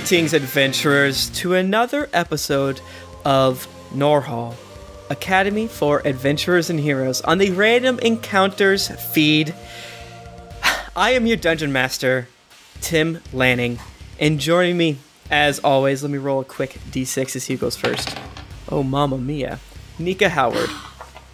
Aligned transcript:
Greetings, 0.00 0.32
adventurers, 0.32 1.28
to 1.40 1.52
another 1.52 2.08
episode 2.14 2.80
of 3.22 3.68
Norhall, 3.92 4.54
Academy 5.10 5.66
for 5.66 6.00
Adventurers 6.06 6.70
and 6.70 6.80
Heroes, 6.80 7.20
on 7.20 7.36
the 7.36 7.50
Random 7.50 7.98
Encounters 7.98 8.88
feed. 9.12 9.54
I 10.96 11.10
am 11.10 11.26
your 11.26 11.36
dungeon 11.36 11.70
master, 11.70 12.28
Tim 12.80 13.20
Lanning, 13.30 13.78
and 14.18 14.40
joining 14.40 14.78
me, 14.78 14.96
as 15.30 15.58
always, 15.58 16.02
let 16.02 16.10
me 16.10 16.16
roll 16.16 16.40
a 16.40 16.44
quick 16.46 16.78
d6 16.90 17.36
as 17.36 17.44
he 17.44 17.56
goes 17.56 17.76
first. 17.76 18.16
Oh, 18.70 18.82
mamma 18.82 19.18
mia. 19.18 19.60
Nika 19.98 20.30
Howard. 20.30 20.70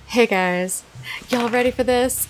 Hey 0.09 0.27
guys, 0.27 0.83
y'all 1.29 1.49
ready 1.49 1.71
for 1.71 1.85
this? 1.85 2.27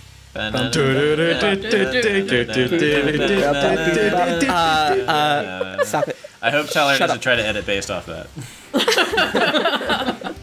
Stop 5.85 6.09
it. 6.09 6.17
I 6.43 6.51
hope 6.51 6.69
Tyler 6.71 6.95
Shut 6.95 7.09
doesn't 7.09 7.17
up. 7.17 7.23
try 7.23 7.37
to 7.37 7.45
edit 7.45 7.67
based 7.67 7.91
off 7.91 8.07
that. 8.07 8.29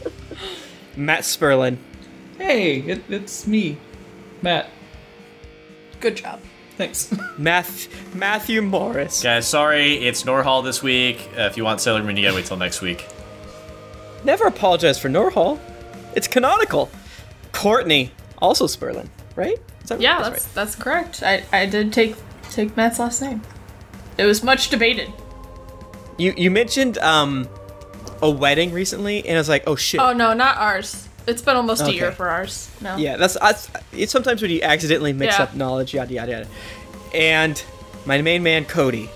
Matt 0.98 1.22
Sperlin. 1.22 1.78
Hey, 2.38 2.80
it, 2.80 3.04
it's 3.09 3.48
me, 3.48 3.78
Matt. 4.42 4.70
Good 6.00 6.17
job. 6.17 6.39
Thanks. 6.78 7.14
Math- 7.38 8.16
Matthew 8.16 8.62
Morris. 8.62 9.22
Guys, 9.22 9.48
sorry, 9.48 9.94
it's 10.06 10.23
Norhall 10.23 10.64
this 10.64 10.82
week. 10.84 11.30
Uh, 11.38 11.42
if 11.44 11.56
you 11.58 11.64
want 11.64 11.80
Sailor 11.82 12.04
Moon, 12.04 12.17
you 12.17 12.23
gotta 12.23 12.36
wait 12.36 12.45
till 12.45 12.58
next 12.58 12.82
week. 12.82 13.06
Never 14.23 14.45
apologize 14.48 14.98
for 15.00 15.10
Norhall. 15.10 15.60
It's 16.16 16.28
canonical. 16.28 16.89
Courtney, 17.52 18.12
also 18.39 18.66
Sperlin, 18.66 19.08
right? 19.36 19.58
Is 19.84 19.89
that- 19.89 20.02
Yeah, 20.02 20.20
that's 20.22 20.30
that's 20.30 20.45
right. 20.45 20.56
that's 20.56 20.76
correct. 20.76 21.23
I, 21.23 21.44
I 21.52 21.66
did 21.66 21.92
take 21.94 22.16
take 22.52 22.76
Matt's 22.78 23.00
last 23.00 23.22
name. 23.22 23.42
It 24.17 24.26
was 24.26 24.44
much 24.44 24.70
debated. 24.70 25.12
You 26.17 26.34
you 26.38 26.52
mentioned 26.52 26.98
um 27.00 27.48
a 28.22 28.30
wedding 28.30 28.72
recently, 28.72 29.26
and 29.28 29.36
I 29.36 29.39
was 29.39 29.50
like, 29.50 29.64
oh 29.67 29.76
shit. 29.76 30.00
Oh 30.00 30.14
no, 30.14 30.34
not 30.34 30.58
ours. 30.58 31.08
It's 31.26 31.42
been 31.42 31.56
almost 31.56 31.81
Okay. 31.81 31.92
a 31.92 31.94
year 31.95 32.11
for 32.11 32.28
ours. 32.30 32.70
No. 32.81 32.98
Yeah, 32.98 33.17
that's 33.17 33.38
I, 33.38 33.56
it's 33.94 34.11
sometimes 34.11 34.42
when 34.42 34.52
you 34.52 34.61
accidentally 34.61 35.14
mix 35.14 35.38
Yeah. 35.38 35.44
up 35.44 35.56
knowledge, 35.56 35.94
yada 35.94 36.14
yada 36.14 36.31
yada. 36.31 36.48
And 37.14 37.61
my 38.06 38.22
main 38.22 38.44
man 38.44 38.66
Cody. 38.66 39.09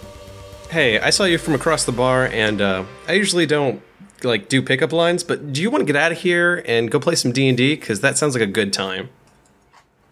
Hey, 0.70 1.00
I 1.00 1.12
saw 1.12 1.24
you 1.24 1.38
from 1.38 1.54
across 1.54 1.86
the 1.86 1.92
bar, 1.94 2.26
and 2.26 2.62
uh, 2.62 2.84
I 3.08 3.14
usually 3.14 3.46
don't 3.46 3.82
like 4.24 4.50
do 4.50 4.62
pickup 4.62 4.92
lines, 4.92 5.24
but 5.24 5.54
do 5.54 5.62
you 5.62 5.70
want 5.70 5.82
to 5.82 5.86
get 5.86 5.96
out 5.96 6.12
of 6.12 6.18
here 6.18 6.64
and 6.66 6.90
go 6.92 7.00
play 7.00 7.16
some 7.16 7.32
D 7.32 7.48
and 7.48 7.58
D? 7.58 7.76
Because 7.76 8.02
that 8.02 8.18
sounds 8.18 8.34
like 8.34 8.44
a 8.44 8.48
good 8.52 8.74
time. 8.74 9.10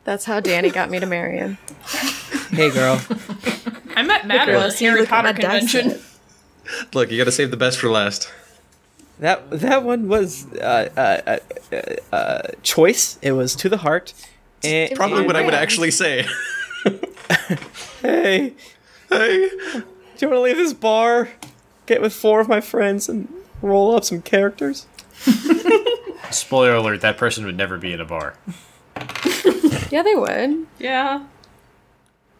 That's 0.06 0.26
how 0.26 0.40
Danny 0.40 0.70
got 0.70 0.90
me 0.90 1.00
to 1.00 1.06
marry 1.06 1.38
him. 1.38 1.58
Hey 2.52 2.72
girl. 2.72 3.02
I 3.96 4.04
met 4.04 4.28
Matt 4.28 4.48
Girl, 4.48 4.62
at 4.62 4.70
a 4.70 4.72
see, 4.72 4.86
Harry 4.86 5.06
Potter 5.06 5.34
convention. 5.34 6.00
Look, 6.94 7.12
you 7.12 7.18
got 7.18 7.26
to 7.26 7.32
save 7.32 7.52
the 7.52 7.58
best 7.58 7.80
for 7.80 7.90
last. 7.90 8.32
that 9.20 9.50
that 9.50 9.84
one 9.84 10.08
was 10.08 10.46
uh, 10.54 10.90
uh, 10.96 11.22
uh, 11.30 11.76
uh, 11.76 12.16
uh, 12.16 12.42
choice. 12.62 13.18
It 13.22 13.34
was 13.34 13.56
to 13.58 13.70
the 13.70 13.78
heart. 13.78 14.14
And 14.64 14.96
Probably 14.96 15.22
my 15.22 15.28
what 15.28 15.36
I 15.36 15.44
would 15.44 15.54
actually 15.54 15.92
say. 15.92 16.26
hey, 18.02 18.54
hey, 19.10 19.50
do 19.50 19.84
you 20.20 20.30
want 20.30 20.38
to 20.38 20.42
leave 20.42 20.58
this 20.58 20.74
bar? 20.74 21.30
Get 21.86 22.02
with 22.02 22.14
four 22.14 22.40
of 22.40 22.48
my 22.48 22.62
friends 22.62 23.08
and 23.10 23.32
roll 23.62 23.96
up 23.96 24.04
some 24.04 24.22
characters. 24.22 24.88
Spoiler 26.32 26.76
alert: 26.76 27.02
that 27.02 27.18
person 27.18 27.46
would 27.46 27.58
never 27.58 27.78
be 27.78 27.94
in 27.94 28.02
a 28.02 28.06
bar. 28.06 28.36
Yeah, 29.92 30.02
they 30.04 30.16
would. 30.16 30.68
Yeah. 30.80 31.26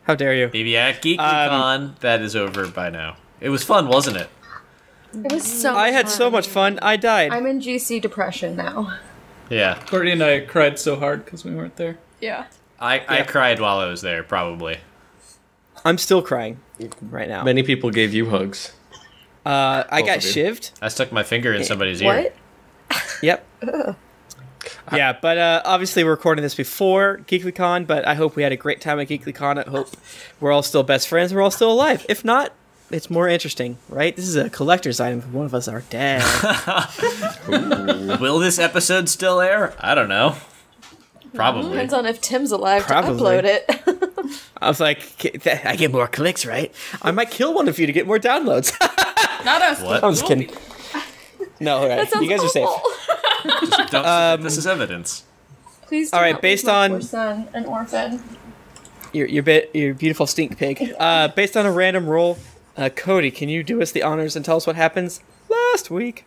How 0.04 0.16
dare 0.16 0.34
you? 0.36 0.50
Maybe 0.54 0.76
at 0.78 0.96
Um, 0.96 1.02
GeeklyCon, 1.02 2.00
that 2.00 2.22
is 2.22 2.36
over 2.36 2.68
by 2.68 2.90
now. 2.90 3.18
It 3.40 3.50
was 3.50 3.64
fun, 3.64 3.88
wasn't 3.88 4.18
it? 4.18 4.30
It 5.14 5.32
was 5.32 5.44
so. 5.44 5.76
I 5.76 5.92
had 5.92 6.10
so 6.10 6.30
much 6.30 6.48
fun. 6.48 6.80
I 6.82 6.98
died. 6.98 7.32
I'm 7.32 7.46
in 7.46 7.60
GC 7.62 8.02
depression 8.02 8.56
now. 8.56 8.98
Yeah, 9.50 9.80
Courtney 9.86 10.12
and 10.12 10.24
I 10.24 10.40
cried 10.42 10.80
so 10.80 10.96
hard 10.96 11.24
because 11.24 11.46
we 11.46 11.54
weren't 11.56 11.76
there. 11.76 11.98
Yeah. 12.20 12.48
I, 12.80 13.06
I 13.08 13.22
cried 13.22 13.60
while 13.60 13.78
I 13.80 13.86
was 13.86 14.02
there, 14.02 14.24
probably. 14.24 14.80
I'm 15.86 15.98
still 15.98 16.22
crying 16.22 16.60
right 17.02 17.30
now. 17.30 17.44
many 17.44 17.64
people 17.64 17.90
gave 17.92 18.14
you 18.14 18.30
hugs. 18.30 18.74
Uh, 19.46 19.84
I 19.90 20.02
got 20.02 20.18
Both 20.22 20.30
of 20.32 20.36
you. 20.36 20.44
shivved. 20.46 20.72
I 20.82 20.88
stuck 20.90 21.12
my 21.12 21.22
finger 21.24 21.54
in 21.54 21.64
somebody's 21.64 22.02
ear. 22.02 22.34
What? 22.90 23.02
Yep. 23.22 23.46
Yeah, 24.94 25.18
but 25.20 25.38
uh, 25.38 25.62
obviously 25.66 26.04
we're 26.04 26.12
recording 26.12 26.44
this 26.44 26.56
before 26.56 27.20
GeeklyCon, 27.28 27.88
but 27.88 28.08
I 28.08 28.14
hope 28.16 28.36
we 28.36 28.44
had 28.44 28.52
a 28.52 28.58
great 28.58 28.82
time 28.82 29.00
at 29.00 29.08
GeeklyCon. 29.08 29.66
I 29.68 29.70
hope 29.70 29.90
we're 30.40 30.52
all 30.52 30.64
still 30.64 30.84
best 30.84 31.08
friends. 31.08 31.34
We're 31.34 31.42
all 31.42 31.52
still 31.52 31.72
alive. 31.72 32.06
If 32.10 32.24
not, 32.26 32.52
it's 32.92 33.10
more 33.10 33.28
interesting, 33.28 33.78
right? 33.90 34.16
This 34.16 34.28
is 34.28 34.36
a 34.36 34.50
collector's 34.50 35.00
item. 35.00 35.20
if 35.20 35.28
One 35.30 35.46
of 35.46 35.54
us 35.56 35.68
are 35.68 35.82
dead. 35.90 36.24
Will 38.20 38.40
this 38.40 38.60
episode 38.60 39.10
still 39.10 39.40
air? 39.42 39.74
I 39.80 39.96
don't 39.96 40.10
know. 40.10 40.36
Probably. 41.34 41.72
Depends 41.72 41.94
on 41.94 42.06
if 42.06 42.22
Tim's 42.22 42.52
alive 42.52 42.84
Probably. 42.84 43.18
to 43.18 43.24
upload 43.24 43.44
it. 43.44 44.42
I 44.62 44.68
was 44.70 44.80
like, 44.80 45.02
I 45.66 45.76
get 45.76 45.92
more 45.92 46.08
clicks, 46.08 46.46
right? 46.46 46.74
I 47.02 47.12
might 47.12 47.30
kill 47.32 47.54
one 47.54 47.68
of 47.68 47.78
you 47.78 47.88
to 47.88 47.92
get 47.94 48.08
more 48.08 48.20
downloads. 48.20 48.72
Not 49.46 49.62
us. 49.62 49.82
What? 49.82 50.04
I'm 50.04 50.14
just 50.14 50.26
kidding. 50.26 50.50
No, 51.60 51.78
all 51.78 51.90
right. 51.90 52.08
Sounds 52.08 52.24
you 52.24 52.30
guys 52.30 52.44
are 52.44 52.50
safe. 52.50 52.70
Awful. 53.50 53.86
Don't 53.92 54.06
Um, 54.06 54.42
this 54.42 54.58
is 54.58 54.68
evidence. 54.68 55.24
Please. 55.84 56.12
Do 56.12 56.18
All 56.18 56.24
right, 56.24 56.34
not 56.34 56.42
based 56.42 56.68
on- 56.68 57.02
son 57.02 57.48
an 57.54 57.66
orphan. 57.66 58.22
Your 59.14 59.28
your 59.28 59.44
bit 59.44 59.72
your 59.74 59.94
beautiful 59.94 60.28
stink 60.28 60.58
pig. 60.58 60.94
Uh, 61.00 61.30
based 61.30 61.56
on 61.56 61.66
a 61.66 61.72
random 61.72 62.08
roll, 62.08 62.38
uh, 62.78 62.90
Cody, 62.90 63.32
can 63.32 63.48
you 63.50 63.64
do 63.64 63.82
us 63.82 63.92
the 63.92 64.04
honors 64.04 64.36
and 64.36 64.44
tell 64.44 64.58
us 64.58 64.68
what 64.68 64.76
happens 64.76 65.22
last 65.50 65.90
week? 65.90 66.26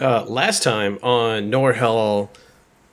Uh, 0.00 0.24
last 0.26 0.62
time 0.62 0.98
on 1.02 1.50
Norhall 1.50 2.28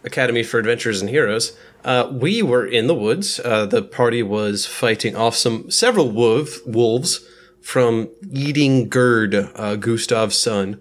Academy 0.04 0.42
for 0.42 0.58
Adventures 0.58 1.02
and 1.02 1.10
Heroes, 1.10 1.56
uh, 1.84 2.10
we 2.12 2.42
were 2.42 2.66
in 2.66 2.88
the 2.88 2.96
woods. 2.96 3.40
Uh, 3.44 3.68
the 3.68 3.84
party 3.84 4.24
was 4.24 4.66
fighting 4.66 5.16
off 5.16 5.36
some 5.36 5.70
several 5.70 6.10
wolf, 6.10 6.66
wolves 6.66 7.24
from 7.62 8.10
eating 8.32 8.90
Gerd, 8.90 9.36
uh, 9.36 9.76
Gustav's 9.76 10.40
son. 10.42 10.80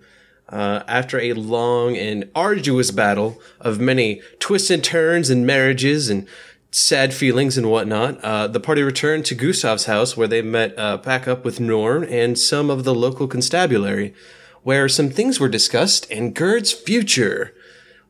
Uh, 0.54 0.84
after 0.86 1.18
a 1.18 1.32
long 1.32 1.96
and 1.96 2.30
arduous 2.32 2.92
battle 2.92 3.42
of 3.60 3.80
many 3.80 4.22
twists 4.38 4.70
and 4.70 4.84
turns 4.84 5.28
and 5.28 5.44
marriages 5.44 6.08
and 6.08 6.28
sad 6.70 7.12
feelings 7.12 7.58
and 7.58 7.68
whatnot, 7.68 8.20
uh, 8.20 8.46
the 8.46 8.60
party 8.60 8.80
returned 8.80 9.24
to 9.24 9.34
Gustav's 9.34 9.86
house 9.86 10.16
where 10.16 10.28
they 10.28 10.42
met 10.42 10.72
uh, 10.78 10.96
back 10.98 11.26
up 11.26 11.44
with 11.44 11.58
Norm 11.58 12.04
and 12.04 12.38
some 12.38 12.70
of 12.70 12.84
the 12.84 12.94
local 12.94 13.26
constabulary, 13.26 14.14
where 14.62 14.88
some 14.88 15.10
things 15.10 15.40
were 15.40 15.48
discussed 15.48 16.08
and 16.08 16.36
Gerd's 16.36 16.70
future 16.70 17.52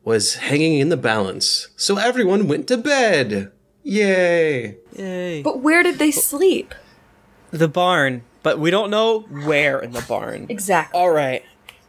was 0.03 0.35
hanging 0.35 0.77
in 0.77 0.89
the 0.89 0.97
balance. 0.97 1.69
So 1.75 1.97
everyone 1.97 2.47
went 2.47 2.67
to 2.67 2.77
bed. 2.77 3.51
Yay! 3.81 4.77
Yay. 4.95 5.41
But 5.41 5.61
where 5.61 5.81
did 5.81 5.97
they 5.97 6.11
sleep? 6.11 6.75
The 7.49 7.67
barn, 7.67 8.21
but 8.43 8.59
we 8.59 8.69
don't 8.69 8.91
know 8.91 9.21
where 9.21 9.79
in 9.79 9.93
the 9.93 10.05
barn. 10.07 10.45
Exactly. 10.47 10.99
All 10.99 11.09
right. 11.09 11.43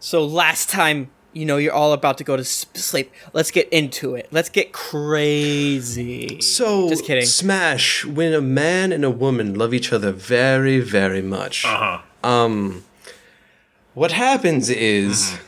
So 0.07 0.25
last 0.25 0.69
time, 0.71 1.11
you 1.33 1.45
know, 1.45 1.57
you're 1.57 1.73
all 1.73 1.93
about 1.93 2.17
to 2.19 2.23
go 2.25 2.37
to 2.37 2.45
sleep. 2.45 3.11
Let's 3.33 3.51
get 3.51 3.69
into 3.71 4.15
it. 4.15 4.29
Let's 4.31 4.49
get 4.49 4.73
crazy. 4.73 6.41
So, 6.41 6.89
Just 6.89 7.05
kidding. 7.05 7.25
Smash, 7.27 8.05
when 8.05 8.33
a 8.33 8.41
man 8.41 8.93
and 8.93 9.05
a 9.05 9.11
woman 9.11 9.55
love 9.59 9.75
each 9.75 9.93
other 9.93 10.13
very, 10.13 10.79
very 10.79 11.23
much. 11.23 11.65
Uh-huh. 11.65 11.99
Um, 12.23 12.85
what 13.95 14.13
happens 14.13 14.71
is, 14.71 15.23
Mm-hmm. 15.33 15.43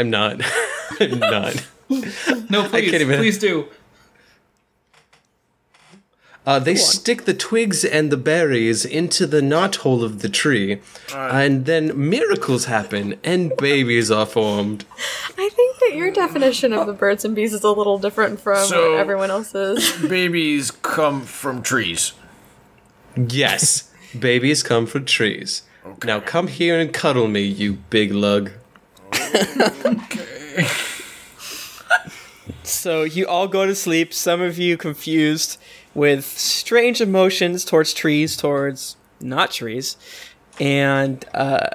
I'm 0.00 0.10
not, 0.10 0.42
I'm 1.00 1.18
not. 1.18 1.66
No, 2.50 2.68
please, 2.68 2.90
can't 2.90 3.00
even- 3.02 3.18
please 3.20 3.38
do. 3.38 3.68
Uh, 6.46 6.58
they 6.58 6.74
stick 6.74 7.24
the 7.26 7.34
twigs 7.34 7.84
and 7.84 8.10
the 8.10 8.16
berries 8.16 8.84
into 8.86 9.26
the 9.26 9.42
knot 9.42 9.76
hole 9.76 10.02
of 10.02 10.22
the 10.22 10.30
tree, 10.30 10.80
and 11.14 11.66
then 11.66 11.92
miracles 12.08 12.64
happen 12.64 13.18
and 13.22 13.54
babies 13.58 14.10
are 14.10 14.24
formed. 14.24 14.86
I 15.36 15.50
think 15.50 15.78
that 15.80 15.94
your 15.94 16.10
definition 16.10 16.72
of 16.72 16.86
the 16.86 16.94
birds 16.94 17.22
and 17.26 17.34
bees 17.36 17.52
is 17.52 17.64
a 17.64 17.70
little 17.70 17.98
different 17.98 18.40
from 18.40 18.66
So- 18.66 18.92
what 18.92 19.00
everyone 19.00 19.30
else's. 19.30 19.92
Babies 20.08 20.70
come 20.70 21.20
from 21.22 21.62
trees. 21.62 22.12
Yes, 23.14 23.90
babies 24.18 24.62
come 24.62 24.86
from 24.86 25.04
trees. 25.04 25.62
Now 26.04 26.20
come 26.20 26.46
here 26.46 26.78
and 26.78 26.92
cuddle 26.94 27.28
me, 27.28 27.42
you 27.42 27.74
big 27.90 28.12
lug. 28.12 28.52
So 32.62 33.02
you 33.02 33.26
all 33.26 33.48
go 33.48 33.64
to 33.66 33.74
sleep. 33.74 34.12
Some 34.12 34.42
of 34.42 34.58
you 34.58 34.76
confused 34.76 35.58
with 35.98 36.24
strange 36.24 37.00
emotions 37.00 37.64
towards 37.64 37.92
trees, 37.92 38.36
towards 38.36 38.96
not 39.20 39.50
trees, 39.50 39.96
and 40.60 41.24
uh, 41.34 41.68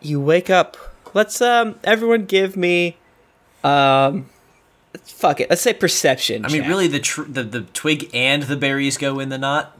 you 0.00 0.20
wake 0.20 0.48
up. 0.48 0.76
Let's 1.14 1.40
um 1.40 1.78
everyone 1.84 2.26
give 2.26 2.56
me 2.56 2.96
um 3.64 4.28
fuck 5.02 5.40
it. 5.40 5.50
Let's 5.50 5.62
say 5.62 5.72
perception. 5.74 6.44
I 6.44 6.48
mean, 6.48 6.60
check. 6.62 6.68
really, 6.68 6.86
the, 6.86 7.00
tr- 7.00 7.22
the 7.22 7.42
the 7.42 7.62
twig 7.62 8.08
and 8.14 8.44
the 8.44 8.56
berries 8.56 8.96
go 8.96 9.18
in 9.18 9.28
the 9.30 9.38
knot. 9.38 9.76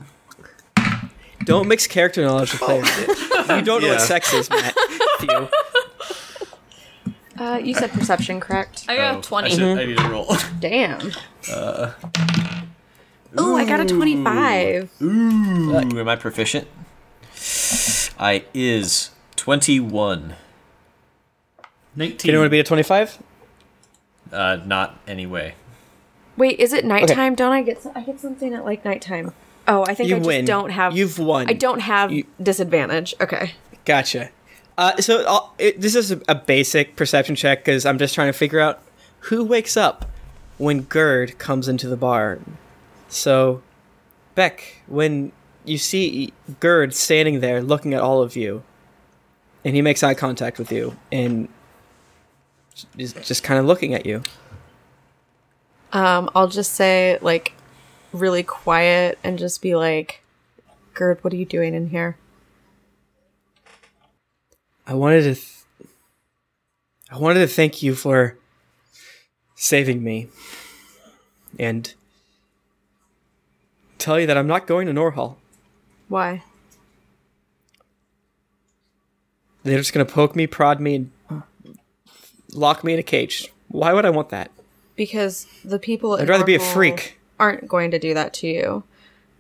don't 1.45 1.69
mix 1.69 1.87
character 1.87 2.23
knowledge 2.25 2.53
with 2.53 2.61
players. 2.61 2.91
You 3.49 3.63
don't 3.63 3.81
know 3.81 3.89
what 3.89 4.03
sex 4.03 4.35
is, 4.35 4.51
Matt. 4.51 4.75
Theo. 5.21 5.49
Uh, 7.39 7.57
you 7.57 7.73
said 7.73 7.91
perception, 7.93 8.41
correct? 8.41 8.85
I 8.89 8.97
got 8.97 9.15
Oh, 9.15 9.19
a 9.21 9.23
20. 9.23 9.47
I, 9.47 9.51
should, 9.55 9.79
I 9.79 9.85
need 9.87 9.97
to 9.97 10.09
roll. 10.11 10.37
Damn. 10.61 11.01
Oh, 13.37 13.57
I 13.57 13.65
got 13.65 13.81
a 13.81 13.85
25. 13.85 14.91
Ooh, 15.03 15.77
am 15.77 16.09
I 16.09 16.17
proficient? 16.17 16.67
I 18.19 18.45
is 18.55 19.11
21. 19.37 20.35
19. 21.97 22.29
Anyone 22.31 22.43
want 22.43 22.47
to 22.47 22.51
be 22.51 22.61
a 22.61 22.65
25? 22.65 23.19
Uh, 24.33 24.59
not 24.65 24.99
anyway. 25.07 25.55
Wait, 26.37 26.59
is 26.61 26.73
it 26.73 26.85
nighttime? 26.85 27.35
Don't 27.35 27.53
I 27.53 27.63
get 27.63 27.83
some- 27.83 27.93
I 27.95 28.01
get 28.03 28.21
something 28.21 28.55
at 28.55 28.65
like 28.65 28.85
nighttime? 28.85 29.33
Oh, 29.67 29.85
I 29.87 29.95
think 29.95 30.09
You 30.09 30.17
I 30.17 30.19
just 30.21 30.27
win. 30.27 30.45
don't 30.45 30.71
have. 30.71 30.97
You've 30.97 31.19
won. 31.19 31.49
I 31.49 31.53
don't 31.53 31.81
have 31.81 32.13
You- 32.13 32.25
disadvantage. 32.43 33.15
Okay. 33.21 33.53
Gotcha. 33.85 34.31
Uh, 34.77 34.97
so 35.01 35.25
uh, 35.27 35.41
it, 35.59 35.81
this 35.81 35.95
is 35.97 36.13
a, 36.13 36.21
a 36.29 36.35
basic 36.37 36.95
perception 36.95 37.35
check 37.35 37.65
because 37.65 37.85
I'm 37.85 37.99
just 37.99 38.15
trying 38.15 38.29
to 38.29 38.33
figure 38.39 38.61
out 38.61 38.81
who 39.23 39.45
wakes 39.45 39.77
up 39.77 40.05
when 40.59 40.83
Gerd 40.83 41.39
comes 41.39 41.69
into 41.69 41.89
the 41.89 41.97
barn. 41.97 42.57
So, 43.09 43.63
Beck, 44.35 44.83
when 44.87 45.33
you 45.65 45.79
see 45.79 46.33
Gerd 46.61 46.95
standing 46.95 47.41
there 47.41 47.63
looking 47.63 47.95
at 47.95 48.01
all 48.01 48.23
of 48.23 48.37
you, 48.37 48.63
and 49.65 49.75
he 49.75 49.83
makes 49.83 50.03
eye 50.03 50.15
contact 50.15 50.59
with 50.59 50.71
you, 50.71 50.97
and 51.11 51.49
is 52.97 53.13
just 53.13 53.43
kind 53.43 53.59
of 53.59 53.67
looking 53.67 53.95
at 53.95 54.07
you. 54.07 54.23
Um, 55.93 56.31
I'll 56.35 56.49
just 56.49 56.75
say 56.75 57.19
like 57.21 57.55
really 58.13 58.43
quiet 58.43 59.19
and 59.25 59.39
just 59.39 59.63
be 59.63 59.75
like, 59.75 60.23
"Gerd, 60.95 61.23
what 61.23 61.33
are 61.33 61.37
you 61.37 61.47
doing 61.47 61.75
in 61.75 61.89
here?" 61.91 62.17
I 64.87 64.95
wanted 64.95 65.23
to. 65.23 65.35
Th- 65.35 65.55
I 67.11 67.19
wanted 67.19 67.41
to 67.41 67.47
thank 67.47 67.83
you 67.83 67.95
for 67.95 68.37
saving 69.55 70.05
me, 70.05 70.29
and 71.59 71.95
tell 73.99 74.19
you 74.19 74.27
that 74.27 74.37
I'm 74.37 74.47
not 74.47 74.67
going 74.67 74.87
to 74.87 74.93
Norhall. 74.93 75.37
Why? 76.09 76.43
They're 79.63 79.79
just 79.79 79.93
gonna 79.93 80.07
poke 80.07 80.35
me, 80.35 80.47
prod 80.47 80.81
me, 80.81 80.95
and 80.95 81.43
lock 82.53 82.85
me 82.85 82.95
in 82.95 82.99
a 82.99 83.03
cage. 83.03 83.53
Why 83.69 83.93
would 83.93 84.05
I 84.05 84.11
want 84.11 84.31
that? 84.31 84.51
Because 84.97 85.47
the 85.65 85.79
people. 85.79 86.15
I'd 86.15 86.29
rather 86.29 86.45
be 86.45 86.55
a 86.55 86.61
freak. 86.61 87.19
Aren't 87.39 87.69
going 87.69 87.91
to 87.93 87.99
do 87.99 88.15
that 88.15 88.33
to 88.35 88.47
you. 88.49 88.83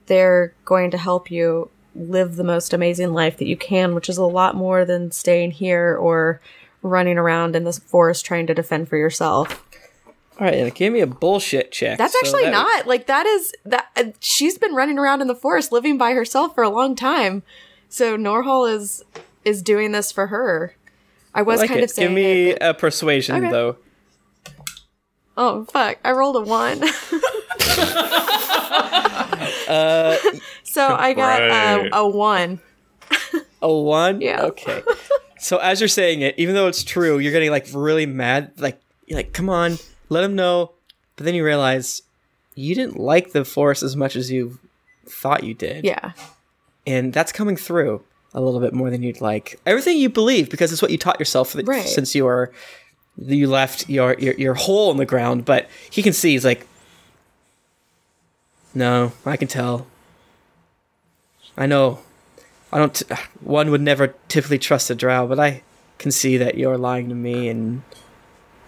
They're 0.07 0.55
going 0.65 0.91
to 0.93 0.99
help 0.99 1.31
you 1.31 1.71
live 1.95 2.37
the 2.37 2.45
most 2.45 2.73
amazing 2.73 3.13
life 3.13 3.39
that 3.39 3.49
you 3.49 3.57
can, 3.57 3.95
which 3.95 4.09
is 4.09 4.19
a 4.19 4.25
lot 4.25 4.55
more 4.55 4.85
than 4.85 5.11
staying 5.11 5.53
here 5.53 5.97
or 5.97 6.41
running 6.83 7.19
around 7.19 7.57
in 7.57 7.65
this 7.65 7.79
forest 7.79 8.25
trying 8.25 8.47
to 8.47 8.55
defend 8.55 8.89
for 8.89 8.97
yourself. 8.97 9.68
All 10.41 10.45
right, 10.47 10.55
and 10.55 10.69
it 10.69 10.75
gave 10.75 10.93
me 10.93 11.01
a 11.01 11.07
bullshit 11.07 11.73
check. 11.73 11.99
That's 11.99 12.13
So 12.13 12.19
actually 12.23 12.45
that- 12.45 12.53
not 12.53 12.87
like 12.87 13.07
that 13.07 13.27
is 13.27 13.53
that 13.65 13.89
uh, 13.97 14.05
she's 14.21 14.57
been 14.57 14.75
running 14.75 14.99
around 14.99 15.21
in 15.21 15.27
the 15.27 15.35
forest 15.35 15.73
living 15.73 15.99
by 15.99 16.13
herself 16.13 16.55
for 16.55 16.63
a 16.63 16.69
long 16.71 16.95
time. 16.95 17.43
So 17.89 18.17
Norhall 18.17 18.73
is 18.73 19.05
is 19.45 19.63
doing 19.63 19.93
this 19.93 20.13
for 20.13 20.29
her. 20.29 20.75
I 21.35 21.43
was 21.43 21.59
I 21.59 21.63
like 21.63 21.69
kind 21.69 21.81
it. 21.81 21.85
of 21.85 21.91
saying 21.91 22.09
Give 22.11 22.15
me 22.15 22.51
it, 22.51 22.59
a 22.61 22.73
persuasion 22.75 23.37
Okay. 23.37 23.51
though. 23.51 23.77
oh 25.37 25.65
fuck! 25.65 25.99
I 26.05 26.13
rolled 26.13 26.37
a 26.37 26.41
one. 26.43 26.83
so 30.63 30.87
I 30.95 31.13
got 31.15 31.41
Right. 31.41 31.91
a, 31.93 31.97
a 31.97 32.09
one. 32.09 32.61
A 33.63 33.73
one? 33.73 34.21
Yeah. 34.29 34.43
Okay. 34.43 34.83
so 35.39 35.59
as 35.59 35.81
you're 35.81 35.89
saying 35.89 36.21
it, 36.23 36.35
even 36.39 36.55
though 36.55 36.69
it's 36.69 36.85
true, 36.85 37.19
you're 37.19 37.33
getting 37.33 37.51
like 37.51 37.67
really 37.75 38.07
mad. 38.07 38.53
Like, 38.59 38.81
you're 39.07 39.19
like, 39.19 39.33
come 39.33 39.49
on, 39.49 39.79
let 40.09 40.25
him 40.25 40.35
know. 40.35 40.73
But 41.17 41.25
then 41.25 41.35
you 41.35 41.45
realize 41.45 42.03
you 42.55 42.75
didn't 42.75 42.99
like 42.99 43.33
the 43.33 43.45
force 43.45 43.83
as 43.83 43.97
much 43.97 44.15
as 44.17 44.31
you 44.31 44.59
thought 45.07 45.43
you 45.45 45.55
did. 45.55 45.85
Yeah, 45.85 46.13
And 46.87 47.13
that's 47.13 47.33
coming 47.33 47.57
through 47.57 48.03
a 48.35 48.41
little 48.41 48.61
bit 48.61 48.73
more 48.75 48.91
than 48.91 49.03
you'd 49.03 49.21
like. 49.21 49.59
Everything 49.67 49.97
you 49.99 50.09
believe, 50.11 50.51
because 50.51 50.73
it's 50.73 50.83
what 50.83 50.91
you 50.91 50.99
taught 50.99 51.19
yourself 51.19 51.57
Right. 51.65 51.87
since 51.87 52.15
you 52.15 52.25
were 52.25 52.53
you 53.21 53.49
left 53.49 53.89
your, 53.89 54.15
your 54.19 54.35
your 54.35 54.55
hole 54.55 54.91
in 54.93 54.97
the 54.97 55.07
ground. 55.07 55.45
But 55.45 55.69
he 55.91 56.03
can 56.03 56.13
see. 56.13 56.33
He's 56.33 56.45
like, 56.45 56.67
no, 58.75 59.13
I 59.27 59.37
can 59.37 59.49
tell. 59.49 59.87
I 61.57 61.67
know. 61.67 61.99
I 62.73 62.79
don't. 62.79 62.95
T- 62.95 63.07
one 63.41 63.71
would 63.71 63.81
never 63.81 64.15
typically 64.29 64.59
trust 64.59 64.91
a 64.91 64.95
drow, 64.95 65.27
but 65.27 65.41
I 65.41 65.63
can 65.99 66.11
see 66.13 66.37
that 66.37 66.57
you're 66.57 66.79
lying 66.79 67.09
to 67.09 67.15
me, 67.15 67.49
and 67.49 67.83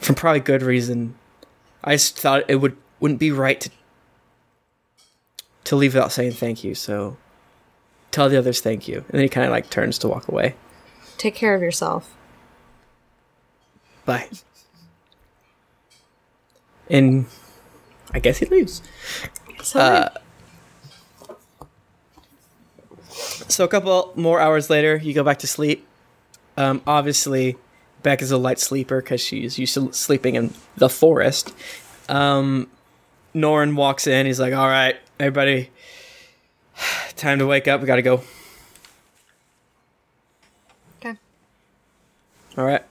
for 0.00 0.14
probably 0.14 0.40
good 0.40 0.62
reason. 0.62 1.14
I 1.84 1.94
just 1.94 2.18
thought 2.18 2.44
it 2.48 2.56
would 2.56 2.76
wouldn't 3.00 3.20
be 3.20 3.30
right 3.32 3.60
to 3.60 3.70
to 5.64 5.76
leave 5.76 5.94
without 5.94 6.12
saying 6.12 6.32
thank 6.32 6.62
you. 6.64 6.74
So 6.74 7.16
tell 8.10 8.28
the 8.28 8.36
others 8.38 8.60
thank 8.60 8.88
you, 8.88 8.98
and 8.98 9.12
then 9.12 9.22
he 9.22 9.28
kind 9.28 9.46
of 9.46 9.50
like 9.52 9.70
turns 9.70 9.98
to 9.98 10.08
walk 10.08 10.28
away. 10.28 10.54
take 11.18 11.34
care 11.34 11.54
of 11.54 11.62
yourself. 11.62 12.14
Bye. 14.04 14.28
And 16.88 17.26
I 18.12 18.18
guess 18.18 18.38
he 18.38 18.46
leaves. 18.46 18.82
So 19.62 19.80
Uh, 19.80 20.08
So 23.48 23.64
a 23.64 23.68
couple 23.68 24.12
more 24.16 24.40
hours 24.40 24.70
later, 24.70 24.96
you 24.96 25.12
go 25.12 25.24
back 25.24 25.38
to 25.40 25.46
sleep. 25.46 25.86
Um, 26.56 26.82
obviously, 26.86 27.56
Beck 28.02 28.22
is 28.22 28.30
a 28.30 28.38
light 28.38 28.58
sleeper 28.58 29.00
because 29.00 29.20
she's 29.20 29.58
used 29.58 29.74
to 29.74 29.92
sleeping 29.92 30.34
in 30.34 30.54
the 30.76 30.88
forest. 30.88 31.54
Um, 32.08 32.68
Norn 33.34 33.76
walks 33.76 34.06
in. 34.06 34.26
He's 34.26 34.40
like, 34.40 34.54
"All 34.54 34.68
right, 34.68 34.96
everybody, 35.18 35.70
time 37.16 37.38
to 37.38 37.46
wake 37.46 37.68
up. 37.68 37.80
We 37.80 37.86
gotta 37.86 38.02
go." 38.02 38.22
okay. 40.98 41.16
All 42.56 42.64
right. 42.64 42.82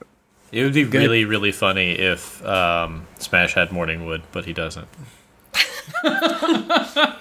It 0.52 0.64
would 0.64 0.74
be 0.74 0.84
really, 0.84 1.26
really 1.26 1.52
funny 1.52 1.92
if 1.92 2.44
um, 2.44 3.06
Smash 3.20 3.54
had 3.54 3.72
morning 3.72 4.06
wood, 4.06 4.24
but 4.32 4.46
he 4.46 4.54
doesn't. 4.54 4.88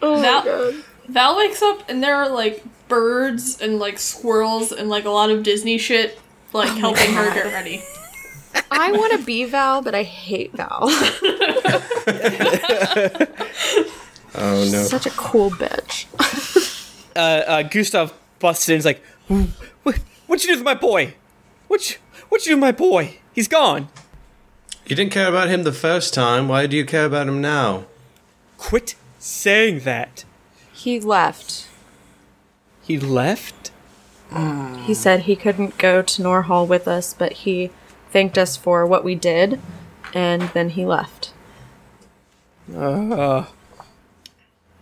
Oh 0.00 0.20
Val, 0.20 0.82
Val 1.08 1.36
wakes 1.36 1.62
up 1.62 1.82
and 1.88 2.02
there 2.02 2.16
are 2.16 2.28
like 2.28 2.62
birds 2.88 3.60
and 3.60 3.78
like 3.78 3.98
squirrels 3.98 4.72
and 4.72 4.88
like 4.88 5.04
a 5.04 5.10
lot 5.10 5.30
of 5.30 5.42
Disney 5.42 5.78
shit 5.78 6.18
like 6.52 6.76
helping 6.78 7.12
her 7.14 7.32
get 7.34 7.46
ready. 7.46 7.82
I 8.70 8.92
want 8.92 9.18
to 9.18 9.24
be 9.24 9.44
Val, 9.44 9.82
but 9.82 9.94
I 9.94 10.02
hate 10.02 10.52
Val. 10.52 10.88
Oh 14.34 14.68
no. 14.70 14.84
Such 14.84 15.06
a 15.06 15.10
cool 15.10 15.50
bitch. 15.50 16.06
Uh, 17.16 17.18
uh, 17.18 17.62
Gustav 17.62 18.12
busts 18.38 18.68
in. 18.68 18.76
He's 18.76 18.84
like, 18.84 19.02
"What? 19.82 19.98
What'd 20.26 20.44
you 20.44 20.52
do 20.52 20.58
with 20.58 20.64
my 20.64 20.74
boy? 20.74 21.14
What? 21.66 21.90
You, 21.90 21.96
what'd 22.28 22.46
you 22.46 22.52
do 22.52 22.56
with 22.56 22.60
my 22.60 22.72
boy? 22.72 23.18
He's 23.32 23.48
gone." 23.48 23.88
You 24.86 24.94
didn't 24.94 25.12
care 25.12 25.28
about 25.28 25.48
him 25.48 25.64
the 25.64 25.72
first 25.72 26.14
time. 26.14 26.46
Why 26.46 26.66
do 26.66 26.76
you 26.76 26.84
care 26.84 27.06
about 27.06 27.28
him 27.28 27.40
now? 27.40 27.86
Quit 28.56 28.94
saying 29.18 29.80
that. 29.80 30.24
He 30.72 31.00
left. 31.00 31.66
He 32.82 32.98
left. 32.98 33.70
He 34.88 34.94
said 34.94 35.20
he 35.20 35.36
couldn't 35.36 35.78
go 35.78 36.02
to 36.02 36.22
Norhall 36.22 36.66
with 36.66 36.88
us, 36.88 37.14
but 37.14 37.32
he 37.32 37.70
thanked 38.10 38.38
us 38.38 38.56
for 38.56 38.86
what 38.86 39.04
we 39.04 39.14
did, 39.14 39.60
and 40.14 40.42
then 40.54 40.70
he 40.70 40.86
left. 40.86 41.32
Uh, 42.74 43.46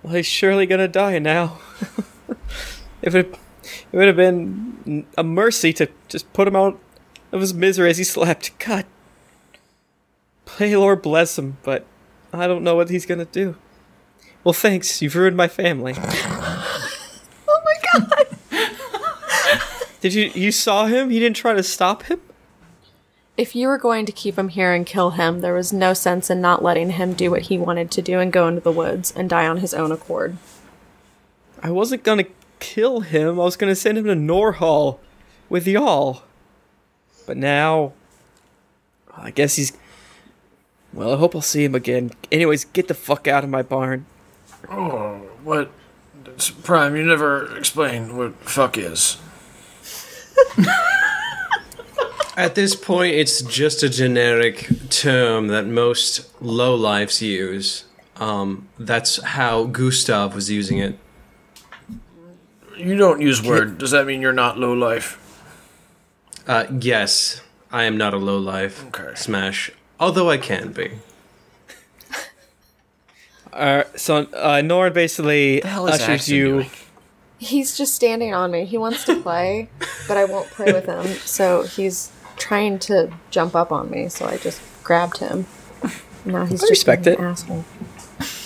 well, 0.03 0.15
he's 0.15 0.27
surely 0.27 0.67
gonna 0.67 0.89
die 0.89 1.19
now. 1.19 1.59
if 3.03 3.15
it, 3.15 3.37
it 3.93 3.97
would 3.97 4.07
have 4.07 4.17
been 4.17 5.07
a 5.17 5.25
mercy 5.25 5.73
to 5.75 5.89
just 6.09 6.33
put 6.33 6.49
him 6.49 6.57
out 6.57 6.79
of 7.33 7.41
his 7.41 7.55
misery 7.55 7.91
as 7.91 7.99
he 7.99 8.05
slept. 8.05 8.57
God, 8.59 8.85
pray 10.45 10.77
Lord 10.77 11.03
bless 11.03 11.39
him, 11.39 11.59
but 11.63 11.85
I 12.33 12.47
don't 12.47 12.63
know 12.63 12.77
what 12.77 12.91
he's 12.91 13.07
gonna 13.07 13.25
do. 13.25 13.57
Well, 14.45 14.53
thanks. 14.53 15.03
You've 15.03 15.17
ruined 15.17 15.37
my 15.37 15.49
family. 15.49 15.95
Oh 17.49 17.63
my 17.65 18.01
god! 18.01 18.37
Did 20.07 20.15
you 20.15 20.31
you 20.41 20.53
saw 20.53 20.87
him? 20.87 21.11
He 21.11 21.19
didn't 21.19 21.35
try 21.35 21.53
to 21.53 21.65
stop 21.65 22.05
him. 22.05 22.21
If 23.37 23.57
you 23.57 23.67
were 23.67 23.77
going 23.77 24.07
to 24.07 24.13
keep 24.13 24.39
him 24.39 24.51
here 24.51 24.73
and 24.73 24.87
kill 24.87 25.11
him, 25.11 25.41
there 25.41 25.53
was 25.53 25.73
no 25.73 25.95
sense 25.95 26.31
in 26.31 26.41
not 26.41 26.63
letting 26.63 26.91
him 26.91 27.13
do 27.13 27.29
what 27.29 27.43
he 27.43 27.59
wanted 27.59 27.91
to 27.91 28.03
do 28.03 28.21
and 28.21 28.33
go 28.33 28.47
into 28.47 28.61
the 28.61 28.71
woods 28.71 29.13
and 29.17 29.29
die 29.29 29.49
on 29.49 29.57
his 29.57 29.75
own 29.75 29.91
accord. 29.91 30.37
I 31.61 31.73
wasn't 31.73 32.05
gonna 32.05 32.27
kill 32.61 33.01
him. 33.01 33.41
I 33.41 33.43
was 33.43 33.57
gonna 33.57 33.75
send 33.75 33.99
him 33.99 34.05
to 34.05 34.15
Norhall 34.15 35.01
with 35.49 35.67
y'all. 35.67 36.23
But 37.27 37.37
now, 37.37 37.93
I 39.13 39.33
guess 39.33 39.57
he's. 39.57 39.73
Well, 40.93 41.15
I 41.15 41.17
hope 41.17 41.35
I'll 41.35 41.43
see 41.43 41.65
him 41.65 41.75
again. 41.75 42.13
Anyways, 42.31 42.65
get 42.67 42.87
the 42.87 42.95
fuck 42.95 43.27
out 43.27 43.43
of 43.43 43.51
my 43.51 43.63
barn. 43.63 44.07
Oh, 44.71 45.17
what? 45.43 45.73
Prime, 46.63 46.95
you 46.95 47.03
never 47.03 47.57
explained 47.59 48.17
what 48.17 48.37
fuck 48.37 48.79
is. 48.79 49.19
At 52.37 52.55
this 52.55 52.77
point, 52.77 53.15
it's 53.15 53.41
just 53.41 53.83
a 53.83 53.89
generic 53.89 54.69
term 54.91 55.49
that 55.49 55.67
most 55.67 56.31
lowlifes 56.41 57.23
use. 57.23 57.85
Um, 58.17 58.69
that's 58.79 59.23
how 59.23 59.65
Gustav 59.65 60.35
was 60.35 60.51
using 60.51 60.79
it. 60.79 60.99
You 62.77 62.97
don't 62.97 63.23
use 63.23 63.43
word. 63.43 63.79
Does 63.79 63.91
that 63.93 64.07
mean 64.07 64.21
you're 64.21 64.35
not 64.35 64.59
lowlife? 64.59 65.19
Uh, 66.47 66.67
yes, 66.79 67.41
I 67.73 67.85
am 67.85 67.97
not 67.97 68.13
a 68.13 68.19
lowlife. 68.19 68.85
Okay. 68.89 69.15
Smash. 69.15 69.71
Although 69.99 70.31
I 70.31 70.39
can 70.39 70.73
be. 70.73 70.91
Uh, 73.53 73.85
so 73.97 74.27
uh, 74.35 74.61
Norn 74.61 74.93
basically 74.93 75.63
hell 75.63 75.89
ushers 75.89 76.29
you. 76.29 76.47
doing? 76.47 76.71
He's 77.39 77.77
just 77.77 77.95
standing 77.95 78.33
on 78.35 78.51
me. 78.51 78.65
He 78.65 78.79
wants 78.79 79.05
to 79.05 79.21
play, 79.23 79.69
but 80.09 80.17
I 80.17 80.25
won't 80.25 80.49
play 80.51 80.73
with 80.73 80.87
him. 80.87 81.05
So 81.19 81.63
he's 81.65 82.11
trying 82.37 82.79
to 82.81 83.13
jump 83.31 83.55
up 83.55 83.73
on 83.73 83.91
me. 83.91 84.09
So 84.09 84.27
I 84.27 84.37
just 84.39 84.61
grabbed 84.85 85.19
him. 85.19 85.47
Now 86.25 86.45
he's 86.45 86.61
just 86.61 86.71
respect 86.71 87.05
being 87.05 87.19
it. 87.19 87.23
asshole. 87.23 87.65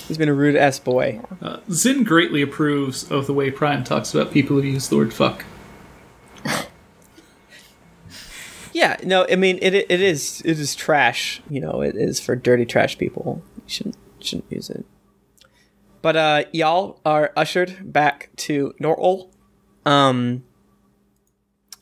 He's 0.06 0.18
been 0.18 0.28
a 0.28 0.34
rude 0.34 0.56
ass 0.56 0.78
boy. 0.80 1.20
Uh, 1.40 1.58
Zin 1.70 2.02
greatly 2.04 2.42
approves 2.42 3.10
of 3.10 3.26
the 3.26 3.32
way 3.32 3.50
Prime 3.50 3.84
talks 3.84 4.12
about 4.12 4.32
people 4.32 4.56
who 4.60 4.62
use 4.68 4.88
the 4.88 4.96
word 4.96 5.14
fuck. 5.14 5.44
Yeah, 8.72 8.96
no, 9.02 9.26
I 9.30 9.34
mean 9.36 9.58
it. 9.60 9.74
It 9.74 9.90
is. 10.00 10.42
It 10.44 10.58
is 10.58 10.74
trash. 10.76 11.42
You 11.50 11.60
know, 11.60 11.82
it 11.82 11.96
is 11.96 12.20
for 12.20 12.36
dirty 12.36 12.64
trash 12.64 12.96
people. 12.96 13.42
You 13.56 13.62
shouldn't 13.66 13.96
shouldn't 14.20 14.50
use 14.50 14.70
it. 14.70 14.86
But 16.02 16.16
uh, 16.16 16.44
y'all 16.52 17.00
are 17.04 17.32
ushered 17.36 17.92
back 17.92 18.30
to 18.36 18.74
Norhall. 18.80 19.30
Um, 19.84 20.44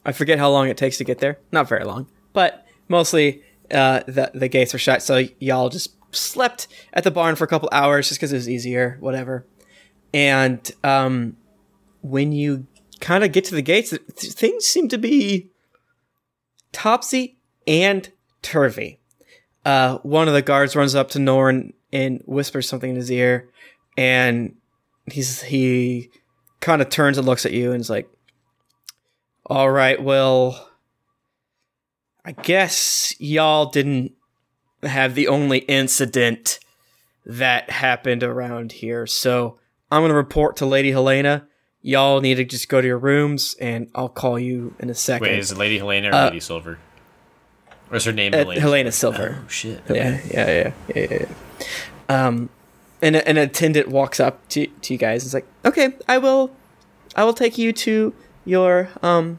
I 0.04 0.12
forget 0.12 0.38
how 0.38 0.50
long 0.50 0.68
it 0.68 0.76
takes 0.76 0.98
to 0.98 1.04
get 1.04 1.18
there. 1.18 1.38
Not 1.52 1.68
very 1.68 1.84
long, 1.84 2.08
but 2.32 2.66
mostly 2.88 3.42
uh, 3.70 4.00
the 4.06 4.30
the 4.34 4.48
gates 4.48 4.75
are 4.75 4.78
shut, 4.78 5.02
so 5.02 5.25
y'all 5.38 5.68
just 5.68 5.94
slept 6.12 6.68
at 6.92 7.04
the 7.04 7.10
barn 7.10 7.37
for 7.37 7.44
a 7.44 7.48
couple 7.48 7.68
hours 7.72 8.08
just 8.08 8.18
because 8.18 8.32
it 8.32 8.37
was 8.37 8.48
easier, 8.48 8.96
whatever. 9.00 9.46
And 10.14 10.70
um, 10.82 11.37
when 12.02 12.32
you 12.32 12.66
kind 13.00 13.25
of 13.25 13.32
get 13.32 13.44
to 13.44 13.54
the 13.54 13.62
gates, 13.62 13.90
th- 13.90 14.32
things 14.32 14.64
seem 14.64 14.88
to 14.88 14.98
be 14.98 15.50
topsy 16.72 17.38
and 17.66 18.10
turvy. 18.42 19.00
Uh, 19.64 19.98
one 19.98 20.28
of 20.28 20.34
the 20.34 20.42
guards 20.42 20.75
runs 20.75 20.94
up 20.94 21.10
to 21.10 21.18
Norn 21.18 21.75
and 21.92 22.22
whispers 22.26 22.68
something 22.68 22.90
in 22.90 22.96
his 22.96 23.10
ear, 23.10 23.50
and 23.98 24.54
he's 25.10 25.42
he 25.42 26.08
kind 26.60 26.80
of 26.80 26.88
turns 26.88 27.18
and 27.18 27.26
looks 27.26 27.44
at 27.44 27.52
you 27.52 27.72
and 27.72 27.80
is 27.80 27.90
like, 27.90 28.08
"All 29.44 29.68
right, 29.68 30.00
well, 30.00 30.70
I 32.24 32.30
guess 32.32 33.12
y'all 33.18 33.66
didn't 33.66 34.12
have 34.84 35.16
the 35.16 35.26
only 35.26 35.58
incident 35.58 36.60
that 37.26 37.70
happened 37.70 38.22
around 38.22 38.70
here, 38.72 39.04
so 39.06 39.58
I'm 39.90 40.02
gonna 40.02 40.14
report 40.14 40.56
to 40.58 40.66
Lady 40.66 40.92
Helena." 40.92 41.46
Y'all 41.80 42.20
need 42.20 42.34
to 42.36 42.44
just 42.44 42.68
go 42.68 42.80
to 42.80 42.86
your 42.86 42.98
rooms, 42.98 43.54
and 43.60 43.88
I'll 43.94 44.08
call 44.08 44.38
you 44.38 44.74
in 44.78 44.90
a 44.90 44.94
second. 44.94 45.28
Wait, 45.28 45.38
is 45.38 45.52
it 45.52 45.58
Lady 45.58 45.78
Helena 45.78 46.10
or 46.10 46.14
Uh, 46.14 46.24
Lady 46.26 46.40
Silver? 46.40 46.78
Or 47.90 47.96
is 47.96 48.04
her 48.04 48.12
name 48.12 48.34
Uh, 48.34 48.38
Helena? 48.38 48.60
Helena 48.60 48.92
Silver. 48.92 49.38
Oh 49.44 49.48
shit. 49.48 49.80
Yeah, 49.88 50.20
yeah, 50.30 50.50
yeah, 50.50 50.72
yeah, 50.94 51.06
yeah. 51.10 51.26
yeah. 52.10 52.26
Um, 52.26 52.50
and 53.00 53.16
an 53.16 53.36
attendant 53.36 53.88
walks 53.88 54.20
up 54.20 54.46
to 54.48 54.66
to 54.66 54.94
you 54.94 54.98
guys. 54.98 55.22
and 55.22 55.28
is 55.28 55.34
like, 55.34 55.46
"Okay, 55.64 55.94
I 56.08 56.18
will, 56.18 56.50
I 57.16 57.24
will 57.24 57.34
take 57.34 57.58
you 57.58 57.72
to 57.72 58.14
your 58.44 58.88
um, 59.02 59.38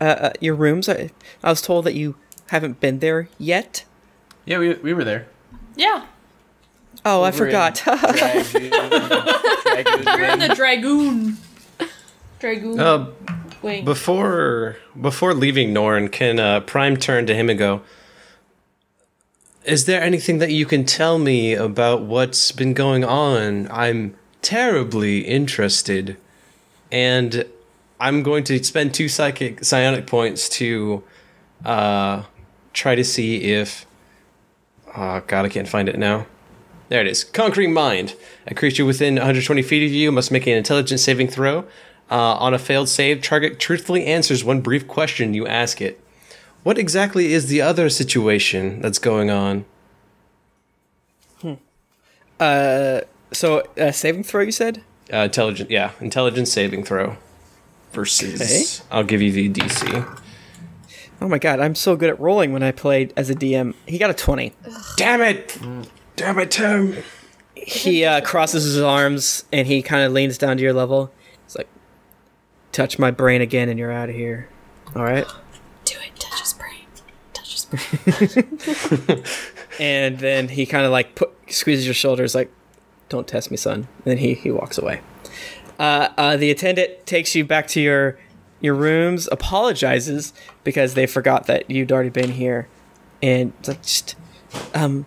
uh, 0.00 0.04
uh 0.04 0.32
your 0.40 0.54
rooms. 0.54 0.88
I, 0.88 1.10
I 1.42 1.50
was 1.50 1.62
told 1.62 1.84
that 1.84 1.94
you 1.94 2.16
haven't 2.48 2.80
been 2.80 3.00
there 3.00 3.28
yet. 3.38 3.84
Yeah, 4.44 4.58
we, 4.58 4.74
we 4.74 4.94
were 4.94 5.04
there. 5.04 5.26
Yeah. 5.74 6.06
Oh, 7.04 7.22
I 7.22 7.28
Over 7.28 7.46
in 7.46 7.50
forgot. 7.50 7.74
Dragoon. 7.74 8.70
Dragoon 8.70 10.04
We're 10.06 10.24
in 10.24 10.38
the 10.38 10.52
Dragoon. 10.56 11.36
Dragoon 12.38 12.80
Uh, 12.80 13.10
wing. 13.62 13.84
before 13.84 14.76
before 15.00 15.34
leaving 15.34 15.72
Norn, 15.72 16.08
can 16.08 16.38
uh, 16.38 16.60
Prime 16.60 16.96
turn 16.96 17.26
to 17.26 17.34
him 17.34 17.50
and 17.50 17.58
go? 17.58 17.82
Is 19.66 19.86
there 19.86 20.00
anything 20.00 20.38
that 20.38 20.52
you 20.52 20.64
can 20.64 20.84
tell 20.84 21.18
me 21.18 21.52
about 21.54 22.02
what's 22.02 22.52
been 22.52 22.72
going 22.72 23.04
on? 23.04 23.68
I'm 23.68 24.14
terribly 24.40 25.22
interested, 25.26 26.16
and 26.92 27.44
I'm 27.98 28.22
going 28.22 28.44
to 28.44 28.62
spend 28.62 28.94
two 28.94 29.08
psychic 29.08 29.64
psionic 29.64 30.06
points 30.06 30.48
to 30.50 31.02
uh, 31.64 32.22
try 32.72 32.94
to 32.94 33.02
see 33.02 33.42
if. 33.42 33.86
Oh 34.96 35.20
God, 35.26 35.44
I 35.44 35.48
can't 35.48 35.68
find 35.68 35.88
it 35.88 35.98
now. 35.98 36.28
There 36.88 37.00
it 37.00 37.08
is. 37.08 37.24
Conquering 37.24 37.72
Mind. 37.72 38.14
A 38.46 38.54
creature 38.54 38.84
within 38.84 39.16
120 39.16 39.62
feet 39.62 39.84
of 39.84 39.90
you 39.90 40.12
must 40.12 40.30
make 40.30 40.46
an 40.46 40.56
intelligence 40.56 41.02
saving 41.02 41.26
throw. 41.26 41.64
Uh, 42.08 42.34
on 42.36 42.54
a 42.54 42.58
failed 42.60 42.88
save, 42.88 43.20
target 43.20 43.58
truthfully 43.58 44.06
answers 44.06 44.44
one 44.44 44.60
brief 44.60 44.86
question 44.86 45.34
you 45.34 45.44
ask 45.44 45.80
it. 45.80 46.00
What 46.66 46.78
exactly 46.78 47.32
is 47.32 47.46
the 47.46 47.62
other 47.62 47.88
situation 47.88 48.80
that's 48.80 48.98
going 48.98 49.30
on? 49.30 49.66
Hmm. 51.40 51.54
uh, 52.40 53.02
so 53.32 53.62
uh, 53.78 53.92
saving 53.92 54.24
throw. 54.24 54.42
You 54.42 54.50
said. 54.50 54.82
Uh, 55.12 55.18
intelligent, 55.18 55.70
yeah, 55.70 55.92
intelligence 56.00 56.50
saving 56.50 56.82
throw. 56.82 57.18
Versus, 57.92 58.82
I'll 58.90 59.04
give 59.04 59.22
you 59.22 59.30
the 59.30 59.48
DC. 59.48 60.20
Oh 61.20 61.28
my 61.28 61.38
god, 61.38 61.60
I'm 61.60 61.76
so 61.76 61.94
good 61.94 62.10
at 62.10 62.18
rolling 62.18 62.52
when 62.52 62.64
I 62.64 62.72
played 62.72 63.12
as 63.16 63.30
a 63.30 63.36
DM. 63.36 63.74
He 63.86 63.96
got 63.96 64.10
a 64.10 64.14
twenty. 64.14 64.52
Damn 64.96 65.20
it! 65.20 65.56
Damn 66.16 66.36
it, 66.40 66.50
Tim! 66.50 66.96
he 67.54 68.04
uh, 68.04 68.22
crosses 68.22 68.64
his 68.64 68.80
arms 68.80 69.44
and 69.52 69.68
he 69.68 69.82
kind 69.82 70.02
of 70.02 70.10
leans 70.10 70.36
down 70.36 70.56
to 70.56 70.64
your 70.64 70.72
level. 70.72 71.12
He's 71.44 71.54
like, 71.54 71.68
"Touch 72.72 72.98
my 72.98 73.12
brain 73.12 73.40
again, 73.40 73.68
and 73.68 73.78
you're 73.78 73.92
out 73.92 74.08
of 74.08 74.16
here." 74.16 74.48
All 74.96 75.04
right. 75.04 75.28
Do 75.84 75.94
it. 76.00 76.16
Touch 76.18 76.40
his 76.40 76.54
brain. 76.54 76.66
And 79.78 80.18
then 80.18 80.48
he 80.48 80.66
kind 80.66 80.86
of 80.86 80.92
like 80.92 81.14
put, 81.14 81.32
squeezes 81.48 81.84
your 81.84 81.94
shoulders, 81.94 82.34
like, 82.34 82.50
"Don't 83.08 83.26
test 83.28 83.50
me, 83.50 83.56
son." 83.56 83.74
And 83.74 84.04
then 84.04 84.18
he 84.18 84.34
he 84.34 84.50
walks 84.50 84.78
away. 84.78 85.00
Uh, 85.78 86.08
uh, 86.16 86.36
the 86.36 86.50
attendant 86.50 87.04
takes 87.06 87.34
you 87.34 87.44
back 87.44 87.66
to 87.68 87.80
your 87.80 88.18
your 88.60 88.74
rooms, 88.74 89.28
apologizes 89.30 90.32
because 90.64 90.94
they 90.94 91.06
forgot 91.06 91.46
that 91.46 91.70
you'd 91.70 91.92
already 91.92 92.08
been 92.08 92.32
here, 92.32 92.68
and 93.22 93.52
like, 93.66 93.82
just 93.82 94.16
um 94.74 95.04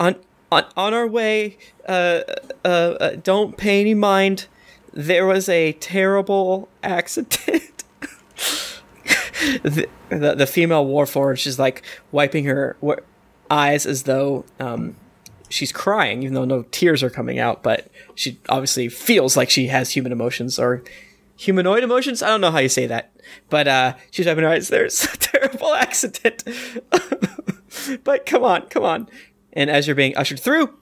on 0.00 0.16
on 0.50 0.64
on 0.76 0.94
our 0.94 1.06
way. 1.06 1.56
Uh, 1.88 2.22
uh, 2.64 2.68
uh, 2.68 3.16
don't 3.22 3.56
pay 3.56 3.80
any 3.80 3.94
mind. 3.94 4.46
There 4.92 5.26
was 5.26 5.48
a 5.48 5.72
terrible 5.74 6.68
accident. 6.82 7.84
the, 9.62 9.88
the 10.08 10.34
the 10.34 10.46
female 10.46 10.86
warforged 10.86 11.46
is 11.46 11.58
like 11.58 11.82
wiping 12.10 12.44
her 12.44 12.76
eyes 13.50 13.86
as 13.86 14.04
though 14.04 14.44
um 14.60 14.96
she's 15.52 15.72
crying, 15.72 16.22
even 16.22 16.34
though 16.34 16.44
no 16.44 16.64
tears 16.70 17.02
are 17.02 17.10
coming 17.10 17.38
out. 17.38 17.62
But 17.62 17.88
she 18.14 18.38
obviously 18.48 18.88
feels 18.88 19.36
like 19.36 19.50
she 19.50 19.66
has 19.68 19.90
human 19.90 20.12
emotions 20.12 20.58
or 20.58 20.82
humanoid 21.36 21.84
emotions. 21.84 22.22
I 22.22 22.28
don't 22.28 22.40
know 22.40 22.50
how 22.50 22.58
you 22.58 22.68
say 22.68 22.86
that, 22.86 23.12
but 23.50 23.68
uh, 23.68 23.94
she's 24.10 24.26
wiping 24.26 24.44
her 24.44 24.50
eyes. 24.50 24.68
There's 24.68 25.04
a 25.12 25.16
terrible 25.16 25.74
accident. 25.74 26.44
but 28.04 28.26
come 28.26 28.44
on, 28.44 28.62
come 28.68 28.84
on. 28.84 29.08
And 29.52 29.70
as 29.70 29.86
you're 29.86 29.96
being 29.96 30.16
ushered 30.16 30.40
through, 30.40 30.74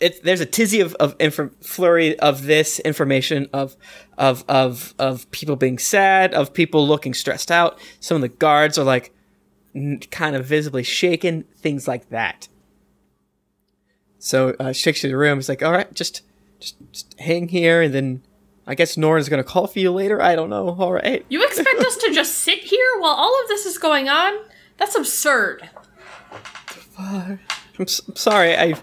it, 0.00 0.22
there's 0.24 0.40
a 0.40 0.46
tizzy 0.46 0.80
of, 0.80 0.94
of 0.96 1.14
inf- 1.20 1.52
flurry 1.62 2.18
of 2.18 2.44
this 2.44 2.80
information 2.80 3.48
of 3.52 3.76
of 4.18 4.44
of 4.48 4.94
of 4.98 5.30
people 5.30 5.56
being 5.56 5.78
sad, 5.78 6.34
of 6.34 6.52
people 6.52 6.86
looking 6.86 7.14
stressed 7.14 7.50
out. 7.50 7.78
Some 8.00 8.16
of 8.16 8.20
the 8.22 8.28
guards 8.28 8.76
are 8.78 8.84
like 8.84 9.14
n- 9.74 10.00
kind 10.10 10.34
of 10.34 10.44
visibly 10.44 10.82
shaken, 10.82 11.44
things 11.56 11.86
like 11.86 12.08
that. 12.10 12.48
So 14.18 14.54
uh, 14.60 14.72
she 14.72 14.84
takes 14.84 15.02
you 15.02 15.08
to 15.08 15.14
the 15.14 15.18
room. 15.18 15.38
It's 15.38 15.48
like, 15.48 15.62
all 15.62 15.72
right, 15.72 15.92
just 15.94 16.22
just 16.58 16.76
just 16.92 17.18
hang 17.20 17.48
here, 17.48 17.80
and 17.82 17.94
then 17.94 18.22
I 18.66 18.74
guess 18.74 18.96
Nora's 18.96 19.28
gonna 19.28 19.44
call 19.44 19.66
for 19.66 19.78
you 19.78 19.90
later. 19.92 20.20
I 20.20 20.34
don't 20.34 20.50
know. 20.50 20.70
All 20.78 20.92
right. 20.92 21.24
You 21.28 21.44
expect 21.44 21.80
us 21.80 21.96
to 21.98 22.10
just 22.14 22.38
sit 22.40 22.58
here 22.58 22.86
while 22.98 23.14
all 23.14 23.40
of 23.42 23.48
this 23.48 23.66
is 23.66 23.78
going 23.78 24.08
on? 24.08 24.32
That's 24.78 24.94
absurd. 24.96 25.68
I'm, 26.98 27.38
s- 27.78 28.00
I'm 28.08 28.16
sorry. 28.16 28.56
I 28.56 28.74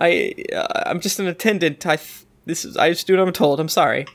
I 0.00 0.34
uh, 0.52 0.82
I'm 0.86 1.00
just 1.00 1.18
an 1.18 1.26
attendant. 1.26 1.86
I 1.86 1.96
th- 1.96 2.24
this 2.46 2.64
is 2.64 2.76
I 2.76 2.90
just 2.90 3.06
do 3.06 3.16
what 3.16 3.26
I'm 3.26 3.32
told. 3.32 3.60
I'm 3.60 3.68
sorry. 3.68 4.06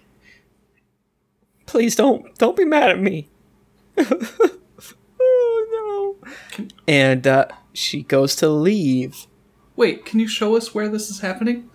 Please 1.66 1.96
don't 1.96 2.36
don't 2.38 2.58
be 2.58 2.66
mad 2.66 2.90
at 2.90 3.00
me. 3.00 3.30
oh 3.98 6.16
no. 6.60 6.68
And 6.88 7.28
uh, 7.28 7.48
she 7.74 8.04
goes 8.04 8.36
to 8.38 8.50
leave. 8.50 9.28
Wait, 9.76 10.06
can 10.06 10.20
you 10.20 10.28
show 10.28 10.58
us 10.58 10.74
where 10.74 10.90
this 10.90 11.10
is 11.10 11.22
happening? 11.22 11.70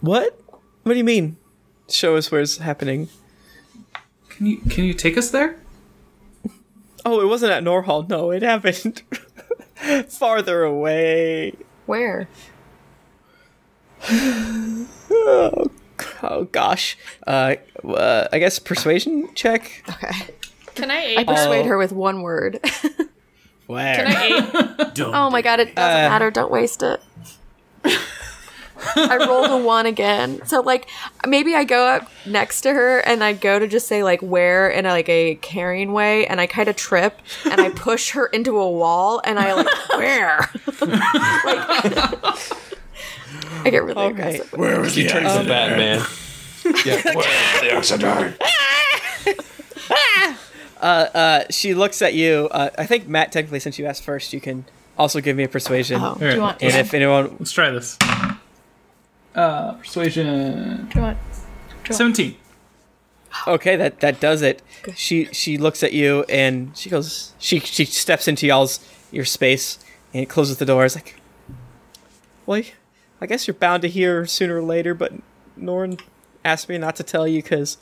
What? 0.00 0.40
What 0.82 0.92
do 0.92 0.98
you 0.98 1.04
mean? 1.04 1.36
Show 1.90 2.16
us 2.16 2.30
where 2.30 2.40
it's 2.40 2.58
happening. 2.58 3.08
Can 4.28 4.46
you 4.46 4.58
can 4.58 4.84
you 4.84 4.94
take 4.94 5.16
us 5.16 5.30
there? 5.30 5.58
Oh, 7.04 7.20
it 7.20 7.26
wasn't 7.26 7.52
at 7.52 7.62
Norhall. 7.62 8.08
No, 8.08 8.30
it 8.30 8.42
happened 8.42 9.02
farther 10.08 10.62
away. 10.62 11.54
Where? 11.86 12.28
Oh 14.08 15.70
oh, 16.22 16.44
gosh. 16.44 16.96
Uh, 17.26 17.56
uh 17.84 18.28
I 18.32 18.38
guess 18.38 18.58
persuasion 18.58 19.34
check. 19.34 19.82
Okay. 19.88 20.34
Can 20.74 20.90
I 20.90 20.96
I 20.96 21.20
aid? 21.20 21.26
persuade 21.26 21.66
her 21.66 21.78
with 21.78 21.92
one 21.92 22.22
word. 22.22 22.60
Where? 23.66 23.96
Can 23.96 24.06
I 24.06 24.86
aid? 24.88 25.00
oh 25.00 25.30
my 25.30 25.42
god, 25.42 25.60
it 25.60 25.74
doesn't 25.74 26.10
matter. 26.10 26.30
Don't 26.30 26.50
waste 26.50 26.82
it. 26.82 27.00
I 28.96 29.16
rolled 29.26 29.50
a 29.50 29.56
one 29.56 29.86
again. 29.86 30.40
So 30.46 30.60
like 30.60 30.88
maybe 31.26 31.54
I 31.54 31.64
go 31.64 31.86
up 31.86 32.10
next 32.26 32.60
to 32.62 32.72
her 32.72 32.98
and 33.00 33.22
I 33.24 33.32
go 33.32 33.58
to 33.58 33.66
just 33.66 33.86
say 33.88 34.02
like 34.02 34.20
where 34.20 34.68
in 34.68 34.86
a, 34.86 34.90
like 34.90 35.08
a 35.08 35.36
carrying 35.36 35.92
way 35.92 36.26
and 36.26 36.40
I 36.40 36.46
kind 36.46 36.68
of 36.68 36.76
trip 36.76 37.18
and 37.44 37.60
I 37.60 37.70
push 37.70 38.10
her 38.12 38.26
into 38.26 38.58
a 38.58 38.70
wall 38.70 39.20
and 39.24 39.38
I 39.38 39.54
like 39.54 39.88
where? 39.90 40.38
like 40.80 41.66
I 43.64 43.70
get 43.70 43.82
really 43.84 44.00
Okay. 44.02 44.10
aggressive. 44.38 44.52
Where 44.52 44.80
was 44.80 44.94
he 44.94 45.06
turns 45.08 45.32
to 45.34 45.44
Batman? 45.44 46.00
Yeah. 46.84 47.02
Where 47.14 47.60
the 47.60 47.76
oxygen? 47.76 48.34
Uh, 50.80 50.84
uh, 51.14 51.44
she 51.50 51.74
looks 51.74 52.02
at 52.02 52.12
you. 52.14 52.48
Uh, 52.50 52.70
I 52.76 52.84
think 52.86 53.08
Matt, 53.08 53.32
technically, 53.32 53.60
since 53.60 53.78
you 53.78 53.86
asked 53.86 54.02
first, 54.04 54.32
you 54.32 54.40
can 54.40 54.66
also 54.98 55.20
give 55.20 55.36
me 55.36 55.44
a 55.44 55.48
persuasion. 55.48 56.00
Oh. 56.02 56.16
Do 56.18 56.34
you 56.34 56.40
want? 56.40 56.62
And 56.62 56.74
if 56.74 56.92
anyone, 56.92 57.34
Let's 57.38 57.52
try 57.52 57.70
this. 57.70 57.96
Uh, 59.36 59.74
persuasion 59.74 60.86
Do 60.90 60.98
you 60.98 61.02
want? 61.04 61.18
seventeen. 61.90 62.36
okay, 63.46 63.76
that 63.76 64.00
that 64.00 64.18
does 64.18 64.40
it. 64.42 64.62
She 64.94 65.26
she 65.26 65.58
looks 65.58 65.82
at 65.82 65.92
you 65.92 66.24
and 66.28 66.76
she 66.76 66.88
goes. 66.90 67.34
She 67.38 67.60
she 67.60 67.84
steps 67.84 68.26
into 68.28 68.46
y'all's 68.46 68.80
your 69.12 69.24
space 69.26 69.78
and 70.14 70.28
closes 70.28 70.56
the 70.56 70.64
door. 70.64 70.84
It's 70.86 70.94
like, 70.94 71.20
well, 72.46 72.62
I 73.20 73.26
guess 73.26 73.46
you're 73.46 73.54
bound 73.54 73.82
to 73.82 73.88
hear 73.88 74.24
sooner 74.26 74.56
or 74.56 74.62
later. 74.62 74.94
But 74.94 75.12
Norn 75.56 75.98
asked 76.44 76.68
me 76.68 76.78
not 76.78 76.96
to 76.96 77.02
tell 77.02 77.28
you 77.28 77.42
because 77.42 77.76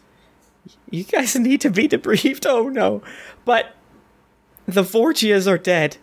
you 0.90 1.04
guys 1.04 1.37
need 1.38 1.61
to 1.61 1.70
be 1.70 1.88
debriefed. 1.88 2.46
Oh 2.50 2.68
no, 2.68 3.00
but 3.44 3.76
the 4.66 4.82
Vorgias 4.82 5.46
are 5.46 5.58
dead. 5.58 5.99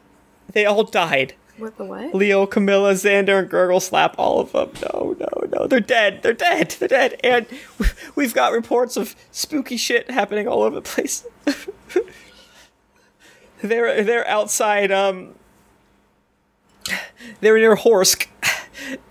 They 0.53 0.65
all 0.65 0.83
died. 0.83 1.33
What 1.61 1.77
the 1.77 1.85
what? 1.85 2.15
Leo, 2.15 2.45
Camilla, 2.47 2.93
Xander, 2.93 3.39
and 3.39 3.49
Gurgle 3.49 3.79
slap 3.79 4.15
all 4.17 4.39
of 4.39 4.51
them. 4.51 4.71
No, 4.91 5.15
no, 5.19 5.47
no. 5.51 5.67
They're 5.67 5.79
dead. 5.79 6.23
They're 6.23 6.33
dead. 6.33 6.71
They're 6.79 6.87
dead. 6.87 7.19
And 7.23 7.45
we- 7.77 7.85
we've 8.15 8.33
got 8.33 8.51
reports 8.51 8.97
of 8.97 9.15
spooky 9.31 9.77
shit 9.77 10.09
happening 10.09 10.47
all 10.47 10.63
over 10.63 10.75
the 10.75 10.81
place. 10.81 11.25
they're 13.61 14.03
they're 14.03 14.27
outside. 14.27 14.91
Um, 14.91 15.35
they 17.41 17.51
were 17.51 17.59
near 17.59 17.75
Horsk, 17.75 18.27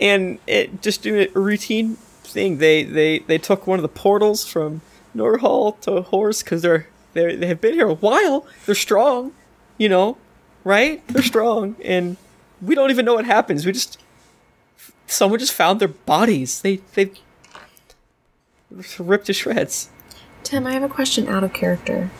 and 0.00 0.38
it 0.46 0.82
just 0.82 1.02
doing 1.02 1.28
a 1.34 1.38
routine 1.40 1.94
thing. 2.24 2.58
They 2.58 2.82
they 2.82 3.20
they 3.20 3.38
took 3.38 3.66
one 3.66 3.78
of 3.78 3.82
the 3.82 3.88
portals 3.88 4.44
from 4.44 4.80
Norhall 5.14 5.78
to 5.82 6.02
Horsk 6.02 6.44
because 6.44 6.62
they're 6.62 6.88
they 7.12 7.36
they 7.36 7.46
have 7.46 7.60
been 7.60 7.74
here 7.74 7.88
a 7.88 7.94
while. 7.94 8.44
They're 8.66 8.74
strong, 8.74 9.32
you 9.78 9.88
know, 9.88 10.16
right? 10.64 11.06
They're 11.06 11.22
strong, 11.22 11.76
and 11.84 12.16
we 12.62 12.74
don't 12.74 12.90
even 12.90 13.04
know 13.04 13.14
what 13.14 13.24
happens. 13.24 13.66
We 13.66 13.72
just 13.72 13.98
someone 15.06 15.38
just 15.38 15.52
found 15.52 15.80
their 15.80 15.88
bodies. 15.88 16.62
They 16.62 16.76
they 16.94 17.12
ripped 18.98 19.26
to 19.26 19.32
shreds. 19.32 19.90
Tim, 20.42 20.66
I 20.66 20.72
have 20.72 20.82
a 20.82 20.88
question 20.88 21.28
out 21.28 21.44
of 21.44 21.52
character. 21.52 22.10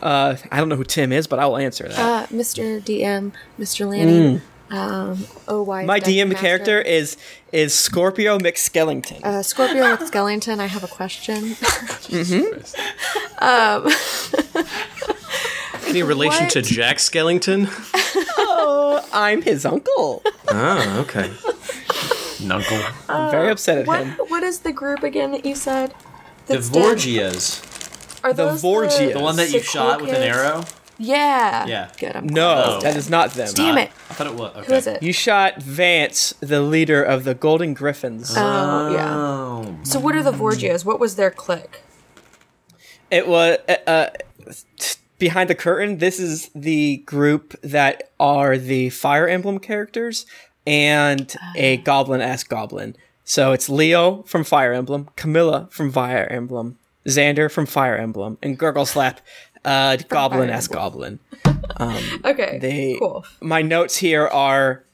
Uh, 0.00 0.36
I 0.50 0.58
don't 0.58 0.68
know 0.68 0.76
who 0.76 0.84
Tim 0.84 1.12
is, 1.12 1.26
but 1.26 1.38
I 1.38 1.46
will 1.46 1.58
answer 1.58 1.88
that. 1.88 1.98
Uh, 1.98 2.26
Mr. 2.28 2.80
DM, 2.80 3.32
Mr. 3.58 3.86
Lanning, 3.86 4.40
um, 4.70 5.26
oh 5.46 5.62
why 5.62 5.84
My 5.84 6.00
DM 6.00 6.34
character 6.36 6.80
is 6.80 7.16
is 7.52 7.74
Scorpio 7.74 8.38
McSkellington. 8.38 9.24
Uh, 9.24 9.42
Scorpio 9.42 9.96
Skellington, 9.96 10.60
I 10.60 10.66
have 10.66 10.82
a 10.82 10.88
question. 10.88 11.56
Any 15.86 16.02
relation 16.14 16.44
What? 16.44 16.52
to 16.52 16.62
Jack 16.62 16.96
Skellington? 16.98 17.68
Oh, 18.38 19.06
I'm 19.12 19.42
his 19.42 19.64
uncle. 19.64 20.22
Ah, 20.48 20.98
okay. 21.00 21.28
Nunkle. 22.38 22.92
I'm 23.08 23.30
very 23.30 23.50
upset 23.50 23.78
at 23.78 23.86
what 23.86 24.04
him. 24.04 24.12
what 24.28 24.42
is 24.42 24.60
the 24.60 24.72
group 24.72 25.02
again 25.02 25.30
that 25.32 25.44
you 25.44 25.54
said? 25.54 25.94
The? 26.46 26.58
Vorgias. 26.58 27.62
Are 28.24 28.32
The 28.32 28.46
those 28.50 28.62
Vorgias. 28.62 29.12
The 29.14 29.20
one 29.20 29.36
that 29.36 29.50
you 29.52 29.60
shot 29.60 29.98
cool 29.98 30.08
with 30.08 30.16
an 30.16 30.22
arrow? 30.22 30.64
Yeah. 30.98 31.66
Yeah. 31.66 31.90
Good. 31.98 32.16
I'm 32.16 32.26
No, 32.26 32.64
Oh. 32.78 32.80
that 32.80 32.96
is 32.96 33.10
not 33.10 33.32
them. 33.34 33.52
Damn 33.54 33.78
it. 33.78 33.90
I 34.10 34.14
thought 34.14 34.26
it 34.28 34.34
was. 34.34 34.56
Okay. 34.56 34.66
Who 34.66 34.72
is 34.74 34.86
it? 34.86 35.02
You 35.02 35.12
shot 35.12 35.60
Vance, 35.62 36.32
the 36.40 36.62
leader 36.62 37.02
of 37.02 37.24
the 37.24 37.34
Golden 37.34 37.74
Griffins. 37.74 38.32
Oh, 38.36 38.92
yeah. 38.92 39.14
Oh. 39.14 39.76
So 39.82 39.98
what 40.00 40.14
are 40.14 40.22
the 40.22 40.32
Vorgias? 40.32 40.84
What 40.84 40.98
was 41.00 41.16
their 41.16 41.30
clique? 41.30 41.80
It 43.10 43.28
was 43.28 43.58
uh, 43.68 43.76
uh, 43.86 44.10
behind 45.18 45.50
the 45.50 45.54
curtain. 45.54 45.98
This 45.98 46.18
is 46.18 46.50
the 46.54 46.98
group 46.98 47.60
that 47.62 48.10
are 48.20 48.58
the 48.58 48.90
Fire 48.90 49.28
Emblem 49.28 49.58
characters 49.58 50.26
and 50.66 51.34
a 51.54 51.78
goblin-esque 51.78 52.48
goblin. 52.48 52.96
So 53.24 53.52
it's 53.52 53.68
Leo 53.68 54.22
from 54.22 54.44
Fire 54.44 54.72
Emblem, 54.72 55.08
Camilla 55.16 55.68
from 55.70 55.90
Fire 55.90 56.26
Emblem, 56.30 56.78
Xander 57.06 57.50
from 57.50 57.66
Fire 57.66 57.96
Emblem, 57.96 58.38
and 58.42 58.58
Gurgle 58.58 58.86
Slap, 58.86 59.20
uh, 59.64 59.96
goblin-esque 60.08 60.70
goblin. 60.70 61.18
Okay. 62.24 62.58
They, 62.58 62.96
cool. 62.98 63.24
my 63.40 63.60
notes 63.60 63.98
here 63.98 64.26
are 64.26 64.84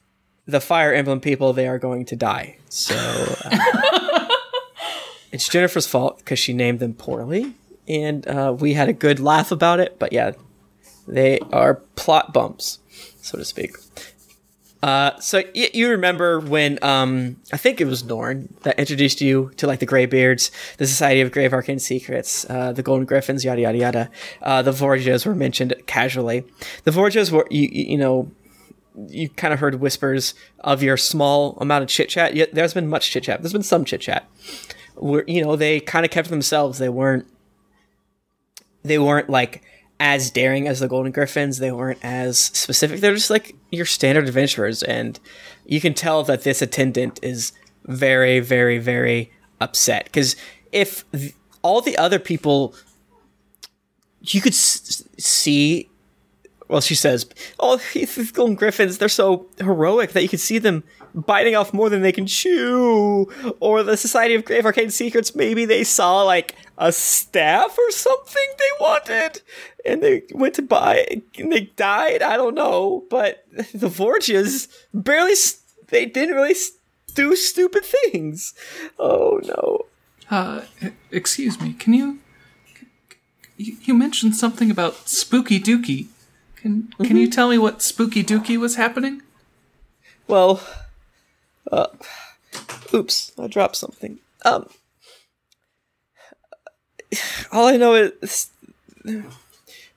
the 0.45 0.59
Fire 0.59 0.93
Emblem 0.93 1.21
people. 1.21 1.53
They 1.53 1.67
are 1.67 1.79
going 1.79 2.03
to 2.05 2.15
die. 2.15 2.57
So 2.67 2.95
uh, 3.45 4.27
it's 5.31 5.47
Jennifer's 5.47 5.87
fault 5.87 6.17
because 6.17 6.39
she 6.39 6.51
named 6.51 6.79
them 6.79 6.93
poorly, 6.93 7.53
and 7.87 8.27
uh, 8.27 8.55
we 8.57 8.73
had 8.73 8.89
a 8.89 8.93
good 8.93 9.19
laugh 9.19 9.51
about 9.51 9.79
it. 9.79 9.99
But 9.99 10.13
yeah, 10.13 10.31
they 11.07 11.39
are 11.51 11.75
plot 11.95 12.33
bumps, 12.33 12.79
so 13.21 13.37
to 13.37 13.45
speak. 13.45 13.75
Uh, 14.83 15.17
so 15.21 15.41
y- 15.55 15.69
you 15.73 15.89
remember 15.89 16.41
when 16.41 16.77
um, 16.83 17.37
I 17.53 17.57
think 17.57 17.79
it 17.79 17.85
was 17.85 18.03
Norn 18.03 18.53
that 18.63 18.77
introduced 18.77 19.21
you 19.21 19.51
to 19.55 19.65
like 19.65 19.79
the 19.79 19.85
Greybeards, 19.85 20.51
the 20.77 20.85
Society 20.85 21.21
of 21.21 21.31
Grave 21.31 21.53
Arcane 21.53 21.79
Secrets, 21.79 22.45
uh, 22.49 22.73
the 22.73 22.83
Golden 22.83 23.05
Griffins, 23.05 23.45
yada 23.45 23.61
yada 23.61 23.77
yada. 23.77 24.09
Uh, 24.41 24.61
the 24.61 24.71
Vorgias 24.71 25.25
were 25.25 25.35
mentioned 25.35 25.73
casually. 25.85 26.43
The 26.83 26.91
Vorgias 26.91 27.31
were 27.31 27.47
you, 27.49 27.69
you 27.71 27.97
know 27.97 28.29
you 29.07 29.29
kind 29.29 29.53
of 29.53 29.59
heard 29.59 29.75
whispers 29.75 30.33
of 30.59 30.83
your 30.83 30.97
small 30.97 31.57
amount 31.59 31.83
of 31.83 31.89
chit 31.89 32.09
chat. 32.09 32.35
Yet 32.35 32.53
there's 32.53 32.73
been 32.73 32.87
much 32.87 33.09
chit 33.09 33.23
chat. 33.23 33.41
There's 33.41 33.53
been 33.53 33.63
some 33.63 33.85
chit 33.85 34.01
chat. 34.01 34.27
Where 34.95 35.23
you 35.27 35.43
know 35.43 35.55
they 35.55 35.79
kind 35.79 36.05
of 36.05 36.11
kept 36.11 36.29
themselves. 36.29 36.77
They 36.79 36.89
weren't. 36.89 37.25
They 38.83 38.99
weren't 38.99 39.29
like 39.29 39.63
as 39.99 40.29
daring 40.31 40.67
as 40.67 40.79
the 40.79 40.87
Golden 40.87 41.11
Griffins. 41.11 41.59
They 41.59 41.71
weren't 41.71 41.99
as 42.03 42.37
specific. 42.37 42.99
They're 42.99 43.13
just 43.13 43.29
like 43.29 43.55
your 43.71 43.85
standard 43.85 44.27
adventurers, 44.27 44.83
and 44.83 45.19
you 45.65 45.79
can 45.79 45.93
tell 45.93 46.23
that 46.23 46.43
this 46.43 46.61
attendant 46.61 47.19
is 47.23 47.53
very, 47.85 48.39
very, 48.39 48.77
very 48.77 49.31
upset 49.61 50.05
because 50.05 50.35
if 50.71 51.09
th- 51.11 51.33
all 51.61 51.79
the 51.81 51.97
other 51.97 52.19
people, 52.19 52.75
you 54.21 54.41
could 54.41 54.53
s- 54.53 55.03
see 55.17 55.89
well, 56.67 56.81
she 56.81 56.95
says, 56.95 57.25
"Oh, 57.59 57.79
these 57.93 58.31
golden 58.31 58.55
griffins, 58.55 58.97
they're 58.97 59.09
so 59.09 59.47
heroic 59.59 60.11
that 60.13 60.23
you 60.23 60.29
can 60.29 60.39
see 60.39 60.57
them 60.59 60.83
biting 61.13 61.55
off 61.55 61.73
more 61.73 61.89
than 61.89 62.01
they 62.01 62.11
can 62.11 62.25
chew." 62.27 63.27
Or 63.59 63.83
the 63.83 63.97
Society 63.97 64.35
of 64.35 64.45
Grave 64.45 64.65
Arcane 64.65 64.89
Secrets, 64.89 65.35
maybe 65.35 65.65
they 65.65 65.83
saw 65.83 66.23
like 66.23 66.55
a 66.77 66.91
staff 66.91 67.77
or 67.77 67.91
something 67.91 68.47
they 68.57 68.83
wanted, 68.85 69.41
and 69.85 70.01
they 70.01 70.23
went 70.33 70.55
to 70.55 70.61
buy 70.61 70.95
it, 71.07 71.23
and 71.37 71.51
they 71.51 71.61
died. 71.75 72.21
I 72.21 72.37
don't 72.37 72.55
know, 72.55 73.03
but 73.09 73.45
the 73.73 73.89
Vorgias 73.89 74.67
barely, 74.93 75.33
s- 75.33 75.61
they 75.89 76.05
didn't 76.05 76.35
really 76.35 76.55
do 77.13 77.35
stupid 77.35 77.83
things. 77.85 78.53
Oh 78.97 79.39
no. 79.45 79.85
Uh, 80.31 80.61
excuse 81.11 81.61
me. 81.61 81.73
Can 81.73 81.93
you? 81.93 82.19
You 83.57 83.75
you 83.83 83.93
mentioned 83.93 84.35
something 84.35 84.71
about 84.71 85.07
spooky 85.07 85.59
dookie. 85.59 86.07
Can 86.63 86.87
Can 87.03 87.17
you 87.17 87.29
tell 87.29 87.49
me 87.49 87.57
what 87.57 87.81
spooky 87.81 88.23
dookie 88.23 88.57
was 88.57 88.77
happening? 88.77 89.21
Well, 90.29 90.65
uh, 91.69 91.87
oops, 92.93 93.33
I 93.37 93.47
dropped 93.47 93.75
something. 93.75 94.19
Um, 94.45 94.69
all 97.51 97.67
I 97.67 97.75
know 97.75 97.95
is, 97.95 98.49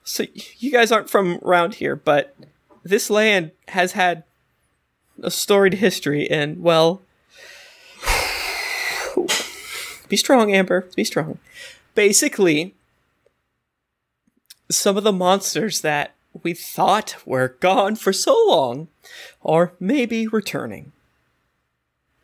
so 0.03 0.25
you 0.57 0.69
guys 0.69 0.91
aren't 0.91 1.09
from 1.09 1.39
around 1.41 1.75
here, 1.75 1.95
but 1.95 2.35
this 2.83 3.09
land 3.09 3.51
has 3.69 3.93
had 3.93 4.25
a 5.23 5.31
storied 5.31 5.75
history, 5.75 6.29
and 6.29 6.61
well, 6.61 7.01
be 10.09 10.17
strong, 10.17 10.53
Amber. 10.53 10.89
Be 10.97 11.05
strong. 11.05 11.39
Basically, 11.95 12.75
some 14.69 14.97
of 14.97 15.05
the 15.05 15.13
monsters 15.13 15.79
that 15.79 16.13
we 16.43 16.53
thought 16.53 17.15
were 17.25 17.55
gone 17.59 17.95
for 17.95 18.11
so 18.13 18.35
long 18.47 18.87
are 19.43 19.73
maybe 19.79 20.27
returning. 20.27 20.91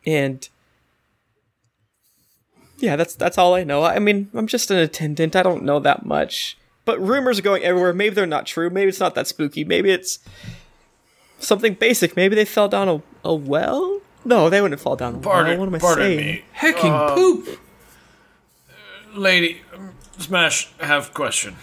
And 0.06 0.48
yeah, 2.78 2.96
that's 2.96 3.14
that's 3.14 3.38
all 3.38 3.54
I 3.54 3.64
know. 3.64 3.82
I 3.84 3.98
mean, 3.98 4.28
I'm 4.34 4.46
just 4.46 4.70
an 4.70 4.78
attendant. 4.78 5.34
I 5.36 5.42
don't 5.42 5.62
know 5.64 5.78
that 5.80 6.04
much. 6.04 6.58
But 6.84 7.00
rumors 7.00 7.38
are 7.38 7.42
going 7.42 7.62
everywhere. 7.62 7.94
Maybe 7.94 8.14
they're 8.14 8.26
not 8.26 8.44
true. 8.46 8.68
Maybe 8.68 8.90
it's 8.90 9.00
not 9.00 9.14
that 9.14 9.26
spooky. 9.26 9.64
Maybe 9.64 9.90
it's 9.90 10.18
something 11.38 11.74
basic. 11.74 12.14
Maybe 12.16 12.34
they 12.34 12.44
fell 12.44 12.68
down 12.68 12.88
a, 12.88 13.02
a 13.24 13.34
well. 13.34 14.00
No, 14.26 14.50
they 14.50 14.60
wouldn't 14.60 14.80
fall 14.80 14.96
down 14.96 15.14
a 15.14 15.18
Pardon, 15.18 15.52
well. 15.52 15.60
What 15.60 15.68
am 15.68 15.74
I 15.76 15.78
pardon 15.78 16.04
saying? 16.04 16.18
me. 16.18 16.44
Hecking 16.52 16.92
Uh, 16.92 17.14
poop. 17.14 17.60
Lady, 19.14 19.60
um, 19.74 19.92
Smash, 20.18 20.70
have 20.80 21.14
question. 21.14 21.56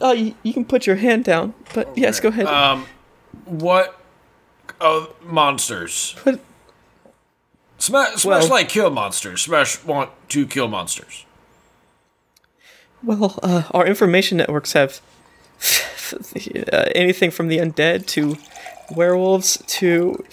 Oh, 0.00 0.12
you, 0.12 0.34
you 0.42 0.52
can 0.52 0.64
put 0.64 0.86
your 0.86 0.96
hand 0.96 1.24
down. 1.24 1.54
But 1.74 1.96
yes, 1.96 2.20
go 2.20 2.28
ahead. 2.28 2.46
Um, 2.46 2.86
what? 3.44 4.00
Oh, 4.80 5.14
monsters. 5.22 6.16
Smash, 7.78 8.14
Smash 8.14 8.24
Well- 8.24 8.48
like 8.48 8.68
kill 8.68 8.90
monsters. 8.90 9.42
Smash 9.42 9.82
want 9.84 10.10
to 10.30 10.46
kill 10.46 10.68
monsters. 10.68 11.24
Well, 13.02 13.38
uh, 13.42 13.64
our 13.72 13.86
information 13.86 14.38
networks 14.38 14.72
have 14.72 15.00
uh, 16.72 16.86
anything 16.94 17.30
from 17.30 17.48
the 17.48 17.58
undead 17.58 18.06
to 18.08 18.36
werewolves 18.96 19.62
to 19.66 20.24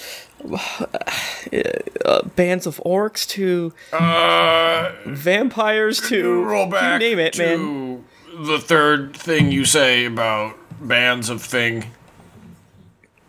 uh, 2.05 2.21
bands 2.35 2.65
of 2.65 2.81
orcs 2.85 3.27
to 3.27 3.73
Uh, 3.93 4.91
vampires 5.05 5.99
to 6.09 6.43
roll 6.43 6.67
back 6.67 7.01
you 7.01 7.09
name 7.09 7.19
it, 7.19 7.33
to 7.33 7.57
man. 7.57 8.05
The 8.33 8.59
third 8.59 9.15
thing 9.15 9.51
you 9.51 9.65
say 9.65 10.05
about 10.05 10.55
bands 10.81 11.29
of 11.29 11.41
thing. 11.41 11.85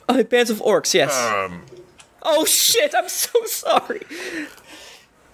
Uh, 0.09 0.23
bands 0.23 0.51
of 0.51 0.59
orcs, 0.61 0.95
yes. 0.95 1.17
Um, 1.17 1.63
oh 2.23 2.45
shit! 2.45 2.95
I'm 2.97 3.09
so 3.09 3.45
sorry. 3.47 4.03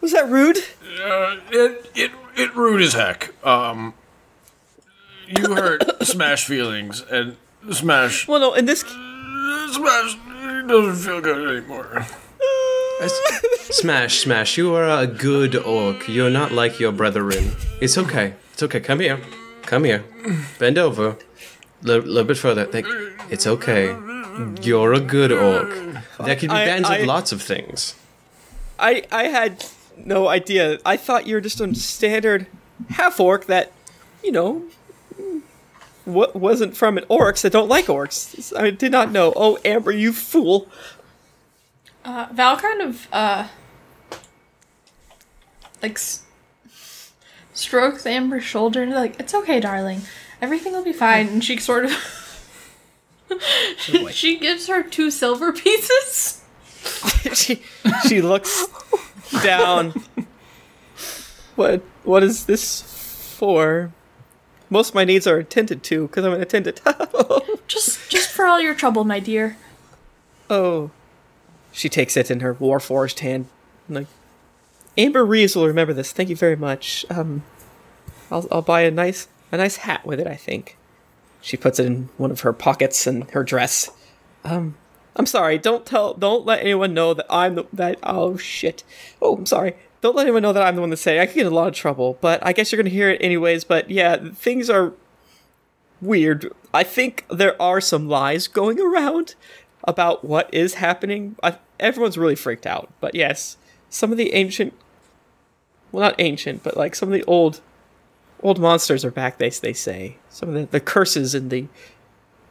Was 0.00 0.12
that 0.12 0.28
rude? 0.28 0.59
uh, 1.02 1.37
it 1.50 1.90
it 1.94 2.11
it 2.37 2.54
rude 2.57 2.83
as 2.83 2.92
heck. 2.94 3.33
Um, 3.44 3.94
you 5.26 5.54
hurt 5.54 5.83
Smash 6.07 6.44
feelings, 6.44 7.02
and 7.11 7.37
Smash 7.72 8.28
Well, 8.28 8.40
no. 8.40 8.54
In 8.54 8.66
this, 8.66 8.81
Smash 8.81 10.16
doesn't 10.66 10.96
feel 10.96 11.20
good 11.20 11.59
anymore. 11.59 12.07
Smash, 13.70 14.20
Smash, 14.20 14.57
you 14.59 14.74
are 14.74 14.88
a 14.88 15.07
good 15.07 15.54
orc. 15.57 16.09
You're 16.09 16.31
not 16.31 16.52
like 16.52 16.81
your 16.81 16.92
brethren. 16.92 17.52
It's 17.81 17.96
okay. 17.98 18.35
It's 18.52 18.62
okay. 18.62 18.81
Come 18.81 19.00
here. 19.00 19.20
Come 19.68 19.85
here. 19.85 20.02
Bend 20.59 20.78
over. 20.78 21.16
A 21.85 21.87
little 21.87 22.24
bit 22.24 22.38
further. 22.38 22.64
Think. 22.64 22.87
It's 23.31 23.46
okay. 23.46 23.94
You're 24.62 24.94
a 24.94 25.00
good 25.00 25.31
orc. 25.31 25.68
There 26.24 26.37
could 26.37 26.48
be 26.48 26.57
I- 26.57 26.64
bands 26.64 26.88
I- 26.88 26.96
of 26.98 27.07
lots 27.07 27.33
of 27.33 27.42
things. 27.42 27.94
I 28.78 29.02
I 29.12 29.24
had 29.24 29.64
no 29.96 30.28
idea. 30.28 30.78
I 30.87 30.96
thought 30.96 31.26
you 31.26 31.35
were 31.35 31.40
just 31.42 31.61
a 31.61 31.74
standard 31.74 32.46
half 32.90 33.20
orc 33.20 33.46
that, 33.46 33.72
you 34.24 34.33
know, 34.33 34.62
what 36.04 36.35
wasn't 36.37 36.76
from 36.76 36.96
an 36.96 37.04
orcs 37.11 37.42
that 37.42 37.52
don't 37.52 37.68
like 37.68 37.87
orcs. 37.87 38.57
I 38.57 38.70
did 38.70 38.92
not 38.92 39.11
know. 39.12 39.33
Oh, 39.37 39.59
Amber, 39.64 39.92
you 39.92 40.12
fool! 40.12 40.68
Uh, 42.04 42.26
Val 42.33 42.57
kind 42.57 42.81
of 42.81 43.07
uh 43.12 43.48
like 45.83 45.96
s- 45.98 46.22
strokes 47.59 48.07
Amber's 48.07 48.44
shoulder 48.44 48.83
and 48.83 48.92
like, 48.92 49.18
"It's 49.18 49.35
okay, 49.35 49.61
darling. 49.61 50.03
Everything 50.40 50.73
will 50.73 50.85
be 50.85 50.92
fine." 50.92 51.29
And 51.29 51.44
she 51.44 51.59
sort 51.59 51.85
of 51.87 51.92
she 54.11 54.38
gives 54.38 54.66
her 54.68 54.83
two 54.83 55.11
silver 55.11 55.53
pieces. 55.53 56.44
she 57.35 57.62
she 58.09 58.23
looks 58.23 58.66
down. 59.42 59.92
What 61.57 61.83
what 62.05 62.23
is 62.23 62.47
this 62.47 62.83
for? 63.37 63.92
Most 64.71 64.90
of 64.90 64.94
my 64.94 65.05
needs 65.05 65.27
are 65.27 65.38
attended 65.38 65.83
to 65.85 66.07
because 66.07 66.25
I'm 66.25 66.35
an 66.35 66.40
attendant. 66.40 66.81
Just 67.66 68.11
just 68.11 68.31
for 68.31 68.47
all 68.47 68.61
your 68.61 68.75
trouble, 68.75 69.05
my 69.05 69.21
dear. 69.21 69.57
oh, 70.49 70.90
she 71.71 71.88
takes 71.90 72.16
it 72.16 72.31
in 72.31 72.40
her 72.40 72.55
warforged 72.55 73.18
hand. 73.21 73.47
Like 73.90 74.07
Amber 74.99 75.25
Reeves 75.25 75.57
will 75.57 75.67
remember 75.67 75.95
this. 75.95 76.13
Thank 76.13 76.29
you 76.29 76.37
very 76.37 76.57
much. 76.57 77.07
Um, 77.09 77.45
I'll 78.31 78.47
I'll 78.51 78.63
buy 78.63 78.83
a 78.83 78.91
nice 78.91 79.29
a 79.51 79.57
nice 79.57 79.77
hat 79.77 80.05
with 80.05 80.21
it. 80.21 80.27
I 80.27 80.37
think. 80.37 80.77
She 81.41 81.57
puts 81.57 81.79
it 81.79 81.87
in 81.87 82.09
one 82.17 82.33
of 82.33 82.41
her 82.41 82.53
pockets 82.53 83.07
in 83.07 83.23
her 83.29 83.45
dress. 83.45 83.91
Um, 84.45 84.77
I'm 85.15 85.27
sorry. 85.27 85.57
Don't 85.57 85.87
tell. 85.87 86.15
Don't 86.15 86.45
let 86.45 86.61
anyone 86.61 86.95
know 86.95 87.15
that 87.15 87.27
I'm 87.31 87.55
the 87.55 87.67
that. 87.73 87.99
Oh 88.03 88.37
shit. 88.37 88.83
Oh, 89.23 89.37
I'm 89.37 89.47
sorry. 89.47 89.75
Don't 90.01 90.17
let 90.17 90.25
anyone 90.25 90.43
know 90.43 90.53
that 90.53 90.63
I'm 90.63 90.75
the 90.75 90.81
one 90.81 90.91
to 90.91 90.97
say. 90.97 91.21
I 91.21 91.27
could 91.27 91.37
get 91.37 91.47
in 91.47 91.53
a 91.53 91.57
lot 91.57 91.69
of 91.69 91.75
trouble, 91.75 92.19
but 92.21 92.45
I 92.45 92.53
guess 92.53 92.71
you're 92.71 92.81
gonna 92.81 92.91
hear 92.91 93.11
it 93.11 93.23
anyways. 93.23 93.65
But 93.65 93.91
yeah, 93.91 94.17
things 94.35 94.69
are 94.69 94.93
weird. 96.01 96.53
I 96.75 96.83
think 96.83 97.25
there 97.31 97.61
are 97.61 97.81
some 97.81 98.09
lies 98.09 98.49
going 98.49 98.81
around 98.81 99.35
about 99.85 100.25
what 100.25 100.53
is 100.53 100.75
happening. 100.75 101.37
I, 101.43 101.59
everyone's 101.81 102.19
really 102.19 102.37
freaked 102.37 102.67
out. 102.67 102.91
But 103.01 103.15
yes, 103.15 103.57
some 103.91 104.13
of 104.13 104.19
the 104.19 104.35
ancient, 104.35 104.75
well, 105.92 106.03
not 106.03 106.16
ancient, 106.18 106.62
but 106.62 106.77
like 106.77 106.94
some 106.94 107.09
of 107.09 107.12
the 107.12 107.24
old, 107.24 107.61
old 108.42 108.59
monsters 108.59 109.05
are 109.05 109.11
back. 109.11 109.38
They 109.38 109.51
they 109.51 109.72
say 109.72 110.16
some 110.29 110.51
of 110.51 110.55
the, 110.55 110.66
the 110.66 110.81
curses 110.81 111.35
and 111.35 111.51
the 111.51 111.66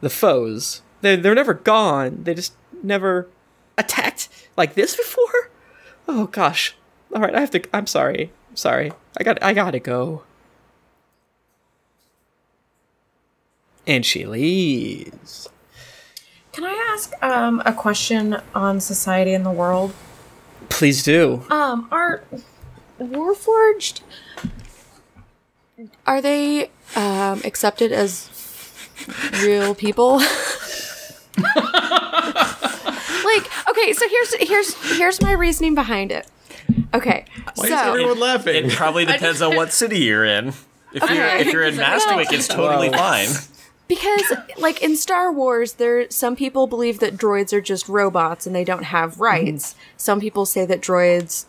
the 0.01 0.09
foes. 0.09 0.81
They 1.01 1.15
they're 1.15 1.35
never 1.35 1.53
gone. 1.53 2.23
They 2.23 2.33
just 2.33 2.53
never 2.83 3.27
attacked 3.77 4.29
like 4.55 4.73
this 4.75 4.95
before. 4.95 5.51
Oh 6.07 6.27
gosh. 6.27 6.75
All 7.13 7.21
right, 7.21 7.35
I 7.35 7.39
have 7.39 7.51
to. 7.51 7.63
I'm 7.73 7.87
sorry. 7.87 8.31
I'm 8.49 8.55
sorry. 8.55 8.91
I 9.17 9.23
got. 9.23 9.41
I 9.41 9.53
gotta 9.53 9.79
go. 9.79 10.23
And 13.85 14.05
she 14.05 14.25
leaves. 14.25 15.47
Can 16.51 16.65
I 16.65 16.91
ask 16.91 17.13
um, 17.23 17.61
a 17.65 17.71
question 17.71 18.41
on 18.53 18.81
society 18.81 19.33
and 19.33 19.45
the 19.45 19.51
world? 19.51 19.93
Please 20.69 21.03
do. 21.03 21.43
Um, 21.49 21.87
are 21.91 22.23
Warforged 22.99 24.01
are 26.07 26.21
they 26.21 26.71
um, 26.95 27.41
accepted 27.45 27.91
as 27.91 28.29
real 29.43 29.75
people? 29.75 30.17
like, 30.17 30.25
okay, 33.69 33.93
so 33.93 34.07
here's 34.09 34.33
here's 34.35 34.97
here's 34.97 35.21
my 35.21 35.31
reasoning 35.33 35.75
behind 35.75 36.11
it. 36.11 36.27
Okay, 36.93 37.25
Why 37.55 37.67
so 37.69 37.73
is 37.75 37.79
everyone 37.87 38.19
laughing? 38.19 38.65
It 38.65 38.71
probably 38.73 39.05
depends 39.13 39.41
on 39.41 39.55
what 39.55 39.71
city 39.71 39.99
you're 39.99 40.25
in. 40.25 40.47
If 40.93 41.09
you're 41.09 41.25
if 41.27 41.53
you're 41.53 41.63
in 41.63 41.75
Mastwick, 41.77 42.31
it's 42.31 42.47
totally 42.47 42.89
Wow. 42.89 42.97
fine. 42.97 43.27
because 43.87 44.23
like 44.57 44.81
in 44.81 44.95
Star 44.95 45.31
Wars, 45.31 45.73
there 45.73 46.09
some 46.09 46.35
people 46.35 46.65
believe 46.67 46.99
that 46.99 47.17
droids 47.17 47.53
are 47.53 47.61
just 47.61 47.87
robots 47.87 48.47
and 48.47 48.55
they 48.55 48.63
don't 48.63 48.83
have 48.85 49.19
rights. 49.19 49.75
Some 49.97 50.19
people 50.19 50.45
say 50.45 50.65
that 50.65 50.81
droids, 50.81 51.45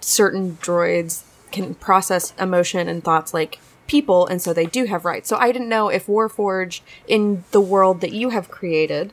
certain 0.00 0.58
droids, 0.60 1.22
can 1.50 1.74
process 1.74 2.32
emotion 2.38 2.88
and 2.88 3.02
thoughts 3.02 3.34
like 3.34 3.58
people, 3.86 4.26
and 4.26 4.40
so 4.40 4.52
they 4.52 4.66
do 4.66 4.84
have 4.84 5.04
rights. 5.04 5.28
So 5.28 5.36
I 5.36 5.52
didn't 5.52 5.68
know 5.68 5.88
if 5.88 6.06
Warforged 6.06 6.80
in 7.08 7.44
the 7.50 7.60
world 7.60 8.00
that 8.02 8.12
you 8.12 8.30
have 8.30 8.48
created, 8.48 9.12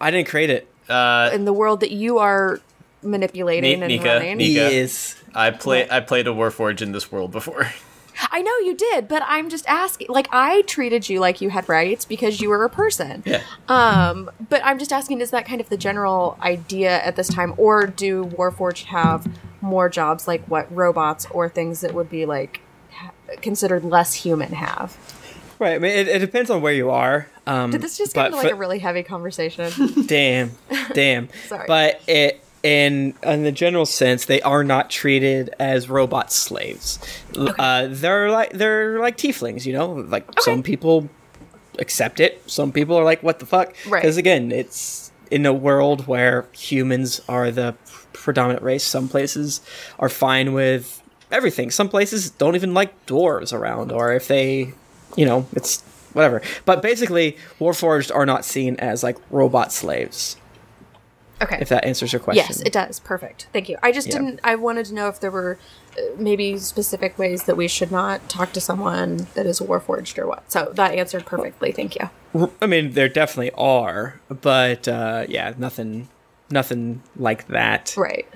I 0.00 0.10
didn't 0.10 0.28
create 0.28 0.50
it. 0.50 0.68
Uh, 0.88 1.30
in 1.32 1.44
the 1.44 1.52
world 1.52 1.80
that 1.80 1.92
you 1.92 2.18
are 2.18 2.60
manipulating 3.02 3.78
Ni- 3.78 3.84
and 3.84 3.88
Nika, 3.88 4.04
running. 4.04 4.38
Nika. 4.38 4.72
Yes. 4.72 5.16
I 5.34 5.50
play 5.50 5.88
I 5.88 6.00
played 6.00 6.26
a 6.26 6.30
Warforge 6.30 6.82
in 6.82 6.92
this 6.92 7.12
world 7.12 7.30
before. 7.30 7.72
I 8.30 8.42
know 8.42 8.52
you 8.58 8.74
did, 8.74 9.08
but 9.08 9.22
I'm 9.26 9.48
just 9.48 9.66
asking. 9.66 10.08
Like 10.08 10.28
I 10.30 10.62
treated 10.62 11.08
you 11.08 11.20
like 11.20 11.40
you 11.40 11.50
had 11.50 11.68
rights 11.68 12.04
because 12.04 12.40
you 12.40 12.48
were 12.48 12.64
a 12.64 12.70
person. 12.70 13.22
Yeah. 13.26 13.42
Um, 13.68 14.30
but 14.48 14.60
I'm 14.64 14.78
just 14.78 14.92
asking, 14.92 15.20
is 15.20 15.30
that 15.30 15.46
kind 15.46 15.60
of 15.60 15.68
the 15.68 15.76
general 15.76 16.36
idea 16.42 17.02
at 17.02 17.16
this 17.16 17.28
time, 17.28 17.54
or 17.56 17.86
do 17.86 18.26
Warforged 18.26 18.84
have 18.86 19.26
more 19.60 19.88
jobs 19.88 20.26
like 20.26 20.44
what 20.46 20.74
robots 20.74 21.26
or 21.30 21.48
things 21.48 21.80
that 21.80 21.94
would 21.94 22.08
be 22.10 22.26
like 22.26 22.60
considered 23.42 23.84
less 23.84 24.14
human 24.14 24.52
have? 24.52 24.96
Right. 25.58 25.74
I 25.74 25.78
mean, 25.78 25.92
it, 25.92 26.08
it 26.08 26.18
depends 26.20 26.48
on 26.50 26.62
where 26.62 26.72
you 26.72 26.90
are. 26.90 27.28
Um, 27.46 27.70
Did 27.70 27.82
this 27.82 27.98
just 27.98 28.14
get 28.14 28.26
into 28.26 28.38
like 28.38 28.48
for- 28.48 28.54
a 28.54 28.56
really 28.56 28.78
heavy 28.78 29.02
conversation? 29.02 29.70
damn, 30.06 30.52
damn. 30.94 31.28
Sorry. 31.48 31.64
But 31.66 32.00
it 32.06 32.42
in 32.62 33.14
in 33.22 33.42
the 33.42 33.52
general 33.52 33.86
sense, 33.86 34.26
they 34.26 34.42
are 34.42 34.64
not 34.64 34.90
treated 34.90 35.54
as 35.58 35.88
robot 35.88 36.32
slaves. 36.32 36.98
Uh, 37.36 37.88
they're 37.90 38.30
like 38.30 38.52
they're 38.52 38.98
like 39.00 39.16
tieflings. 39.16 39.66
You 39.66 39.72
know, 39.72 39.92
like 39.92 40.26
some 40.40 40.62
people 40.62 41.08
accept 41.78 42.20
it. 42.20 42.42
Some 42.50 42.72
people 42.72 42.96
are 42.96 43.04
like, 43.04 43.22
"What 43.22 43.38
the 43.38 43.46
fuck?" 43.46 43.74
Right. 43.86 44.02
Because 44.02 44.16
again, 44.16 44.52
it's 44.52 45.10
in 45.30 45.46
a 45.46 45.54
world 45.54 46.06
where 46.06 46.46
humans 46.52 47.20
are 47.28 47.50
the 47.50 47.74
predominant 48.12 48.62
race. 48.62 48.84
Some 48.84 49.08
places 49.08 49.60
are 49.98 50.08
fine 50.08 50.52
with 50.52 51.02
everything. 51.30 51.70
Some 51.70 51.88
places 51.88 52.30
don't 52.30 52.56
even 52.56 52.74
like 52.74 53.06
dwarves 53.06 53.52
around, 53.52 53.92
or 53.92 54.12
if 54.12 54.28
they, 54.28 54.74
you 55.16 55.24
know, 55.24 55.46
it's 55.52 55.82
whatever. 56.12 56.42
But 56.64 56.82
basically, 56.82 57.36
Warforged 57.58 58.14
are 58.14 58.26
not 58.26 58.44
seen 58.44 58.76
as 58.76 59.02
like 59.02 59.16
robot 59.30 59.72
slaves. 59.72 60.36
Okay. 61.42 61.58
If 61.60 61.68
that 61.70 61.84
answers 61.84 62.12
your 62.12 62.20
question. 62.20 62.44
Yes, 62.46 62.60
it 62.60 62.72
does. 62.72 63.00
Perfect. 63.00 63.48
Thank 63.52 63.68
you. 63.68 63.78
I 63.82 63.92
just 63.92 64.08
Yeah. 64.08 64.18
didn't. 64.18 64.40
I 64.44 64.56
wanted 64.56 64.86
to 64.86 64.94
know 64.94 65.08
if 65.08 65.20
there 65.20 65.30
were 65.30 65.58
uh, 65.96 66.00
maybe 66.18 66.58
specific 66.58 67.18
ways 67.18 67.44
that 67.44 67.56
we 67.56 67.66
should 67.66 67.90
not 67.90 68.28
talk 68.28 68.52
to 68.52 68.60
someone 68.60 69.26
that 69.34 69.46
is 69.46 69.58
warforged 69.60 70.18
or 70.18 70.26
what. 70.26 70.50
So 70.52 70.70
that 70.74 70.94
answered 70.94 71.24
perfectly. 71.26 71.72
Thank 71.72 71.96
you. 71.96 72.50
I 72.60 72.66
mean, 72.66 72.92
there 72.92 73.08
definitely 73.08 73.52
are, 73.52 74.20
but 74.28 74.86
uh, 74.86 75.24
yeah, 75.28 75.54
nothing, 75.56 76.08
nothing 76.50 77.02
like 77.16 77.46
that. 77.48 77.94
Right. 77.96 78.28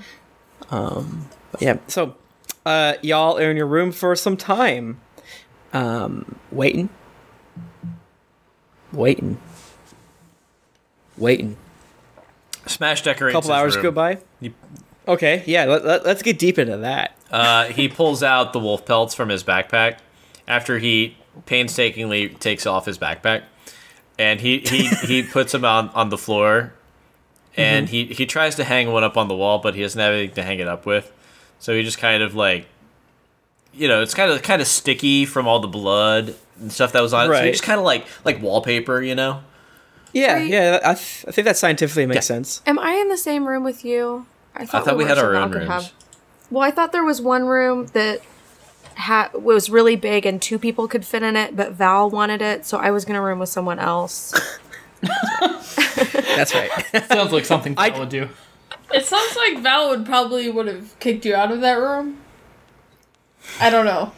But 0.71 1.61
yeah. 1.61 1.77
So, 1.87 2.17
uh, 2.67 2.95
y'all 3.03 3.39
are 3.39 3.51
in 3.51 3.57
your 3.57 3.67
room 3.67 3.93
for 3.93 4.17
some 4.17 4.37
time, 4.37 5.01
um, 5.73 6.39
waiting, 6.51 6.89
waiting, 8.93 9.39
waiting. 11.19 11.57
Smash 12.75 13.03
decorates. 13.03 13.35
A 13.35 13.39
couple 13.41 13.53
hours 13.53 13.75
room. 13.77 13.83
go 13.83 13.91
by. 13.91 14.19
He, 14.41 14.53
Okay, 15.07 15.43
yeah. 15.47 15.65
Let, 15.67 15.85
let, 15.85 16.05
let's 16.07 16.23
get 16.23 16.39
deep 16.39 16.59
into 16.59 16.79
that. 16.79 17.15
uh, 17.31 17.65
he 17.67 17.89
pulls 17.89 18.23
out 18.23 18.53
the 18.55 18.59
wolf 18.59 18.87
pelts 18.87 19.15
from 19.15 19.29
his 19.29 19.45
backpack 19.45 19.99
after 20.49 20.79
he 20.79 21.17
painstakingly 21.47 22.29
takes 22.31 22.65
off 22.67 22.87
his 22.87 22.97
backpack, 22.99 23.43
and 24.19 24.41
he 24.41 24.61
he, 24.61 24.87
he 25.07 25.23
puts 25.23 25.53
them 25.53 25.65
on 25.65 25.91
on 25.91 26.09
the 26.09 26.17
floor, 26.17 26.73
and 27.55 27.89
he 27.91 28.07
he 28.07 28.25
tries 28.25 28.55
to 28.57 28.65
hang 28.65 28.93
one 28.93 29.05
up 29.05 29.17
on 29.19 29.29
the 29.29 29.37
wall, 29.37 29.59
but 29.59 29.75
he 29.75 29.83
doesn't 29.83 30.01
have 30.01 30.15
anything 30.15 30.37
to 30.37 30.43
hang 30.43 30.59
it 30.59 30.69
up 30.69 30.87
with, 30.87 31.13
so 31.59 31.75
he 31.75 31.83
just 31.83 31.99
kind 31.99 32.23
of 32.23 32.35
like. 32.35 32.67
You 33.77 33.89
know, 33.89 34.03
it's 34.03 34.15
kind 34.15 34.31
of 34.31 34.41
kind 34.43 34.63
of 34.63 34.69
sticky 34.69 35.25
from 35.27 35.49
all 35.49 35.59
the 35.59 35.67
blood 35.67 36.37
and 36.61 36.71
stuff 36.73 36.93
that 36.93 37.01
was 37.01 37.13
on 37.13 37.25
it. 37.25 37.37
So 37.37 37.45
he 37.45 37.51
just 37.51 37.65
kind 37.65 37.81
of 37.81 37.85
like 37.85 38.07
like 38.25 38.41
wallpaper, 38.41 39.03
you 39.03 39.17
know. 39.17 39.43
Yeah, 40.15 40.35
Right. 40.35 40.49
yeah. 40.49 40.79
I, 40.83 40.95
th- 40.95 41.25
I 41.29 41.31
think 41.33 41.45
that 41.45 41.57
scientifically 41.59 42.07
makes 42.07 42.17
Yeah. 42.31 42.37
sense. 42.37 42.63
Am 42.67 42.79
I 42.79 42.93
in 42.95 43.09
the 43.09 43.17
same 43.19 43.47
room 43.47 43.65
with 43.65 43.85
you? 43.85 44.27
I 44.55 44.65
thought, 44.65 44.85
thought 44.87 44.97
we 44.97 45.05
were, 45.05 45.09
had 45.09 45.19
so 45.19 45.25
our 45.27 45.33
Val 45.33 45.43
own 45.45 45.51
could 45.53 45.69
rooms. 45.69 45.93
Well, 46.51 46.63
I 46.63 46.71
thought 46.71 46.93
there 46.93 47.05
was 47.05 47.21
one 47.21 47.45
room 47.47 47.87
that 47.89 48.21
ha- 48.97 49.31
was 49.35 49.69
really 49.69 49.97
big 49.97 50.25
and 50.25 50.41
two 50.41 50.59
people 50.59 50.87
could 50.89 51.05
fit 51.05 51.23
in 51.25 51.35
it, 51.37 51.57
but 51.57 51.73
Val 51.73 52.09
wanted 52.09 52.41
it, 52.41 52.65
so 52.65 52.79
I 52.79 52.91
was 52.93 53.05
gonna 53.05 53.21
room 53.21 53.41
with 53.41 53.49
someone 53.49 53.79
else. 53.81 54.33
That's 56.37 56.55
right. 56.55 56.71
Sounds 57.09 57.33
like 57.33 57.45
something 57.45 57.75
I- 57.77 57.91
I 57.91 57.99
would 57.99 58.09
do. 58.09 58.29
It 58.93 59.05
sounds 59.05 59.37
like 59.37 59.61
Val 59.63 59.89
would 59.91 60.07
probably 60.07 60.49
would 60.49 60.69
have 60.69 60.97
kicked 61.01 61.25
you 61.25 61.35
out 61.35 61.51
of 61.51 61.61
that 61.63 61.75
room. 61.75 62.19
I 63.61 63.69
don't 63.71 63.85
know. 63.87 64.13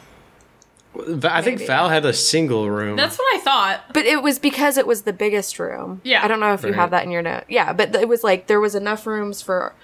I 1.25 1.43
think 1.43 1.59
Maybe. 1.59 1.67
Val 1.67 1.89
had 1.89 2.05
a 2.05 2.13
single 2.13 2.71
room. 2.71 2.97
That's 2.97 3.19
what 3.19 3.35
I 3.35 3.39
thought. 3.41 3.93
But 3.93 4.07
it 4.07 4.23
was 4.23 4.39
because 4.39 4.77
it 4.77 4.87
was 4.87 5.03
the 5.03 5.13
biggest 5.13 5.59
room. 5.59 6.01
Yeah. 6.05 6.25
I 6.25 6.29
don't 6.29 6.41
know 6.41 6.53
if 6.55 6.63
you 6.63 6.69
Right. 6.71 6.77
have 6.77 6.91
that 6.91 7.05
in 7.05 7.11
your 7.11 7.23
note. 7.23 7.45
Yeah, 7.49 7.73
but 7.73 7.95
it 7.95 8.09
was 8.09 8.23
like 8.25 8.47
there 8.47 8.61
was 8.61 8.75
enough 8.75 9.07
rooms 9.07 9.43
for 9.43 9.75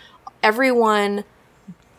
everyone 0.43 1.25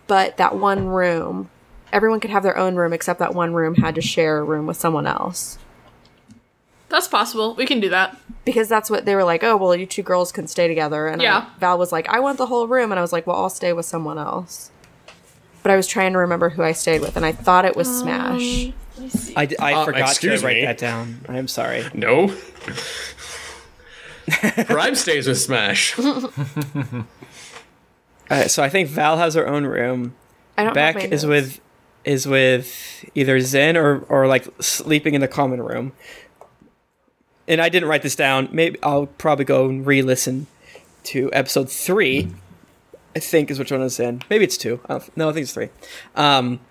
but 0.07 0.37
that 0.37 0.55
one 0.57 0.87
room. 0.87 1.49
Everyone 1.93 2.19
could 2.19 2.31
have 2.31 2.43
their 2.43 2.57
own 2.57 2.75
room 2.75 2.91
except 2.93 3.19
that 3.19 3.33
one 3.33 3.53
room 3.53 3.75
had 3.75 3.95
to 3.95 4.01
share 4.01 4.39
a 4.39 4.43
room 4.43 4.65
with 4.67 4.77
someone 4.77 5.05
else. 5.07 5.57
That's 6.89 7.07
possible. 7.07 7.55
We 7.55 7.65
can 7.65 7.79
do 7.79 7.89
that. 7.89 8.17
Because 8.45 8.67
that's 8.67 8.89
what 8.89 9.05
they 9.05 9.15
were 9.15 9.23
like, 9.23 9.43
oh, 9.43 9.55
well, 9.57 9.73
you 9.75 9.85
two 9.85 10.03
girls 10.03 10.31
can 10.31 10.47
stay 10.47 10.67
together. 10.67 11.07
And 11.07 11.21
I- 11.21 11.25
Yeah. 11.25 11.45
Val 11.59 11.77
was 11.77 11.91
like, 11.91 12.07
I 12.09 12.19
want 12.19 12.37
the 12.37 12.47
whole 12.47 12.67
room. 12.67 12.91
And 12.91 12.99
I 12.99 13.01
was 13.01 13.13
like, 13.13 13.25
well, 13.25 13.37
I'll 13.37 13.49
stay 13.49 13.73
with 13.73 13.85
someone 13.85 14.17
else. 14.17 14.69
But 15.63 15.71
I 15.71 15.75
was 15.77 15.87
trying 15.87 16.11
to 16.13 16.19
remember 16.19 16.49
who 16.49 16.61
I 16.61 16.73
stayed 16.73 16.99
with, 16.99 17.15
and 17.15 17.25
I 17.25 17.31
thought 17.31 17.63
it 17.63 17.77
was 17.77 17.87
um, 17.87 17.95
Smash. 18.03 18.71
I, 19.35 19.45
d- 19.45 19.57
I 19.57 19.73
Uh, 19.73 19.85
forgot 19.85 20.15
to 20.15 20.29
write 20.39 20.55
me. 20.57 20.65
that 20.65 20.77
down. 20.77 21.25
I 21.27 21.37
am 21.37 21.47
sorry. 21.47 21.83
no. 21.93 22.33
Prime 24.65 24.95
stays 24.95 25.27
with 25.27 25.39
Smash. 25.39 25.97
Uh, 28.29 28.47
so 28.47 28.63
I 28.63 28.69
think 28.69 28.87
Val 28.87 29.17
has 29.17 29.33
her 29.35 29.45
own 29.45 29.65
room. 29.65 30.15
I 30.57 30.63
don't 30.63 30.73
Beck 30.73 31.03
is 31.03 31.25
with 31.25 31.59
is 32.05 32.25
with 32.25 33.03
either 33.13 33.39
Zen 33.41 33.75
or 33.75 33.99
or 34.07 34.27
like 34.27 34.47
sleeping 34.61 35.13
in 35.13 35.19
the 35.21 35.27
common 35.27 35.61
room. 35.61 35.91
And 37.49 37.59
I 37.61 37.67
didn't 37.67 37.89
write 37.89 38.01
this 38.01 38.15
down. 38.15 38.47
Maybe 38.51 38.79
I'll 38.81 39.07
probably 39.07 39.43
go 39.45 39.67
and 39.67 39.85
re-listen 39.85 40.47
to 41.03 41.29
episode 41.33 41.69
three. 41.69 42.29
I 43.13 43.19
think 43.19 43.51
is 43.51 43.59
which 43.59 43.73
one 43.73 43.81
is 43.81 43.95
Zen. 43.95 44.23
Maybe 44.29 44.45
it's 44.45 44.57
two. 44.57 44.79
I 44.85 44.93
don't, 44.93 45.17
no, 45.17 45.29
I 45.29 45.33
think 45.33 45.43
it's 45.43 45.53
three. 45.53 45.69
Um, 46.15 46.61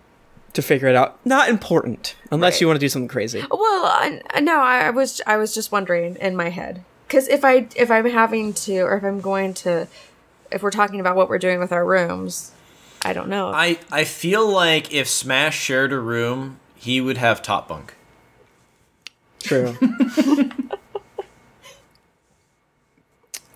to 0.54 0.62
figure 0.62 0.88
it 0.88 0.94
out. 0.94 1.18
Not 1.24 1.48
important 1.48 2.14
unless 2.30 2.54
Right. 2.54 2.60
you 2.62 2.66
want 2.66 2.76
to 2.76 2.80
do 2.84 2.88
something 2.88 3.08
crazy. 3.08 3.40
Well, 3.50 3.84
I, 3.86 4.20
no, 4.40 4.60
I, 4.60 4.86
I 4.86 4.90
was 4.90 5.20
I 5.26 5.36
was 5.36 5.54
just 5.54 5.72
wondering 5.72 6.16
in 6.16 6.36
my 6.36 6.50
head 6.50 6.84
because 7.08 7.28
if 7.28 7.44
I 7.44 7.66
if 7.76 7.90
I'm 7.90 8.06
having 8.10 8.52
to 8.54 8.80
or 8.80 8.96
if 8.96 9.04
I'm 9.04 9.20
going 9.20 9.54
to 9.54 9.88
if 10.50 10.62
we're 10.62 10.70
talking 10.70 11.00
about 11.00 11.16
what 11.16 11.28
we're 11.30 11.38
doing 11.38 11.58
with 11.60 11.72
our 11.72 11.84
rooms, 11.84 12.52
I 13.02 13.12
don't 13.14 13.28
know. 13.28 13.48
I 13.54 13.78
I 13.90 14.04
feel 14.04 14.46
like 14.48 14.92
if 14.92 15.08
Smash 15.08 15.58
shared 15.58 15.92
a 15.92 15.98
room, 15.98 16.58
he 16.74 17.00
would 17.00 17.16
have 17.16 17.40
top 17.42 17.68
bunk. 17.68 17.94
True. 19.40 19.76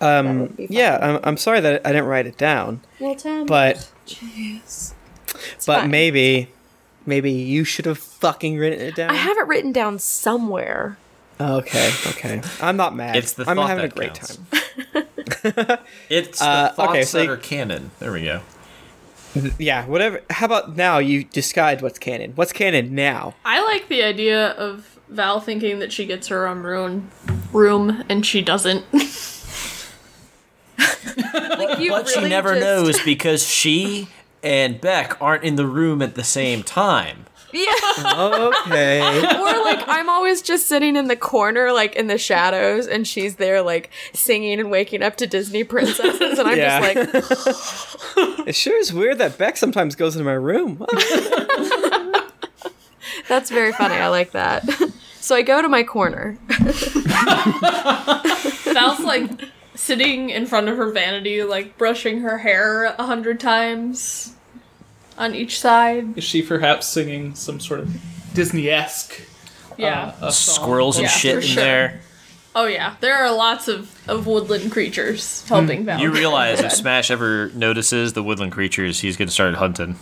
um. 0.01 0.39
would 0.41 0.57
be 0.57 0.67
fun. 0.67 0.75
Yeah. 0.75 0.97
I'm, 1.01 1.19
I'm 1.23 1.37
sorry 1.37 1.59
that 1.61 1.85
I 1.85 1.91
didn't 1.91 2.07
write 2.07 2.27
it 2.27 2.37
down, 2.37 2.81
well, 2.99 3.15
Tim, 3.15 3.45
but 3.45 3.89
jeez. 4.05 4.93
but 5.65 5.81
fine. 5.81 5.91
maybe 5.91 6.49
maybe 7.07 7.31
you 7.31 7.63
should 7.63 7.85
have 7.85 7.97
fucking 7.97 8.57
written 8.57 8.79
it 8.81 8.95
down. 8.95 9.09
I 9.09 9.15
have 9.15 9.37
it 9.37 9.47
written 9.47 9.71
down 9.71 9.97
somewhere. 9.99 10.97
Okay, 11.39 11.91
okay. 12.07 12.41
I'm 12.61 12.77
not 12.77 12.95
mad. 12.95 13.15
It's 13.15 13.33
the 13.33 13.47
I'm 13.49 13.55
thought 13.57 13.69
having 13.69 13.85
a 13.85 13.87
that 13.87 13.95
great 13.95 14.13
counts. 14.13 14.35
time. 14.37 15.77
It's 16.09 16.41
Uh, 16.41 16.69
the 16.69 16.75
thoughts 16.75 16.89
okay, 16.91 17.03
so 17.03 17.17
that 17.19 17.29
are 17.29 17.37
canon. 17.37 17.91
There 17.99 18.11
we 18.11 18.23
go. 18.23 18.41
Yeah, 19.59 19.85
whatever. 19.85 20.21
How 20.31 20.45
about 20.47 20.75
now 20.77 20.97
you 20.99 21.23
decide 21.25 21.81
what's 21.81 21.99
canon? 21.99 22.31
What's 22.35 22.53
canon 22.53 22.95
now? 22.95 23.35
I 23.45 23.63
like 23.63 23.87
the 23.87 24.01
idea 24.03 24.49
of 24.51 24.97
Val 25.09 25.39
thinking 25.39 25.77
that 25.79 25.91
she 25.91 26.05
gets 26.05 26.27
her 26.29 26.47
own 26.47 26.59
room, 26.63 27.11
room 27.53 28.03
and 28.09 28.25
she 28.25 28.41
doesn't. 28.41 28.85
You 31.79 31.89
but 31.91 32.07
she 32.07 32.21
never 32.27 32.53
just- 32.55 32.61
knows 32.61 32.99
because 33.03 33.47
she 33.47 34.07
and 34.47 34.79
Beck 34.79 35.21
aren't 35.21 35.43
in 35.43 35.57
the 35.57 35.67
room 35.67 36.01
at 36.01 36.15
the 36.15 36.23
same 36.23 36.63
time. 36.63 37.25
Yeah. 37.53 37.65
Okay. 37.99 38.99
or 38.99 39.63
like 39.63 39.83
I'm 39.87 40.09
always 40.09 40.41
just 40.41 40.67
sitting 40.67 40.95
in 40.95 41.07
the 41.07 41.15
corner, 41.15 41.71
like 41.71 41.95
in 41.95 42.07
the 42.07 42.17
shadows, 42.17 42.85
and 42.87 43.07
she's 43.07 43.35
there, 43.37 43.61
like 43.61 43.89
singing 44.13 44.59
and 44.59 44.69
waking 44.71 45.01
up 45.03 45.15
to 45.17 45.27
Disney 45.27 45.63
princesses, 45.63 46.37
and 46.39 46.47
I'm 46.47 46.57
Yeah. 46.57 46.93
just 46.93 47.37
like, 48.17 48.47
it 48.47 48.55
sure 48.55 48.77
is 48.79 48.93
weird 48.93 49.17
that 49.17 49.37
Beck 49.37 49.57
sometimes 49.57 49.95
goes 49.95 50.15
into 50.15 50.25
my 50.25 50.33
room. 50.33 50.85
that's 53.27 53.49
very 53.49 53.71
funny. 53.73 53.95
I 53.95 54.07
like 54.09 54.31
that. 54.31 54.63
so 55.19 55.35
I 55.35 55.41
go 55.41 55.61
to 55.61 55.67
my 55.69 55.83
corner. 55.83 56.37
Val's 58.73 58.99
like 58.99 59.29
sitting 59.75 60.29
in 60.29 60.45
front 60.45 60.67
of 60.69 60.77
her 60.77 60.91
vanity, 60.91 61.43
like 61.43 61.77
brushing 61.77 62.21
her 62.21 62.37
hair 62.39 62.85
a 62.85 63.03
hundred 63.05 63.39
times 63.39 64.35
on 65.17 65.33
each 65.35 65.59
side. 65.59 66.17
Is 66.17 66.23
she 66.23 66.41
perhaps 66.41 66.87
singing 66.87 67.35
some 67.35 67.59
sort 67.59 67.79
of 67.81 67.95
Disney-esque 68.33 69.21
Yeah. 69.77 70.13
uh, 70.21 70.27
a 70.27 70.31
song? 70.31 70.63
Squirrels 70.63 70.97
and 70.97 71.03
Yeah, 71.05 71.09
shit 71.11 71.35
in 71.37 71.41
sure. 71.41 71.63
there. 71.63 72.01
oh 72.55 72.65
yeah. 72.65 72.95
There 73.01 73.15
are 73.15 73.31
lots 73.35 73.67
of, 73.67 73.93
of 74.09 74.25
woodland 74.27 74.71
creatures 74.71 75.47
helping 75.47 75.85
Val. 75.85 75.99
You 75.99 76.11
realize 76.11 76.59
if 76.63 76.71
Smash 76.71 77.09
ever 77.11 77.49
notices 77.53 78.13
the 78.13 78.23
woodland 78.23 78.51
creatures, 78.51 78.99
he's 78.99 79.17
going 79.17 79.27
to 79.27 79.33
start 79.33 79.55
hunting. 79.55 79.97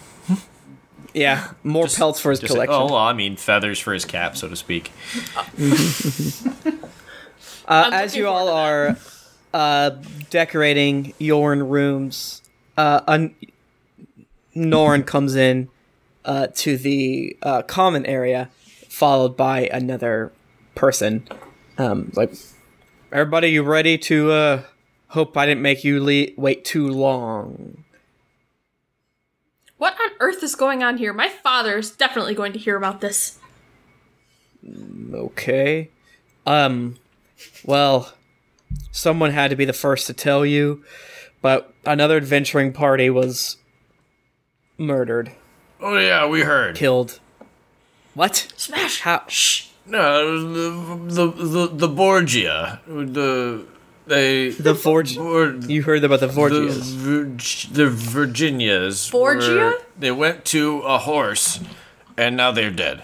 yeah, 1.13 1.51
more 1.63 1.87
pelts 1.87 2.19
for 2.19 2.31
his 2.31 2.39
Just 2.41 2.53
like, 2.57 2.67
collection. 2.67 2.89
oh, 2.89 2.93
well, 2.93 3.03
I 3.03 3.13
mean, 3.13 3.35
feathers 3.37 3.79
for 3.79 3.93
his 3.93 4.03
cap, 4.05 4.35
so 4.37 4.47
to 4.49 4.55
speak. 4.55 4.91
uh, 7.67 7.89
as 7.93 8.15
you 8.15 8.27
all 8.27 8.49
are 8.49 8.97
uh, 9.53 9.91
decorating 10.29 11.13
your 11.19 11.55
rooms, 11.55 12.41
uh, 12.77 13.01
un- 13.07 13.35
Norn 14.55 15.03
comes 15.03 15.35
in 15.35 15.69
uh, 16.23 16.47
to 16.55 16.77
the 16.77 17.37
uh, 17.43 17.61
common 17.63 18.05
area, 18.05 18.49
followed 18.89 19.35
by 19.35 19.67
another 19.67 20.31
person. 20.73 21.27
Um, 21.77 22.11
like, 22.15 22.33
everybody, 23.11 23.49
you 23.49 23.63
ready 23.63 23.97
to? 23.99 24.31
Uh, 24.31 24.61
hope 25.09 25.37
I 25.37 25.45
didn't 25.45 25.61
make 25.61 25.83
you 25.83 26.03
le- 26.03 26.33
wait 26.37 26.65
too 26.65 26.87
long. 26.87 27.83
What 29.77 29.93
on 30.01 30.11
earth 30.19 30.41
is 30.41 30.55
going 30.55 30.83
on 30.83 30.97
here? 30.97 31.13
My 31.13 31.29
father's 31.29 31.91
definitely 31.91 32.33
going 32.33 32.53
to 32.53 32.59
hear 32.59 32.77
about 32.77 33.01
this. 33.01 33.39
Okay. 35.13 35.89
Um, 36.45 36.97
well, 37.65 38.13
someone 38.91 39.31
had 39.31 39.49
to 39.49 39.55
be 39.55 39.65
the 39.65 39.73
first 39.73 40.07
to 40.07 40.13
tell 40.13 40.45
you, 40.45 40.83
but 41.41 41.73
another 41.85 42.17
adventuring 42.17 42.71
party 42.71 43.09
was 43.09 43.57
murdered, 44.77 45.31
Oh, 45.81 45.97
yeah, 45.97 46.25
we 46.27 46.41
heard. 46.41 46.75
killed. 46.75 47.19
What? 48.13 48.47
Smash! 48.55 49.01
How? 49.01 49.23
Shh! 49.27 49.67
No, 49.85 50.39
the 50.53 51.13
the 51.13 51.27
the, 51.45 51.67
the 51.67 51.87
Borgia. 51.87 52.79
The 52.87 53.65
they 54.07 54.49
The 54.49 54.73
Forge. 54.75 55.17
were 55.17 55.55
You 55.57 55.83
heard 55.83 56.03
about 56.03 56.19
the 56.21 56.27
the, 56.27 56.33
Forgias. 56.33 57.71
The 57.73 57.89
Virginias. 57.89 59.09
Borgia? 59.11 59.49
were- 59.55 59.81
They 59.99 60.11
went 60.11 60.45
to 60.45 60.79
a 60.81 60.97
horse, 60.97 61.59
and 62.17 62.35
now 62.37 62.51
they're 62.51 62.71
dead. 62.71 63.03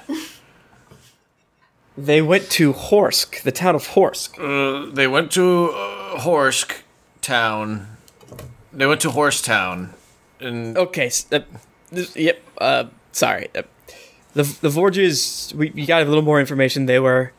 They 1.97 2.21
went 2.21 2.49
to 2.51 2.73
Horsk, 2.73 3.43
the 3.43 3.51
town 3.51 3.75
of 3.75 3.89
Horsk. 3.89 4.39
Uh, 4.39 4.91
they 4.93 5.07
went 5.07 5.31
to 5.33 5.71
uh, 5.71 6.19
Horsk 6.19 6.81
town. 7.21 7.87
They 8.73 8.85
went 8.87 9.01
to 9.01 9.09
Horsetown, 9.09 9.89
and 10.41 10.77
Okay, 10.77 11.07
s- 11.07 11.25
uh, 11.31 11.39
this, 11.91 12.15
yep. 12.15 12.41
Uh, 12.57 12.85
sorry. 13.11 13.47
Uh, 13.55 13.63
the 14.33 14.43
the 14.61 14.69
Vorgias. 14.69 15.53
We, 15.53 15.71
we 15.71 15.85
got 15.85 16.01
a 16.01 16.05
little 16.05 16.23
more 16.23 16.39
information. 16.39 16.85
They 16.85 16.99
were 16.99 17.33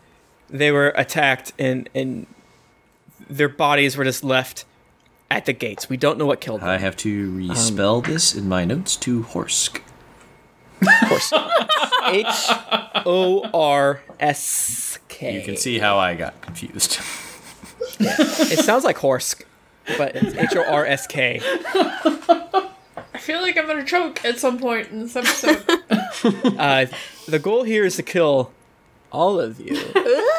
they 0.50 0.70
were 0.70 0.90
attacked 0.96 1.52
and 1.58 1.88
and 1.94 2.26
their 3.30 3.48
bodies 3.48 3.96
were 3.96 4.04
just 4.04 4.22
left 4.24 4.64
at 5.30 5.46
the 5.46 5.52
gates. 5.54 5.88
We 5.88 5.96
don't 5.96 6.18
know 6.18 6.26
what 6.26 6.40
killed 6.42 6.60
them. 6.60 6.68
I 6.68 6.76
have 6.78 6.96
to 6.98 7.32
respell 7.32 8.04
this 8.04 8.34
in 8.34 8.48
my 8.48 8.64
notes 8.66 8.96
to 8.96 9.22
Horsk. 9.22 9.80
Horsk. 10.82 11.32
H 12.12 13.06
O 13.06 13.48
R 13.54 14.02
S 14.20 14.98
K. 15.08 15.34
You 15.38 15.42
can 15.42 15.56
see 15.56 15.78
how 15.78 15.96
I 15.98 16.14
got 16.14 16.38
confused. 16.42 16.98
It 18.00 18.58
sounds 18.64 18.84
like 18.84 18.96
Horsk, 18.98 19.42
but 19.96 20.14
it's 20.16 20.34
H 20.36 20.56
O 20.56 20.64
R 20.64 20.84
S 20.84 21.06
K. 21.06 21.40
I 23.22 23.24
feel 23.24 23.40
like 23.40 23.56
I'm 23.56 23.68
gonna 23.68 23.84
choke 23.84 24.24
at 24.24 24.40
some 24.40 24.58
point 24.58 24.88
in 24.90 25.02
this 25.02 25.14
episode. 25.14 25.62
Uh, 26.58 26.86
the 27.28 27.38
goal 27.38 27.62
here 27.62 27.84
is 27.84 27.94
to 27.96 28.02
kill 28.02 28.50
all 29.12 29.38
of 29.40 29.60
you. 29.60 29.76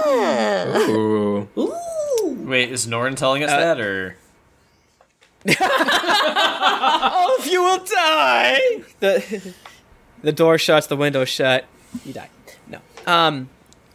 Ooh. 0.08 1.48
Wait, 2.46 2.72
is 2.72 2.86
Norn 2.86 3.16
telling 3.16 3.42
us 3.44 3.52
Uh, 3.52 3.60
that, 3.60 3.80
or 3.80 4.18
all 7.14 7.36
of 7.38 7.48
you 7.48 7.64
will 7.64 7.84
die. 7.86 8.60
The 9.00 9.54
the 10.22 10.32
door 10.34 10.58
shuts, 10.58 10.88
the 10.88 10.98
window 10.98 11.24
shut. 11.24 11.64
You 12.04 12.12
die. 12.14 12.30
No. 12.68 12.80
Um. 13.08 13.48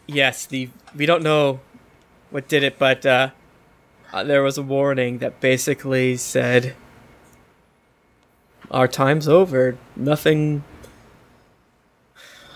Yes. 0.06 0.46
The 0.46 0.70
we 0.96 1.04
don't 1.04 1.22
know 1.22 1.60
what 2.30 2.48
did 2.48 2.62
it, 2.62 2.78
but 2.78 3.04
uh, 3.04 3.30
uh, 4.14 4.24
there 4.24 4.42
was 4.42 4.56
a 4.56 4.62
warning 4.62 5.18
that 5.18 5.40
basically 5.40 6.16
said 6.16 6.74
our 8.70 8.88
time's 8.88 9.28
over. 9.28 9.76
Nothing. 9.96 10.64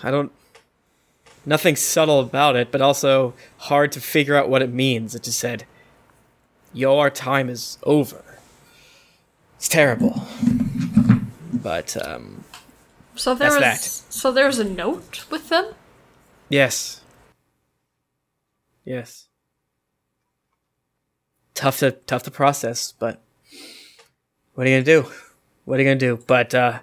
I 0.03 0.11
don't. 0.11 0.31
Nothing 1.45 1.75
subtle 1.75 2.19
about 2.21 2.55
it, 2.55 2.71
but 2.71 2.81
also 2.81 3.33
hard 3.57 3.91
to 3.93 3.99
figure 4.01 4.35
out 4.35 4.49
what 4.49 4.61
it 4.61 4.71
means. 4.71 5.13
It 5.15 5.23
just 5.23 5.39
said, 5.39 5.65
"Yo, 6.73 6.97
our 6.97 7.09
time 7.09 7.49
is 7.49 7.77
over." 7.83 8.23
It's 9.57 9.67
terrible. 9.67 10.21
But 11.53 11.95
um 12.05 12.43
So 13.15 13.33
there 13.35 13.49
was 13.49 13.59
That's 13.59 14.03
so 14.09 14.31
there 14.31 14.47
was 14.47 14.59
a 14.59 14.63
note 14.65 15.25
with 15.29 15.49
them. 15.49 15.73
yes. 16.49 17.01
Yes. 18.85 19.27
Tough 21.53 21.79
to 21.79 21.91
tough 21.91 22.23
to 22.23 22.31
process, 22.31 22.91
but 22.97 23.21
what 24.55 24.67
are 24.67 24.69
you 24.69 24.75
gonna 24.81 25.01
do? 25.03 25.11
What 25.65 25.79
are 25.79 25.83
you 25.83 25.89
gonna 25.89 25.99
do? 25.99 26.19
But 26.27 26.53
uh 26.53 26.79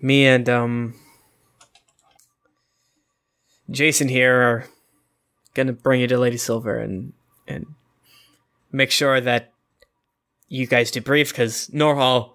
me 0.00 0.26
and 0.26 0.48
um 0.48 0.94
Jason 3.70 4.08
here 4.08 4.34
are 4.34 4.64
gonna 5.54 5.72
bring 5.72 6.00
you 6.00 6.06
to 6.08 6.18
Lady 6.18 6.36
Silver 6.36 6.78
and 6.78 7.12
and 7.46 7.66
make 8.70 8.90
sure 8.90 9.20
that 9.20 9.52
you 10.48 10.66
guys 10.66 10.90
debrief 10.90 11.30
because 11.30 11.68
Norhall 11.68 12.34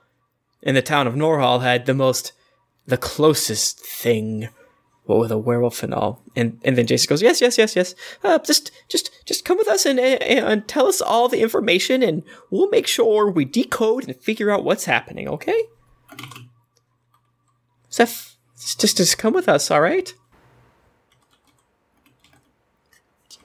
in 0.61 0.75
the 0.75 0.81
town 0.81 1.07
of 1.07 1.15
Norhall 1.15 1.61
had 1.61 1.85
the 1.85 1.93
most 1.93 2.33
the 2.85 2.97
closest 2.97 3.79
thing 3.79 4.49
what 5.05 5.19
with 5.19 5.31
a 5.31 5.37
werewolf 5.37 5.83
and 5.83 5.93
all. 5.93 6.21
And 6.35 6.59
and 6.63 6.77
then 6.77 6.87
jason 6.87 7.09
goes 7.09 7.21
yes 7.21 7.41
yes 7.41 7.57
yes 7.57 7.75
yes. 7.75 7.93
Uh, 8.23 8.39
just 8.39 8.71
just 8.89 9.09
just 9.25 9.43
come 9.45 9.57
with 9.57 9.67
us 9.67 9.85
and, 9.85 9.99
and 9.99 10.21
and 10.23 10.67
tell 10.67 10.87
us 10.87 11.01
all 11.01 11.27
the 11.27 11.41
information 11.41 12.01
and 12.01 12.23
we'll 12.51 12.69
make 12.69 12.87
sure 12.87 13.29
we 13.29 13.43
decode 13.45 14.07
and 14.07 14.15
figure 14.21 14.49
out 14.51 14.63
what's 14.63 14.85
happening 14.85 15.27
okay? 15.27 15.63
Seth, 17.89 18.37
just 18.79 18.97
just 18.97 19.17
come 19.17 19.33
with 19.33 19.47
us 19.49 19.69
all 19.69 19.81
right? 19.81 20.13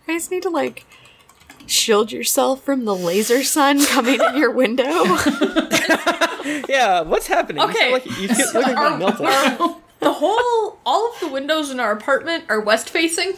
You 0.06 0.14
guys 0.14 0.30
need 0.30 0.42
to 0.44 0.50
like 0.50 0.86
shield 1.66 2.10
yourself 2.12 2.62
from 2.62 2.84
the 2.86 2.94
laser 2.96 3.42
sun 3.42 3.84
coming 3.86 4.20
in 4.20 4.36
your 4.36 4.50
window. 4.52 4.84
yeah 6.68 7.02
what's 7.02 7.26
happening? 7.26 7.62
You, 7.62 7.68
Okay. 7.68 7.92
like, 7.92 8.06
you 8.18 8.28
like 8.28 8.54
you're 8.54 8.76
Our- 8.78 8.96
melting 8.98 9.26
our- 9.26 9.76
the 10.00 10.12
whole 10.14 10.78
all 10.86 11.12
of 11.12 11.20
the 11.20 11.28
windows 11.28 11.70
in 11.70 11.80
our 11.80 11.92
apartment 11.92 12.44
are 12.48 12.60
west 12.60 12.88
facing. 12.90 13.32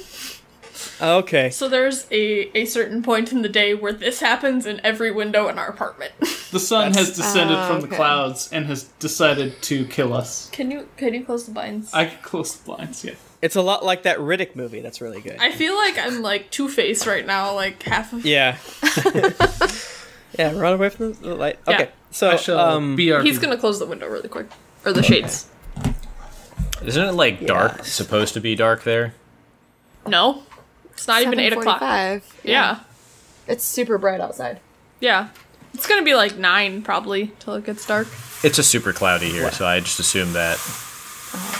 okay 1.00 1.50
So 1.50 1.68
there's 1.68 2.06
a, 2.10 2.56
a 2.56 2.64
certain 2.64 3.02
point 3.02 3.32
in 3.32 3.42
the 3.42 3.48
day 3.48 3.74
where 3.74 3.92
this 3.92 4.20
happens 4.20 4.66
in 4.66 4.80
every 4.84 5.10
window 5.10 5.48
in 5.48 5.58
our 5.58 5.68
apartment. 5.68 6.12
The 6.50 6.58
sun 6.58 6.94
has 6.94 7.14
descended 7.14 7.56
Ah, 7.56 7.68
from 7.68 7.80
the 7.80 7.86
okay. 7.86 7.94
clouds 7.94 8.50
and 8.52 8.66
has 8.66 8.82
decided 8.98 9.62
to 9.62 9.84
kill 9.84 10.12
us. 10.12 10.50
Can 10.50 10.68
you 10.72 10.88
can 10.96 11.14
you 11.14 11.24
close 11.24 11.46
the 11.46 11.52
blinds? 11.52 11.94
I 11.94 12.06
can 12.06 12.18
close 12.22 12.56
the 12.56 12.64
blinds, 12.64 13.04
yeah. 13.04 13.14
it's 13.40 13.54
a 13.54 13.62
lot 13.62 13.84
like 13.84 14.02
that 14.02 14.18
riddick 14.18 14.56
movie 14.56 14.80
that's 14.80 15.00
really 15.00 15.20
good 15.20 15.36
I 15.38 15.52
feel 15.52 15.76
like 15.76 15.96
I'm 15.96 16.22
like 16.22 16.50
Two 16.50 16.68
Face 16.68 17.06
right 17.06 17.24
now. 17.24 17.54
Like 17.54 17.80
half 17.84 18.12
of 18.12 18.26
yeah 18.26 18.56
yeah 20.38 20.52
run 20.58 20.72
away 20.74 20.88
from 20.88 21.12
the 21.14 21.34
light 21.34 21.58
Yeah. 21.68 21.74
okay 21.74 21.90
so 22.10 22.30
I 22.30 22.36
shall 22.36 22.58
um 22.58 22.96
be 22.96 23.12
our 23.12 23.22
he's 23.22 23.38
gonna 23.38 23.56
close 23.56 23.78
the 23.78 23.86
window 23.86 24.08
really 24.08 24.28
quick 24.28 24.48
or 24.84 24.92
the 24.92 25.02
shades. 25.04 25.46
Isn't 26.84 27.02
it 27.08 27.12
like 27.12 27.46
dark? 27.46 27.84
Supposed 27.84 28.34
to 28.34 28.40
be 28.40 28.54
dark 28.54 28.82
there? 28.84 29.14
No, 30.06 30.42
it's 30.92 31.06
not 31.06 31.22
even 31.22 31.38
eight 31.38 31.52
o'clock. 31.52 31.80
7:45. 31.80 32.22
Yeah, 32.44 32.80
It's 33.46 33.64
super 33.64 33.98
bright 33.98 34.20
outside. 34.20 34.60
yeah. 35.00 35.28
It's 35.72 35.86
gonna 35.86 36.02
be 36.02 36.14
like 36.14 36.36
nine 36.36 36.82
probably 36.82 37.30
till 37.38 37.54
it 37.54 37.64
gets 37.64 37.86
dark. 37.86 38.08
It's 38.42 38.58
a 38.58 38.62
super 38.64 38.92
cloudy 38.92 39.30
here, 39.30 39.52
so 39.52 39.64
I 39.66 39.78
just 39.78 40.00
assume 40.00 40.32
that 40.32 40.58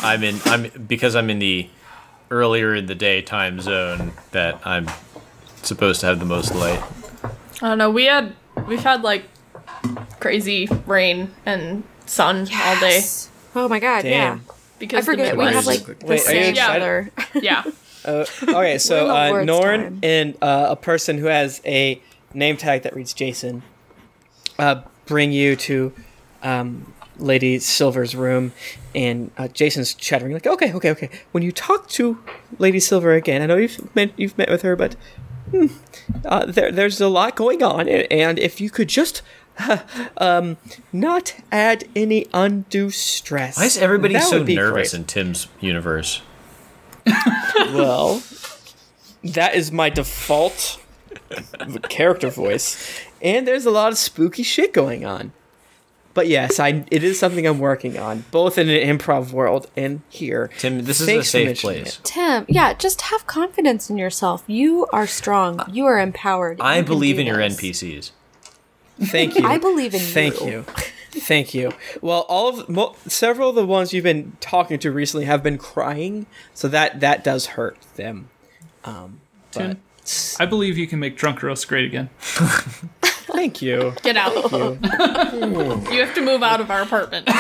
I'm 0.03 0.25
in. 0.25 0.41
I'm 0.47 0.69
because 0.89 1.15
I'm 1.15 1.31
in 1.31 1.39
the 1.39 1.69
earlier 2.31 2.75
in 2.75 2.87
the 2.87 2.95
day 2.97 3.23
time 3.23 3.61
zone 3.61 4.13
that 4.33 4.61
I'm 4.67 4.89
supposed 5.63 6.01
to 6.01 6.07
have 6.07 6.19
the 6.19 6.25
most 6.25 6.53
light. 6.57 6.83
I 7.63 7.69
don't 7.69 7.79
know. 7.79 7.89
We 7.91 8.07
had 8.07 8.35
we've 8.67 8.83
had 8.83 9.03
like 9.03 9.25
crazy 10.19 10.67
rain 10.87 11.33
and 11.47 11.85
sun 12.07 12.49
all 12.53 12.81
day 12.81 13.03
Oh 13.55 13.69
my 13.69 13.79
god, 13.79 14.03
Damn. 14.03 14.39
yeah. 14.39 14.53
Because 14.81 15.07
I 15.09 15.13
forget 15.13 15.33
the 15.35 15.39
we 15.39 15.45
have 15.53 15.67
like 15.67 15.85
the 15.85 16.07
Wait, 16.07 16.27
are 16.27 16.35
you 16.35 16.41
same 16.43 16.51
excited? 16.55 16.81
weather. 16.81 17.11
yeah. 17.41 17.63
Uh, 18.05 18.25
okay, 18.43 18.79
so 18.79 19.07
We're 19.07 19.41
in 19.43 19.47
the 19.47 19.53
uh, 19.53 19.59
Norn 19.59 19.81
time. 19.83 20.01
and 20.03 20.37
uh, 20.43 20.67
a 20.71 20.77
person 20.77 21.19
who 21.19 21.27
has 21.27 21.61
a 21.65 22.03
name 22.35 22.57
tag 22.57 22.83
that 22.83 22.97
reads 22.97 23.13
Jason 23.13 23.63
uh, 24.59 24.83
bring 25.07 25.33
you 25.33 25.55
to 25.57 25.93
um, 26.43 26.93
Lady 27.19 27.59
Silver's 27.59 28.15
room, 28.17 28.53
and 28.95 29.31
uh, 29.37 29.49
Jason's 29.49 29.95
chattering 29.95 30.33
like, 30.33 30.47
"Okay, 30.47 30.73
okay, 30.73 30.91
okay. 30.91 31.11
When 31.33 31.43
you 31.43 31.53
talk 31.53 31.89
to 31.91 32.19
Lady 32.59 32.81
Silver 32.81 33.13
again, 33.13 33.43
I 33.43 33.47
know 33.47 33.57
you've 33.57 33.95
met 33.95 34.13
you've 34.17 34.37
met 34.39 34.49
with 34.49 34.63
her, 34.63 34.77
but 34.77 34.97
hmm, 35.51 35.67
uh, 36.25 36.47
there 36.47 36.73
there's 36.73 37.01
a 37.01 37.09
lot 37.09 37.37
going 37.37 37.63
on, 37.63 37.89
and, 37.89 38.11
and 38.11 38.39
if 38.39 38.61
you 38.61 38.71
could 38.71 38.89
just." 38.89 39.23
um, 40.19 40.57
not 40.93 41.35
add 41.51 41.85
any 41.95 42.27
undue 42.33 42.91
stress. 42.91 43.57
Why 43.57 43.65
is 43.65 43.79
everybody 43.79 44.15
that 44.15 44.25
so 44.25 44.43
nervous 44.43 44.91
great. 44.91 44.95
in 44.95 45.05
Tim's 45.07 45.49
universe? 45.61 46.23
Well, 47.73 48.23
that 49.23 49.55
is 49.55 49.71
my 49.71 49.91
default 49.91 50.81
character 51.89 52.31
voice, 52.31 53.01
and 53.23 53.47
there's 53.47 53.67
a 53.67 53.71
lot 53.71 53.93
of 53.93 53.99
spooky 53.99 54.43
shit 54.43 54.73
going 54.73 55.05
on. 55.05 55.33
But 56.15 56.27
yes, 56.27 56.59
I 56.59 56.85
it 56.91 57.05
is 57.05 57.19
something 57.19 57.47
I'm 57.47 57.59
working 57.59 57.99
on, 57.99 58.25
both 58.31 58.59
in 58.59 58.69
an 58.69 58.99
improv 58.99 59.31
world 59.33 59.71
and 59.77 60.01
here. 60.09 60.51
Tim, 60.59 60.85
this 60.85 61.01
is 61.01 61.07
Thanks 61.07 61.29
a 61.29 61.31
safe 61.31 61.47
mentioning 61.47 61.83
place. 61.85 62.01
Tim, 62.03 62.45
yeah, 62.49 62.73
just 62.73 63.03
have 63.03 63.27
confidence 63.27 63.89
in 63.91 63.97
yourself. 63.99 64.43
You 64.47 64.87
are 64.93 65.07
strong. 65.07 65.63
You 65.71 65.87
are 65.87 66.01
empowered. 66.01 66.61
I 66.61 66.79
You 66.79 66.83
believe 66.85 67.17
do 67.17 67.21
in 67.23 67.27
your. 67.29 67.39
NPCs. 67.39 68.11
Thank 69.03 69.37
you. 69.37 69.47
I 69.47 69.59
believe 69.59 69.95
in 69.95 70.01
Thank 70.01 70.41
you. 70.41 70.63
Thank 70.63 70.87
you. 71.15 71.21
Thank 71.21 71.55
you. 71.55 71.73
Well, 72.01 72.21
all 72.29 72.61
of 72.61 72.69
mo- 72.69 72.95
several 73.07 73.49
of 73.51 73.57
the 73.57 73.67
ones 73.67 73.93
you've 73.93 74.05
been 74.05 74.37
talking 74.41 74.79
to 74.81 74.93
recently 74.93 75.27
have 75.27 75.43
been 75.43 75.59
crying, 75.59 76.27
so 76.55 76.69
that 76.69 77.01
that 77.01 77.25
does 77.25 77.47
hurt 77.47 77.77
them. 77.97 78.29
Um, 78.85 79.21
but 79.53 79.59
Tim? 79.61 79.81
I 80.39 80.47
believe 80.47 80.79
you 80.79 80.87
can 80.87 81.01
make 81.01 81.17
drunk 81.17 81.43
roast 81.43 81.67
great 81.69 81.85
again. 81.85 82.11
thank 82.21 83.61
you. 83.61 83.93
Get 84.03 84.17
out. 84.17 84.35
you 84.53 86.01
have 86.01 86.15
to 86.15 86.23
move 86.23 86.43
out 86.43 86.61
of 86.61 86.71
our 86.71 86.83
apartment. 86.83 87.25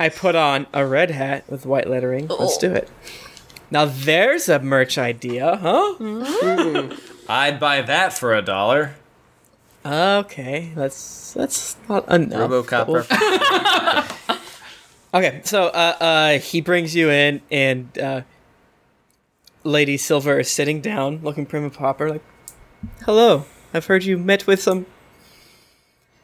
I 0.00 0.10
put 0.14 0.36
on 0.36 0.66
a 0.72 0.86
red 0.86 1.10
hat 1.10 1.50
with 1.50 1.66
white 1.66 1.88
lettering. 1.88 2.28
Let's 2.28 2.56
do 2.58 2.72
it. 2.72 2.88
Now 3.70 3.84
there's 3.84 4.48
a 4.48 4.60
merch 4.60 4.96
idea, 4.96 5.56
huh? 5.56 5.96
I'd 7.28 7.58
buy 7.60 7.82
that 7.82 8.12
for 8.16 8.34
a 8.34 8.42
dollar. 8.42 8.94
Okay, 9.84 10.72
that's 10.74 11.32
that's 11.34 11.76
not 11.88 12.08
enough. 12.10 12.50
RoboCop. 12.50 14.38
Okay, 15.14 15.40
so 15.42 15.68
uh, 15.68 15.96
uh, 16.00 16.38
he 16.38 16.60
brings 16.60 16.94
you 16.94 17.08
in, 17.08 17.40
and 17.50 17.98
uh, 17.98 18.20
Lady 19.64 19.96
Silver 19.96 20.38
is 20.40 20.50
sitting 20.50 20.82
down, 20.82 21.20
looking 21.22 21.46
prim 21.46 21.64
and 21.64 21.72
proper, 21.72 22.10
like, 22.10 22.22
"Hello, 23.06 23.46
I've 23.72 23.86
heard 23.86 24.04
you 24.04 24.18
met 24.18 24.46
with 24.46 24.60
some 24.60 24.84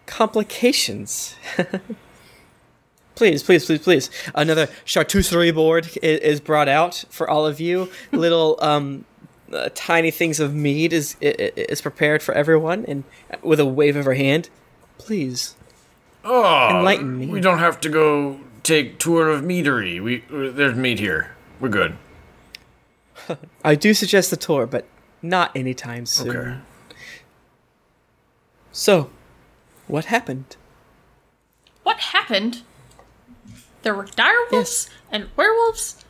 complications. 0.05 1.35
please, 3.15 3.43
please, 3.43 3.65
please, 3.65 3.81
please. 3.81 4.11
Another 4.35 4.67
charcuterie 4.85 5.55
board 5.55 5.89
i- 6.03 6.07
is 6.07 6.41
brought 6.41 6.69
out 6.69 7.05
for 7.09 7.29
all 7.29 7.47
of 7.47 7.61
you. 7.61 7.91
Little 8.13 8.59
um, 8.61 9.07
uh, 9.55 9.71
tiny 9.75 10.11
things 10.11 10.41
of 10.41 10.55
mead 10.55 10.93
is 10.93 11.17
i- 11.23 11.27
i- 11.27 11.53
is 11.57 11.81
prepared 11.81 12.23
for 12.23 12.35
everyone, 12.35 12.85
and 12.87 13.05
with 13.43 13.61
a 13.61 13.65
wave 13.65 13.97
of 13.97 14.05
her 14.05 14.15
hand, 14.15 14.51
please." 14.99 15.55
Oh, 16.25 16.69
Enlighten 16.79 17.19
me. 17.19 17.27
We 17.27 17.41
don't 17.41 17.59
have 17.59 17.81
to 17.81 17.89
go 17.89 18.41
take 18.63 18.99
tour 18.99 19.29
of 19.29 19.43
meadery. 19.43 20.03
We 20.03 20.23
uh, 20.33 20.51
there's 20.53 20.75
meat 20.77 20.99
here. 20.99 21.35
We're 21.61 21.69
good. 21.69 21.97
I 23.65 23.75
do 23.75 23.95
suggest 23.95 24.31
the 24.31 24.37
tour, 24.37 24.67
but 24.67 24.87
not 25.23 25.55
anytime 25.57 26.07
soon. 26.07 26.37
Okay. 26.37 26.59
So, 28.73 29.11
what 29.87 30.07
happened? 30.07 30.57
What 31.83 31.99
happened? 32.01 32.63
There 33.83 33.95
were 33.95 34.05
direwolves 34.07 34.51
Yes. 34.53 34.91
and 35.13 35.29
werewolves, 35.37 36.04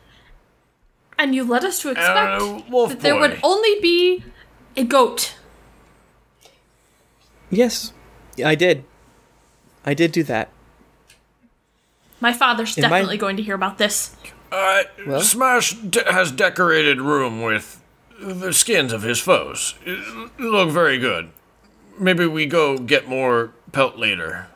and 1.17 1.33
you 1.35 1.43
led 1.43 1.63
us 1.63 1.79
to 1.81 1.89
expect 1.91 2.41
Uh, 2.41 2.61
wolf 2.69 2.89
that 2.89 2.99
there 3.01 3.17
would 3.19 3.39
only 3.43 3.79
be 3.81 4.23
a 4.77 4.83
goat. 4.83 5.35
Yes, 7.49 7.93
I 8.43 8.55
did. 8.55 8.83
I 9.85 9.93
did 9.93 10.11
do 10.11 10.23
that. 10.23 10.49
My 12.19 12.33
father's 12.33 12.77
In 12.77 12.81
my- 12.83 12.89
definitely 12.89 13.17
going 13.17 13.37
to 13.37 13.43
hear 13.43 13.55
about 13.55 13.77
this. 13.77 14.15
Uh, 14.51 14.83
Well? 15.05 15.21
Smash 15.21 15.73
de- 15.73 16.11
has 16.11 16.31
decorated 16.31 17.01
room 17.01 17.41
with 17.41 17.81
the 18.19 18.53
skins 18.53 18.93
of 18.93 19.03
his 19.03 19.19
foes. 19.19 19.75
It 19.85 19.99
look 20.39 20.69
very 20.69 20.97
good. 20.97 21.29
Maybe 21.99 22.25
we 22.25 22.45
go 22.45 22.77
get 22.77 23.07
more 23.07 23.51
pelt 23.71 23.97
later. 23.97 24.47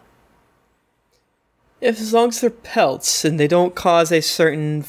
If 1.82 2.00
as 2.00 2.14
long 2.14 2.30
as 2.30 2.42
they're 2.42 2.50
pelts 2.50 3.24
and 3.24 3.40
they 3.40 3.48
don't 3.48 3.76
cause 3.76 4.12
a 4.12 4.22
certain 4.22 4.84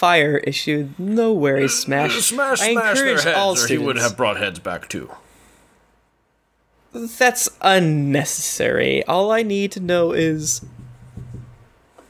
fire 0.00 0.38
issue, 0.38 0.88
no 0.96 1.34
worries, 1.34 1.72
mm, 1.72 1.84
Smash. 1.84 2.14
Smash, 2.22 2.62
I 2.62 2.72
smash 2.72 2.96
their 2.96 3.06
encourage 3.08 3.24
heads, 3.24 3.36
all 3.36 3.58
or 3.58 3.66
he 3.66 3.76
would 3.76 3.96
have 3.98 4.16
brought 4.16 4.38
heads 4.38 4.58
back 4.58 4.88
too. 4.88 5.10
That's 6.92 7.50
unnecessary. 7.60 9.04
All 9.04 9.30
I 9.30 9.42
need 9.42 9.70
to 9.72 9.80
know 9.80 10.12
is 10.12 10.64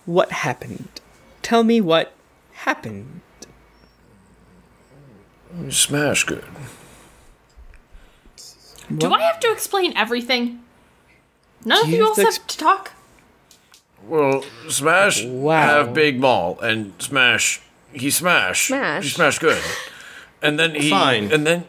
what 0.07 0.31
happened. 0.31 1.01
Tell 1.43 1.65
me 1.65 1.81
what 1.81 2.13
happened. 2.53 3.23
Smash 5.71 6.23
good. 6.25 6.45
Do 8.97 9.13
I 9.13 9.21
have 9.23 9.41
to 9.41 9.51
explain 9.51 9.97
everything? 9.97 10.63
None 11.65 11.79
Do 11.79 11.83
of 11.83 11.89
you 11.89 11.97
you 11.97 12.03
have 12.03 12.09
else 12.11 12.17
to 12.19 12.25
have 12.41 12.47
to 12.47 12.57
talk. 12.59 12.93
Well, 14.05 14.45
Smash 14.69 15.25
Wow. 15.25 15.61
have 15.61 15.93
Big 15.93 16.21
Maul, 16.21 16.59
and 16.61 16.95
Smash 17.03 17.61
he 17.93 18.11
smash. 18.11 18.69
Smash. 18.69 19.05
He 19.05 19.11
smash 19.11 19.39
good. 19.39 19.63
And 20.43 20.59
then 20.59 20.75
he 20.75 20.91
Fine. 20.91 21.33
And 21.33 21.47
then 21.47 21.65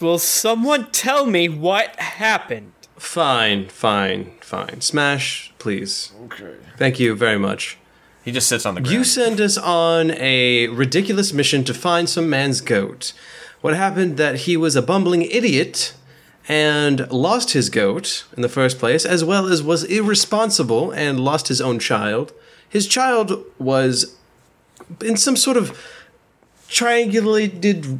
Will 0.00 0.18
someone 0.18 0.90
tell 0.90 1.26
me 1.26 1.48
what 1.48 1.94
happened? 1.96 2.72
Fine, 2.96 3.68
fine, 3.68 4.32
fine. 4.40 4.80
Smash, 4.80 5.52
please. 5.58 6.12
okay. 6.24 6.54
Thank 6.78 6.98
you 6.98 7.14
very 7.14 7.38
much. 7.38 7.76
He 8.24 8.32
just 8.32 8.48
sits 8.48 8.64
on 8.64 8.74
the 8.74 8.80
ground. 8.80 8.94
You 8.94 9.04
send 9.04 9.40
us 9.40 9.58
on 9.58 10.12
a 10.12 10.68
ridiculous 10.68 11.32
mission 11.32 11.64
to 11.64 11.74
find 11.74 12.08
some 12.08 12.30
man's 12.30 12.62
goat. 12.62 13.12
What 13.60 13.74
happened 13.74 14.16
that 14.16 14.40
he 14.40 14.56
was 14.56 14.76
a 14.76 14.82
bumbling 14.82 15.22
idiot 15.22 15.94
and 16.48 17.10
lost 17.10 17.52
his 17.52 17.68
goat 17.68 18.24
in 18.36 18.42
the 18.42 18.48
first 18.48 18.78
place, 18.78 19.04
as 19.04 19.24
well 19.24 19.46
as 19.46 19.62
was 19.62 19.84
irresponsible 19.84 20.90
and 20.92 21.20
lost 21.20 21.48
his 21.48 21.60
own 21.60 21.78
child. 21.78 22.32
His 22.68 22.86
child 22.86 23.44
was 23.58 24.16
in 25.02 25.16
some 25.16 25.36
sort 25.36 25.56
of 25.56 25.78
triangulated 26.68 27.98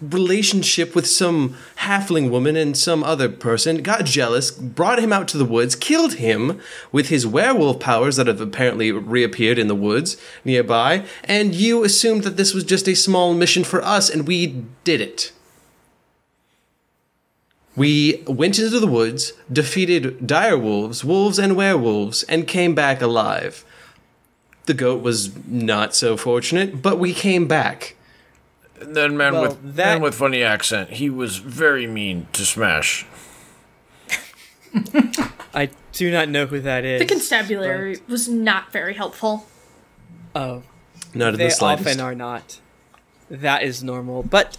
relationship 0.00 0.94
with 0.94 1.06
some 1.06 1.56
halfling 1.78 2.30
woman 2.30 2.56
and 2.56 2.76
some 2.76 3.02
other 3.04 3.28
person, 3.28 3.82
got 3.82 4.04
jealous, 4.04 4.50
brought 4.50 4.98
him 4.98 5.12
out 5.12 5.28
to 5.28 5.38
the 5.38 5.44
woods, 5.44 5.74
killed 5.74 6.14
him 6.14 6.60
with 6.92 7.08
his 7.08 7.26
werewolf 7.26 7.80
powers 7.80 8.16
that 8.16 8.26
have 8.26 8.40
apparently 8.40 8.92
reappeared 8.92 9.58
in 9.58 9.68
the 9.68 9.74
woods 9.74 10.16
nearby, 10.44 11.04
and 11.24 11.54
you 11.54 11.84
assumed 11.84 12.24
that 12.24 12.36
this 12.36 12.52
was 12.54 12.64
just 12.64 12.88
a 12.88 12.94
small 12.94 13.34
mission 13.34 13.64
for 13.64 13.82
us, 13.82 14.10
and 14.10 14.26
we 14.26 14.64
did 14.84 15.00
it. 15.00 15.32
We 17.76 18.22
went 18.26 18.58
into 18.58 18.78
the 18.78 18.86
woods, 18.86 19.32
defeated 19.52 20.26
dire 20.26 20.58
wolves, 20.58 21.04
wolves, 21.04 21.38
and 21.38 21.56
werewolves, 21.56 22.22
and 22.24 22.46
came 22.46 22.74
back 22.74 23.02
alive. 23.02 23.64
The 24.66 24.74
goat 24.74 25.02
was 25.02 25.30
not 25.46 25.94
so 25.94 26.16
fortunate, 26.16 26.80
but 26.80 26.98
we 26.98 27.12
came 27.12 27.46
back. 27.46 27.96
And 28.80 28.96
then 28.96 29.16
man 29.16 29.32
Well, 29.34 29.42
with 29.42 29.76
that- 29.76 29.94
man 29.94 30.02
with 30.02 30.14
funny 30.14 30.42
accent, 30.42 30.90
he 30.90 31.08
was 31.10 31.36
very 31.38 31.86
mean 31.86 32.26
to 32.32 32.44
Smash. 32.44 33.06
I 35.54 35.70
do 35.92 36.10
not 36.10 36.28
know 36.28 36.46
who 36.46 36.60
that 36.60 36.84
is. 36.84 37.00
The 37.00 37.06
constabulary 37.06 37.98
was 38.08 38.28
not 38.28 38.72
very 38.72 38.94
helpful. 38.94 39.46
Oh, 40.34 40.62
Not 41.14 41.34
in 41.34 41.38
they 41.38 41.44
the 41.46 41.50
slightest. 41.50 41.86
often 41.88 42.00
are 42.00 42.14
not. 42.14 42.58
That 43.30 43.62
is 43.62 43.82
normal, 43.84 44.22
but 44.24 44.58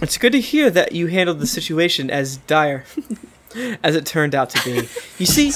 it's 0.00 0.16
good 0.16 0.32
to 0.32 0.40
hear 0.40 0.70
that 0.70 0.92
you 0.92 1.08
handled 1.08 1.38
the 1.40 1.46
situation 1.46 2.10
as 2.10 2.38
dire 2.38 2.84
as 3.82 3.94
it 3.94 4.06
turned 4.06 4.34
out 4.34 4.48
to 4.50 4.64
be. 4.64 4.88
You 5.18 5.26
see, 5.26 5.52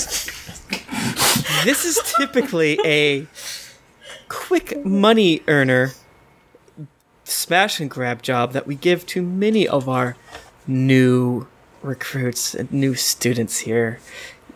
this 1.64 1.85
is 1.85 2.01
typically 2.16 2.79
a 2.85 3.27
quick 4.29 4.85
money 4.85 5.43
earner 5.49 5.93
smash 7.25 7.81
and 7.81 7.91
grab 7.91 8.23
job 8.23 8.53
that 8.53 8.66
we 8.66 8.75
give 8.75 9.07
to 9.07 9.23
many 9.23 9.66
of 9.66 9.89
our 9.89 10.16
new 10.66 11.47
recruits 11.83 12.55
and 12.55 12.71
new 12.73 12.95
students 12.95 13.59
here. 13.61 14.01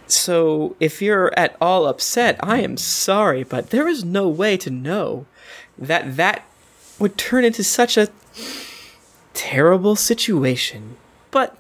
So, 0.07 0.77
if 0.81 1.01
you're 1.01 1.33
at 1.39 1.57
all 1.61 1.87
upset, 1.87 2.39
I 2.43 2.61
am 2.61 2.77
sorry, 2.77 3.43
but 3.43 3.71
there 3.71 3.89
is 3.89 4.05
no 4.05 4.29
way 4.29 4.57
to 4.59 4.71
know 4.71 5.25
that 5.79 6.17
that 6.17 6.45
would 6.99 7.17
turn 7.17 7.45
into 7.45 7.65
such 7.65 7.97
a 7.97 8.11
terrible 9.33 9.97
situation. 9.97 10.97
But 11.31 11.57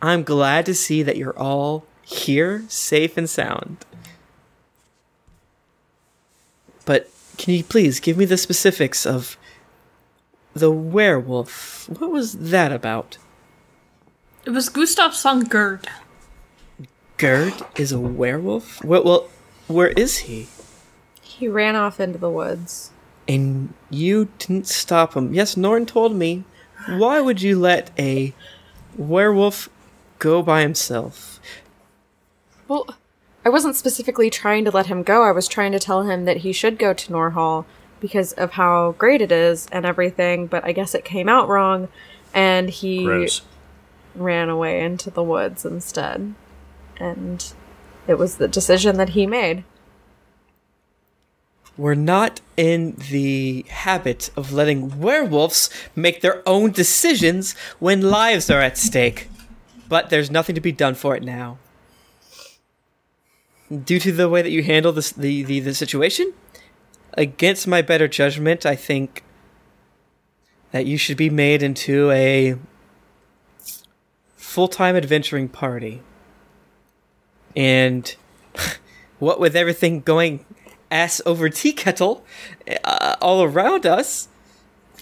I'm 0.00 0.22
glad 0.22 0.66
to 0.66 0.74
see 0.74 1.02
that 1.02 1.16
you're 1.16 1.38
all 1.38 1.84
here, 2.12 2.64
safe 2.68 3.16
and 3.16 3.28
sound. 3.28 3.84
But 6.84 7.10
can 7.38 7.54
you 7.54 7.64
please 7.64 8.00
give 8.00 8.16
me 8.16 8.24
the 8.24 8.36
specifics 8.36 9.06
of 9.06 9.36
the 10.54 10.70
werewolf? 10.70 11.88
What 11.88 12.10
was 12.10 12.32
that 12.34 12.72
about? 12.72 13.18
It 14.44 14.50
was 14.50 14.68
Gustav's 14.68 15.18
son 15.18 15.44
Gerd. 15.44 15.88
Gerd 17.16 17.54
is 17.76 17.92
a 17.92 18.00
werewolf? 18.00 18.84
Well, 18.84 19.04
well 19.04 19.28
where 19.68 19.90
is 19.90 20.18
he? 20.18 20.48
He 21.20 21.48
ran 21.48 21.76
off 21.76 22.00
into 22.00 22.18
the 22.18 22.30
woods. 22.30 22.90
And 23.28 23.72
you 23.90 24.28
didn't 24.38 24.66
stop 24.66 25.14
him. 25.14 25.32
Yes, 25.32 25.56
Norn 25.56 25.86
told 25.86 26.14
me. 26.14 26.44
Why 26.88 27.20
would 27.20 27.40
you 27.40 27.58
let 27.58 27.92
a 27.96 28.34
werewolf 28.96 29.68
go 30.18 30.42
by 30.42 30.62
himself? 30.62 31.31
Well, 32.72 32.86
I 33.44 33.50
wasn't 33.50 33.76
specifically 33.76 34.30
trying 34.30 34.64
to 34.64 34.70
let 34.70 34.86
him 34.86 35.02
go. 35.02 35.24
I 35.24 35.30
was 35.30 35.46
trying 35.46 35.72
to 35.72 35.78
tell 35.78 36.04
him 36.04 36.24
that 36.24 36.38
he 36.38 36.54
should 36.54 36.78
go 36.78 36.94
to 36.94 37.12
Norhall 37.12 37.66
because 38.00 38.32
of 38.32 38.52
how 38.52 38.92
great 38.92 39.20
it 39.20 39.30
is 39.30 39.68
and 39.70 39.84
everything, 39.84 40.46
but 40.46 40.64
I 40.64 40.72
guess 40.72 40.94
it 40.94 41.04
came 41.04 41.28
out 41.28 41.50
wrong 41.50 41.88
and 42.32 42.70
he 42.70 43.04
Gross. 43.04 43.42
ran 44.14 44.48
away 44.48 44.82
into 44.82 45.10
the 45.10 45.22
woods 45.22 45.66
instead. 45.66 46.34
And 46.96 47.52
it 48.08 48.14
was 48.14 48.36
the 48.36 48.48
decision 48.48 48.96
that 48.96 49.10
he 49.10 49.26
made. 49.26 49.64
We're 51.76 51.94
not 51.94 52.40
in 52.56 52.96
the 53.10 53.66
habit 53.68 54.30
of 54.34 54.50
letting 54.50 54.98
werewolves 54.98 55.68
make 55.94 56.22
their 56.22 56.42
own 56.48 56.70
decisions 56.70 57.52
when 57.80 58.00
lives 58.00 58.48
are 58.48 58.62
at 58.62 58.78
stake. 58.78 59.28
But 59.90 60.08
there's 60.08 60.30
nothing 60.30 60.54
to 60.54 60.62
be 60.62 60.72
done 60.72 60.94
for 60.94 61.14
it 61.14 61.22
now. 61.22 61.58
Due 63.84 63.98
to 64.00 64.12
the 64.12 64.28
way 64.28 64.42
that 64.42 64.50
you 64.50 64.62
handle 64.62 64.92
this, 64.92 65.12
the, 65.12 65.42
the, 65.44 65.60
the 65.60 65.74
situation, 65.74 66.32
against 67.14 67.66
my 67.66 67.82
better 67.82 68.08
judgment, 68.08 68.66
I 68.66 68.76
think 68.76 69.22
that 70.72 70.86
you 70.86 70.98
should 70.98 71.16
be 71.16 71.30
made 71.30 71.62
into 71.62 72.10
a 72.10 72.56
full 74.36 74.68
time 74.68 74.96
adventuring 74.96 75.48
party. 75.48 76.02
And 77.56 78.14
what 79.18 79.40
with 79.40 79.54
everything 79.56 80.00
going 80.00 80.44
ass 80.90 81.22
over 81.24 81.48
tea 81.48 81.72
kettle 81.72 82.24
uh, 82.84 83.16
all 83.20 83.42
around 83.42 83.86
us, 83.86 84.28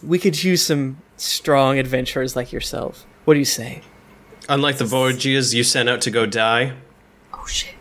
we 0.02 0.18
could 0.18 0.42
use 0.42 0.62
some 0.62 0.98
strong 1.16 1.78
adventurers 1.78 2.36
like 2.36 2.52
yourself. 2.52 3.06
What 3.24 3.34
do 3.34 3.40
you 3.40 3.44
say? 3.44 3.82
Unlike 4.48 4.78
the 4.78 4.84
Borgias 4.84 5.54
you 5.54 5.62
sent 5.64 5.88
out 5.88 6.00
to 6.02 6.10
go 6.10 6.26
die. 6.26 6.74
Oh 7.34 7.46
shit. 7.46 7.74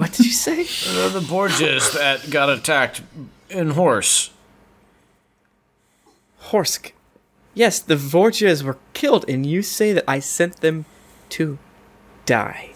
What 0.00 0.12
did 0.12 0.24
you 0.24 0.32
say? 0.32 0.62
Uh, 0.62 1.10
the 1.10 1.20
Borgias 1.20 1.92
that 1.92 2.30
got 2.30 2.48
attacked 2.48 3.02
in 3.50 3.72
horse. 3.72 4.30
Horsk. 6.44 6.92
Yes, 7.52 7.80
the 7.80 7.96
Vorgias 7.96 8.62
were 8.62 8.78
killed, 8.94 9.26
and 9.28 9.44
you 9.44 9.60
say 9.60 9.92
that 9.92 10.04
I 10.08 10.18
sent 10.20 10.62
them 10.62 10.86
to 11.30 11.58
die. 12.24 12.70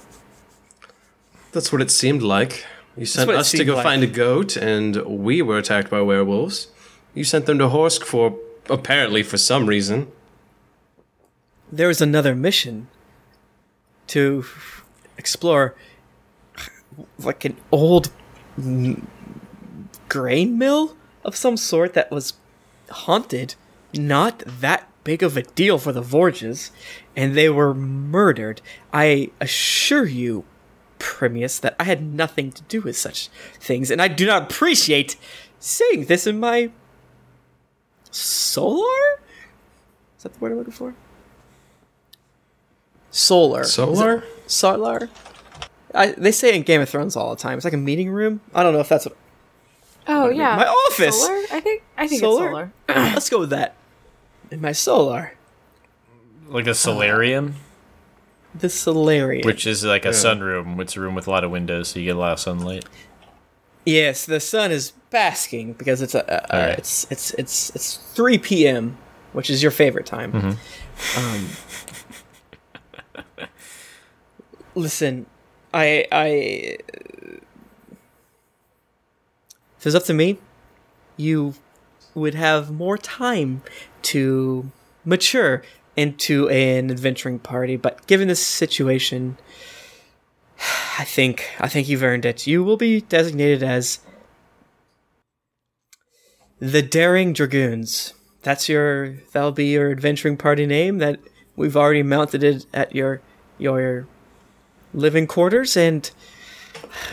That's 1.53 1.73
what 1.73 1.81
it 1.81 1.91
seemed 1.91 2.23
like. 2.23 2.67
You 2.95 3.07
sent 3.07 3.31
us 3.31 3.53
to 3.53 3.65
go 3.65 3.77
like. 3.77 3.85
find 3.85 4.03
a 4.03 4.07
goat, 4.07 4.59
and 4.59 4.97
we 5.07 5.41
were 5.41 5.57
attacked 5.57 5.89
by 5.89 6.03
werewolves. 6.03 6.69
You 7.15 7.25
sent 7.25 7.47
them 7.47 7.59
to 7.59 7.69
Horsk 7.69 8.03
for 8.03 8.39
apparently 8.69 9.23
for 9.23 9.39
some 9.39 9.65
reason. 9.67 10.13
There 11.73 11.89
was 11.89 12.03
another 12.03 12.35
mission 12.35 12.89
to 14.09 14.45
explore, 15.17 15.75
like 17.19 17.45
an 17.45 17.57
old 17.71 18.11
grain 20.09 20.59
mill 20.59 20.97
of 21.25 21.37
some 21.37 21.57
sort 21.57 21.95
that 21.95 22.11
was 22.11 22.35
haunted. 22.91 23.55
Not 23.93 24.43
that 24.47 24.89
big 25.05 25.23
of 25.23 25.37
a 25.37 25.43
deal 25.43 25.79
for 25.79 25.93
the 25.93 26.03
Vorgias, 26.03 26.71
and 27.15 27.37
they 27.37 27.49
were 27.49 27.75
murdered. 27.75 28.61
I 28.93 29.31
assure 29.41 30.07
you, 30.07 30.45
Primius, 30.99 31.61
that 31.61 31.77
I 31.79 31.85
had 31.85 32.03
nothing 32.03 32.51
to 32.53 32.63
do 32.65 32.81
with 32.81 32.97
such 32.97 33.29
things, 33.61 33.91
and 33.91 34.03
I 34.03 34.09
do 34.09 34.27
not 34.27 34.51
appreciate 34.51 35.17
saying 35.61 36.07
this 36.07 36.27
in 36.27 36.41
my 36.41 36.71
solar. 38.11 39.21
Is 40.17 40.23
that 40.23 40.33
the 40.35 40.39
word 40.41 40.53
I'm 40.53 40.59
looking 40.59 40.73
for? 40.73 40.95
Solar. 43.11 43.65
Solar? 43.65 44.25
Solar. 44.47 45.09
I, 45.95 46.09
they 46.13 46.33
say 46.33 46.49
it 46.51 46.55
in 46.57 46.63
Game 46.63 46.81
of 46.81 46.89
Thrones 46.89 47.15
all 47.17 47.31
the 47.31 47.41
time. 47.41 47.57
It's 47.57 47.65
like 47.65 47.73
a 47.75 47.79
meeting 47.79 48.11
room. 48.11 48.41
I 48.55 48.63
don't 48.63 48.73
know 48.73 48.81
if 48.81 48.89
that's 48.89 49.07
what. 49.07 49.17
Oh 50.07 50.29
yeah. 50.29 50.57
My 50.57 50.67
office! 50.67 51.19
Solar? 51.23 51.43
I 51.53 51.61
think 51.61 51.83
I 51.97 52.07
think 52.09 52.21
Solar? 52.21 52.73
it's 52.89 52.95
solar. 52.95 53.05
Let's 53.15 53.31
go 53.31 53.39
with 53.41 53.51
that. 53.51 53.75
In 54.51 54.61
my 54.61 54.73
solar, 54.73 55.33
Like 56.49 56.67
a 56.67 56.75
solarium, 56.75 57.55
the 58.55 58.69
solarium. 58.69 59.47
which 59.47 59.67
is 59.67 59.83
like 59.85 60.05
a 60.05 60.09
sunroom. 60.11 60.79
It's 60.81 60.97
a 60.97 61.01
room 61.01 61.15
with 61.15 61.27
a 61.27 61.31
lot 61.31 61.43
of 61.45 61.51
windows, 61.51 61.89
so 61.89 61.99
you 62.01 62.05
get 62.05 62.17
a 62.17 62.19
lot 62.19 62.33
of 62.33 62.39
sunlight. 62.41 62.85
yes, 63.87 64.27
the 64.27 64.41
sun 64.41 64.71
is 64.73 64.93
basking 65.11 65.73
because 65.75 66.03
it's 66.03 66.15
a, 66.15 66.19
a, 66.21 66.55
a 66.55 66.61
Alright. 66.61 66.79
it's 66.79 67.07
it's 67.11 67.31
it's 67.35 67.71
it's 67.75 67.97
three 67.97 68.37
p.m., 68.37 68.99
which 69.33 69.49
is 69.49 69.63
your 69.63 69.73
favorite 69.73 70.05
time. 70.07 70.33
Mm-hmm. 70.33 71.19
Um, 73.25 73.45
listen, 74.75 75.27
I 75.75 76.07
I 76.13 76.79
if 79.77 79.85
it's 79.85 79.95
up 79.95 80.05
to 80.05 80.15
me, 80.15 80.39
you 81.17 81.55
would 82.15 82.35
have 82.35 82.71
more 82.71 82.97
time 82.97 83.63
to 84.03 84.71
mature 85.05 85.63
into 85.97 86.49
an 86.49 86.91
adventuring 86.91 87.41
party. 87.41 87.77
But 87.77 88.07
given 88.07 88.29
this 88.29 88.45
situation, 88.45 89.37
I 90.99 91.05
think 91.05 91.51
I 91.59 91.69
think 91.69 91.89
you've 91.89 92.05
earned 92.05 92.25
it. 92.25 92.47
You 92.47 92.63
will 92.63 92.77
be 92.77 93.01
designated 93.01 93.63
as 93.63 93.99
the 96.61 96.83
Daring 96.83 97.33
Dragoons. 97.33 98.15
That's 98.43 98.69
your 98.69 99.17
that'll 99.33 99.53
be 99.53 99.67
your 99.67 99.91
adventuring 99.91 100.37
party 100.37 100.67
name. 100.67 100.99
That 100.99 101.19
we've 101.57 101.77
already 101.77 102.05
mounted 102.05 102.45
it 102.45 102.65
at 102.73 102.95
your 102.95 103.21
your 103.59 104.07
living 104.95 105.27
quarters, 105.27 105.77
and 105.77 106.11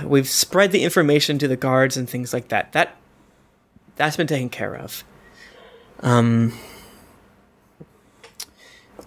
we've 0.04 0.30
spread 0.30 0.72
the 0.72 0.84
information 0.84 1.38
to 1.40 1.48
the 1.48 1.58
guards 1.58 1.98
and 1.98 2.10
things 2.10 2.34
like 2.34 2.48
that. 2.50 2.72
That 2.72 2.96
that's 3.96 4.18
been 4.18 4.28
taken 4.28 4.50
care 4.50 4.76
of. 4.76 5.04
Um, 6.00 6.58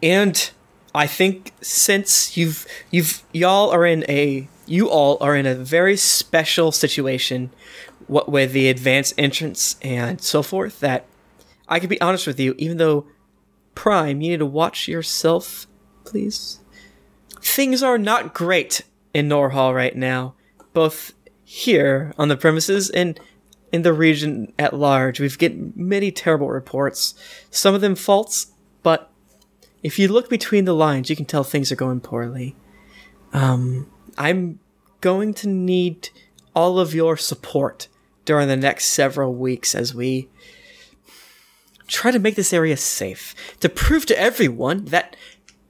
and 0.02 0.50
I 0.94 1.06
think 1.06 1.52
since 1.60 2.36
you've 2.36 2.66
you've 2.90 3.22
y'all 3.32 3.70
are 3.70 3.86
in 3.86 4.04
a 4.08 4.48
you 4.66 4.88
all 4.88 5.18
are 5.20 5.36
in 5.36 5.46
a 5.46 5.54
very 5.54 5.96
special 5.96 6.72
situation, 6.72 7.50
what 8.06 8.28
with 8.28 8.52
the 8.52 8.68
advanced 8.68 9.14
entrance 9.18 9.76
and 9.82 10.20
so 10.20 10.42
forth. 10.42 10.80
That 10.80 11.06
I 11.68 11.80
can 11.80 11.88
be 11.88 12.00
honest 12.00 12.26
with 12.26 12.38
you, 12.38 12.54
even 12.58 12.76
though 12.76 13.06
Prime, 13.74 14.20
you 14.20 14.30
need 14.30 14.38
to 14.38 14.46
watch 14.46 14.86
yourself, 14.86 15.66
please. 16.04 16.60
Things 17.44 17.82
are 17.82 17.98
not 17.98 18.32
great 18.32 18.82
in 19.12 19.28
Norhall 19.28 19.74
right 19.74 19.94
now, 19.94 20.34
both 20.72 21.12
here 21.44 22.14
on 22.18 22.28
the 22.28 22.38
premises 22.38 22.88
and 22.88 23.20
in 23.70 23.82
the 23.82 23.92
region 23.92 24.50
at 24.58 24.72
large. 24.72 25.20
We've 25.20 25.38
get 25.38 25.76
many 25.76 26.10
terrible 26.10 26.48
reports, 26.48 27.14
some 27.50 27.74
of 27.74 27.82
them 27.82 27.96
false, 27.96 28.46
but 28.82 29.10
if 29.82 29.98
you 29.98 30.08
look 30.08 30.30
between 30.30 30.64
the 30.64 30.74
lines, 30.74 31.10
you 31.10 31.16
can 31.16 31.26
tell 31.26 31.44
things 31.44 31.70
are 31.70 31.76
going 31.76 32.00
poorly. 32.00 32.56
Um, 33.34 33.90
I'm 34.16 34.58
going 35.02 35.34
to 35.34 35.48
need 35.48 36.08
all 36.54 36.78
of 36.78 36.94
your 36.94 37.18
support 37.18 37.88
during 38.24 38.48
the 38.48 38.56
next 38.56 38.86
several 38.86 39.34
weeks 39.34 39.74
as 39.74 39.94
we 39.94 40.30
try 41.86 42.10
to 42.10 42.18
make 42.18 42.36
this 42.36 42.54
area 42.54 42.78
safe 42.78 43.34
to 43.60 43.68
prove 43.68 44.06
to 44.06 44.18
everyone 44.18 44.86
that 44.86 45.14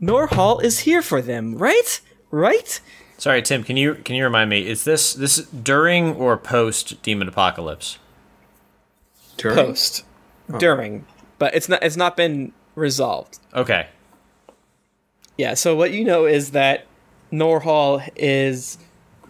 Norhall 0.06 0.62
is 0.62 0.80
here 0.80 1.02
for 1.02 1.22
them, 1.22 1.56
right? 1.56 2.00
Right? 2.30 2.80
Sorry, 3.18 3.42
Tim. 3.42 3.62
Can 3.62 3.76
you 3.76 3.94
can 3.94 4.16
you 4.16 4.24
remind 4.24 4.50
me? 4.50 4.66
Is 4.66 4.84
this 4.84 5.14
this 5.14 5.38
during 5.38 6.14
or 6.16 6.36
post 6.36 7.00
Demon 7.02 7.28
Apocalypse? 7.28 7.98
During? 9.36 9.56
Post, 9.56 10.04
during, 10.58 11.06
but 11.38 11.54
it's 11.54 11.68
not. 11.68 11.82
It's 11.82 11.96
not 11.96 12.16
been 12.16 12.52
resolved. 12.74 13.38
Okay. 13.54 13.88
Yeah, 15.36 15.54
so 15.54 15.74
what 15.74 15.90
you 15.90 16.04
know 16.04 16.26
is 16.26 16.52
that 16.52 16.86
Norhall 17.32 18.08
is 18.14 18.78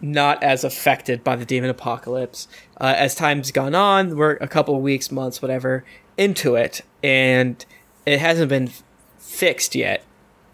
not 0.01 0.43
as 0.43 0.63
affected 0.63 1.23
by 1.23 1.35
the 1.35 1.45
demon 1.45 1.69
apocalypse. 1.69 2.47
Uh, 2.79 2.93
as 2.95 3.15
time's 3.15 3.51
gone 3.51 3.73
on, 3.73 4.15
we're 4.15 4.33
a 4.33 4.47
couple 4.47 4.79
weeks, 4.81 5.11
months, 5.11 5.41
whatever, 5.41 5.83
into 6.17 6.55
it, 6.55 6.81
and 7.01 7.65
it 8.05 8.19
hasn't 8.19 8.49
been 8.49 8.69
fixed 9.17 9.73
yet, 9.73 10.03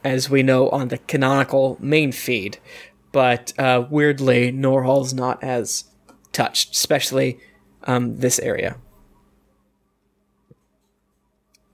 as 0.03 0.29
we 0.29 0.43
know 0.43 0.69
on 0.69 0.87
the 0.87 0.97
canonical 0.97 1.77
main 1.79 2.11
feed. 2.11 2.57
But 3.11 3.53
uh, 3.59 3.85
weirdly, 3.89 4.51
Norhall's 4.51 5.13
not 5.13 5.43
as 5.43 5.85
touched, 6.31 6.73
especially 6.73 7.39
um, 7.83 8.17
this 8.17 8.39
area. 8.39 8.77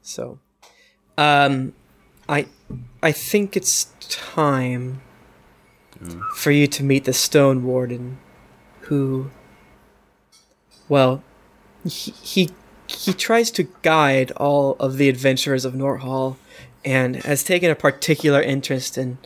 So, 0.01 0.39
um, 1.17 1.73
I 2.28 2.47
I 3.03 3.11
think 3.11 3.55
it's 3.57 3.91
time 4.09 5.01
for 6.34 6.51
you 6.51 6.67
to 6.67 6.84
meet 6.84 7.05
the 7.05 7.13
Stone 7.13 7.63
Warden, 7.63 8.19
who, 8.82 9.32
well, 10.88 11.23
he, 11.84 12.11
he 12.11 12.49
he 12.88 13.13
tries 13.13 13.51
to 13.51 13.67
guide 13.82 14.32
all 14.32 14.75
of 14.80 14.97
the 14.97 15.09
adventurers 15.09 15.65
of 15.65 15.73
Norhall, 15.73 16.38
and 16.88 17.17
has 17.17 17.43
taken 17.43 17.69
a 17.69 17.75
particular 17.75 18.41
interest 18.41 18.97
in 18.97 19.17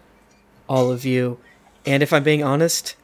all 0.68 0.91
of 0.91 1.05
you. 1.05 1.38
And 1.86 2.01
if 2.01 2.12
I'm 2.12 2.24
being 2.24 2.43
honest, 2.43 2.95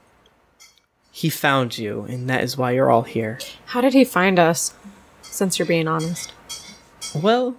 he 1.11 1.29
found 1.29 1.77
you, 1.77 2.07
and 2.09 2.27
that 2.27 2.43
is 2.43 2.57
why 2.57 2.71
you're 2.71 2.89
all 2.89 3.03
here. 3.03 3.37
How 3.67 3.81
did 3.81 3.93
he 3.93 4.03
find 4.03 4.39
us? 4.39 4.73
Since 5.21 5.59
you're 5.59 5.67
being 5.67 5.87
honest. 5.87 6.33
Well, 7.13 7.55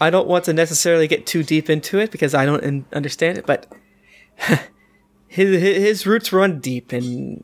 I 0.00 0.10
don't 0.10 0.28
want 0.28 0.44
to 0.44 0.52
necessarily 0.52 1.08
get 1.08 1.26
too 1.26 1.42
deep 1.42 1.68
into 1.68 1.98
it 1.98 2.12
because 2.12 2.34
I 2.34 2.46
don't 2.46 2.62
in- 2.62 2.84
understand 2.92 3.36
it, 3.36 3.44
but 3.44 3.66
his 5.26 5.60
his 5.60 6.06
roots 6.06 6.32
run 6.32 6.60
deep, 6.60 6.92
and 6.92 7.42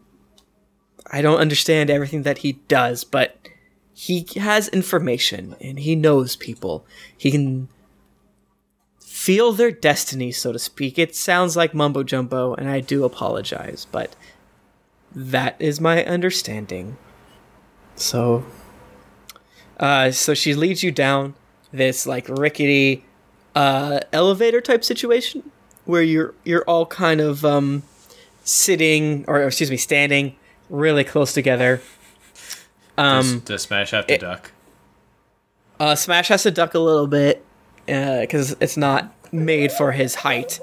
I 1.11 1.21
don't 1.21 1.41
understand 1.41 1.91
everything 1.91 2.23
that 2.23 2.39
he 2.39 2.53
does, 2.69 3.03
but 3.03 3.37
he 3.93 4.25
has 4.37 4.69
information 4.69 5.57
and 5.61 5.81
he 5.81 5.97
knows 5.97 6.37
people. 6.37 6.87
He 7.17 7.33
can 7.33 7.69
feel 9.25 9.53
their 9.53 9.71
destiny, 9.71 10.31
so 10.31 10.53
to 10.53 10.59
speak. 10.59 10.99
It 10.99 11.17
sounds 11.17 11.57
like 11.57 11.73
mumbo 11.75 12.03
jumbo, 12.03 12.55
and 12.55 12.69
I 12.69 12.81
do 12.81 13.05
apologize, 13.05 13.87
but 13.91 14.15
that 15.15 15.57
is 15.59 15.81
my 15.81 16.05
understanding. 16.05 16.97
So 17.97 18.45
Uh, 19.81 20.11
so 20.11 20.35
she 20.35 20.55
leads 20.55 20.83
you 20.83 20.91
down 20.93 21.35
this 21.73 22.07
like 22.07 22.29
rickety 22.29 23.05
uh, 23.55 24.01
elevator 24.13 24.61
type 24.61 24.85
situation 24.85 25.51
where 25.85 26.03
you're 26.03 26.35
you're 26.45 26.65
all 26.65 26.87
kind 26.87 27.21
of 27.21 27.45
um, 27.45 27.83
sitting 28.45 29.25
or, 29.27 29.39
or 29.39 29.47
excuse 29.47 29.71
me 29.71 29.77
standing 29.77 30.37
really 30.71 31.05
close 31.05 31.33
together. 31.33 31.81
Does, 32.99 33.33
Um, 33.33 33.41
does 33.45 33.63
Smash 33.63 33.91
have 33.93 34.07
to 34.07 34.15
it- 34.15 34.21
duck? 34.21 34.53
uh, 35.81 35.95
Smash 35.97 36.29
has 36.29 36.43
to 36.45 36.51
duck 36.51 36.75
a 36.75 36.79
little 36.79 37.07
bit 37.07 37.45
because 37.87 38.57
it's 38.61 38.77
not 38.77 39.14
made 39.35 39.73
for 39.73 39.93
his 39.93 40.15
height, 40.15 40.61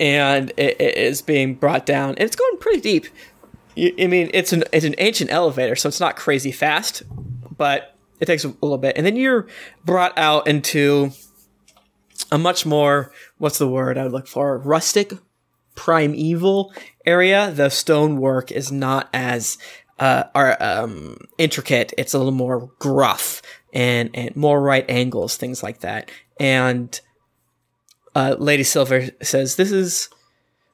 and 0.00 0.50
it, 0.56 0.80
it 0.80 0.96
is 0.96 1.20
being 1.20 1.54
brought 1.54 1.84
down. 1.84 2.10
And 2.10 2.20
it's 2.20 2.36
going 2.36 2.56
pretty 2.58 2.80
deep. 2.80 3.06
I 3.76 4.06
mean, 4.06 4.30
it's 4.32 4.52
an 4.52 4.64
it's 4.72 4.84
an 4.84 4.94
ancient 4.98 5.30
elevator, 5.30 5.76
so 5.76 5.88
it's 5.88 6.00
not 6.00 6.16
crazy 6.16 6.52
fast, 6.52 7.02
but 7.56 7.96
it 8.20 8.26
takes 8.26 8.44
a 8.44 8.48
little 8.48 8.78
bit. 8.78 8.96
And 8.96 9.04
then 9.04 9.16
you're 9.16 9.46
brought 9.84 10.16
out 10.16 10.46
into 10.46 11.10
a 12.30 12.38
much 12.38 12.64
more 12.64 13.12
what's 13.38 13.58
the 13.58 13.68
word 13.68 13.98
I 13.98 14.04
would 14.04 14.12
look 14.12 14.28
for 14.28 14.58
rustic, 14.58 15.12
primeval 15.74 16.72
area. 17.04 17.50
The 17.50 17.70
stonework 17.70 18.52
is 18.52 18.70
not 18.70 19.08
as 19.12 19.58
uh, 19.98 20.24
are 20.34 20.56
um, 20.60 21.16
intricate. 21.38 21.92
It's 21.96 22.14
a 22.14 22.18
little 22.18 22.32
more 22.32 22.70
gruff 22.78 23.42
and 23.72 24.10
and 24.14 24.36
more 24.36 24.60
right 24.60 24.84
angles, 24.88 25.36
things 25.36 25.62
like 25.62 25.80
that. 25.80 26.10
And 26.38 27.00
uh, 28.14 28.36
Lady 28.38 28.62
Silver 28.62 29.08
says, 29.22 29.56
"This 29.56 29.72
is 29.72 30.08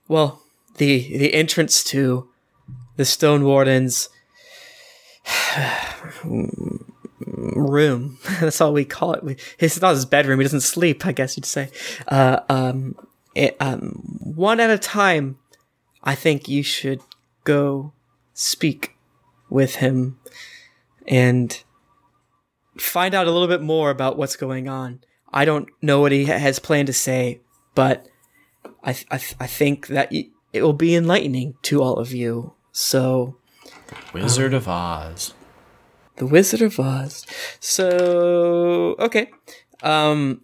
well 0.08 0.42
the 0.76 1.16
the 1.18 1.34
entrance 1.34 1.84
to 1.84 2.28
the 2.96 3.04
Stone 3.04 3.44
Warden's 3.44 4.08
room. 7.20 8.18
That's 8.40 8.60
all 8.60 8.72
we 8.72 8.84
call 8.84 9.14
it. 9.14 9.40
It's 9.58 9.80
not 9.80 9.94
his 9.94 10.04
bedroom. 10.04 10.40
He 10.40 10.44
doesn't 10.44 10.60
sleep. 10.60 11.06
I 11.06 11.12
guess 11.12 11.36
you'd 11.36 11.46
say. 11.46 11.70
Uh, 12.08 12.40
um, 12.48 12.96
it, 13.34 13.56
um, 13.60 14.18
one 14.20 14.60
at 14.60 14.70
a 14.70 14.78
time. 14.78 15.38
I 16.04 16.14
think 16.14 16.48
you 16.48 16.62
should 16.62 17.00
go 17.44 17.92
speak 18.32 18.96
with 19.50 19.76
him 19.76 20.18
and 21.06 21.62
find 22.78 23.14
out 23.14 23.26
a 23.26 23.32
little 23.32 23.48
bit 23.48 23.60
more 23.60 23.90
about 23.90 24.16
what's 24.16 24.36
going 24.36 24.68
on. 24.68 25.00
I 25.32 25.44
don't 25.44 25.68
know 25.82 26.00
what 26.00 26.12
he 26.12 26.24
has 26.26 26.58
planned 26.58 26.86
to 26.86 26.92
say, 26.92 27.40
but 27.74 28.06
I 28.82 28.92
th- 28.92 29.06
I, 29.10 29.18
th- 29.18 29.34
I 29.40 29.46
think 29.46 29.88
that 29.88 30.10
y- 30.10 30.28
it 30.52 30.62
will 30.62 30.72
be 30.72 30.94
enlightening 30.94 31.54
to 31.62 31.82
all 31.82 31.96
of 31.96 32.12
you. 32.12 32.54
So, 32.72 33.36
Wizard 34.12 34.54
of 34.54 34.68
Oz. 34.68 35.34
the 36.16 36.26
Wizard 36.26 36.62
of 36.62 36.78
Oz. 36.80 37.26
So, 37.60 38.96
okay. 38.98 39.30
Um, 39.82 40.42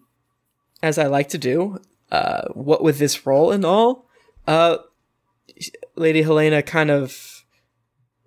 as 0.83 0.99
I 0.99 1.07
like 1.07 1.29
to 1.31 1.39
do, 1.39 1.79
uh, 2.13 2.43
what 2.53 2.83
with 2.83 2.99
this 2.99 3.27
role 3.27 3.51
and 3.51 3.65
all, 3.65 4.07
uh, 4.47 4.79
Lady 5.97 6.23
Helena 6.23 6.63
kind 6.63 6.91
of 6.91 7.45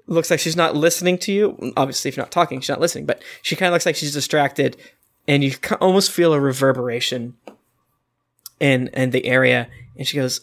looks 0.07 0.31
like 0.31 0.39
she's 0.39 0.55
not 0.55 0.75
listening 0.75 1.17
to 1.19 1.31
you. 1.31 1.73
Obviously, 1.77 2.09
if 2.09 2.17
you're 2.17 2.25
not 2.25 2.31
talking, 2.31 2.59
she's 2.61 2.69
not 2.69 2.79
listening, 2.79 3.05
but 3.05 3.21
she 3.41 3.55
kind 3.55 3.67
of 3.67 3.73
looks 3.73 3.85
like 3.85 3.95
she's 3.95 4.13
distracted, 4.13 4.77
and 5.27 5.43
you 5.43 5.53
almost 5.81 6.11
feel 6.11 6.33
a 6.33 6.39
reverberation 6.39 7.35
in 8.59 8.87
in 8.89 9.11
the 9.11 9.25
area. 9.25 9.67
And 9.95 10.07
she 10.07 10.17
goes, 10.17 10.41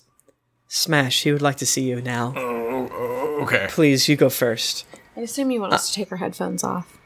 "Smash, 0.69 1.23
he 1.23 1.33
would 1.33 1.43
like 1.43 1.57
to 1.57 1.67
see 1.67 1.83
you 1.83 2.01
now. 2.01 2.33
Oh, 2.37 2.65
Okay. 3.43 3.67
Please, 3.69 4.09
you 4.09 4.17
go 4.17 4.31
first. 4.31 4.87
I 5.17 5.21
assume 5.21 5.51
you 5.51 5.61
want 5.61 5.73
us 5.73 5.89
to 5.89 5.95
take 5.95 6.11
our 6.13 6.19
headphones 6.19 6.65
off. 6.65 6.99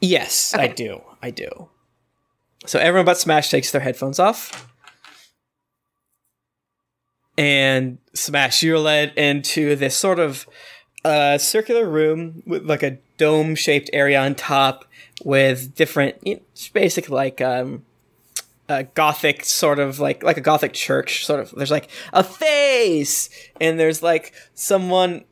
Yes, 0.00 0.54
I 0.54 0.68
do. 0.68 1.02
I 1.22 1.30
do. 1.30 1.68
So 2.66 2.78
everyone 2.78 3.06
but 3.06 3.18
Smash 3.18 3.50
takes 3.50 3.70
their 3.70 3.80
headphones 3.80 4.18
off. 4.18 4.68
And 7.36 7.98
Smash, 8.14 8.62
you're 8.62 8.78
led 8.78 9.12
into 9.16 9.76
this 9.76 9.96
sort 9.96 10.18
of 10.18 10.46
uh, 11.04 11.38
circular 11.38 11.88
room 11.88 12.42
with 12.46 12.64
like 12.64 12.82
a 12.82 12.98
dome 13.16 13.54
shaped 13.54 13.90
area 13.92 14.20
on 14.20 14.34
top 14.34 14.84
with 15.24 15.74
different, 15.74 16.16
you 16.26 16.36
know, 16.36 16.40
it's 16.52 16.68
basic 16.68 17.08
like 17.10 17.40
um, 17.40 17.84
a 18.68 18.84
gothic 18.84 19.44
sort 19.44 19.78
of 19.78 19.98
like 19.98 20.22
like 20.22 20.36
a 20.36 20.40
gothic 20.40 20.72
church 20.72 21.24
sort 21.26 21.40
of. 21.40 21.50
There's 21.50 21.70
like 21.70 21.90
a 22.12 22.22
face, 22.24 23.30
and 23.60 23.78
there's 23.78 24.02
like 24.02 24.32
someone 24.54 25.24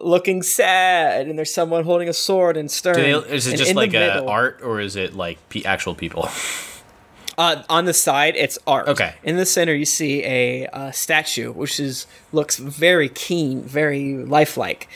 looking 0.00 0.42
sad, 0.42 1.28
and 1.28 1.38
there's 1.38 1.52
someone 1.52 1.84
holding 1.84 2.08
a 2.08 2.12
sword 2.12 2.56
and 2.56 2.70
stern. 2.70 2.96
They, 2.96 3.12
is 3.12 3.46
it 3.46 3.56
just 3.56 3.74
like 3.74 3.90
a 3.94 3.98
middle- 3.98 4.28
art 4.28 4.60
or 4.62 4.80
is 4.80 4.96
it 4.96 5.14
like 5.14 5.38
pe- 5.48 5.64
actual 5.64 5.94
people? 5.94 6.28
Uh, 7.36 7.62
on 7.68 7.84
the 7.84 7.94
side, 7.94 8.34
it's 8.34 8.58
art. 8.66 8.88
Okay. 8.88 9.14
In 9.22 9.36
the 9.36 9.46
center, 9.46 9.72
you 9.72 9.84
see 9.84 10.24
a 10.24 10.66
uh, 10.66 10.90
statue, 10.90 11.52
which 11.52 11.78
is 11.78 12.08
looks 12.32 12.56
very 12.56 13.08
keen, 13.08 13.62
very 13.62 14.16
lifelike, 14.16 14.88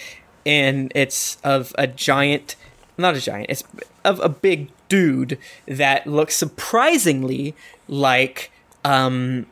and 0.45 0.90
it's 0.97 1.36
of 1.45 1.72
a 1.78 1.86
giant, 1.86 2.57
not 2.99 3.16
a 3.16 3.20
giant, 3.20 3.47
it's 3.49 3.64
of 4.05 4.20
a 4.20 4.28
big 4.28 4.70
dude 4.88 5.38
that 5.66 6.07
looks 6.07 6.36
surprisingly 6.36 7.55
like 7.88 8.51
um, 8.84 9.47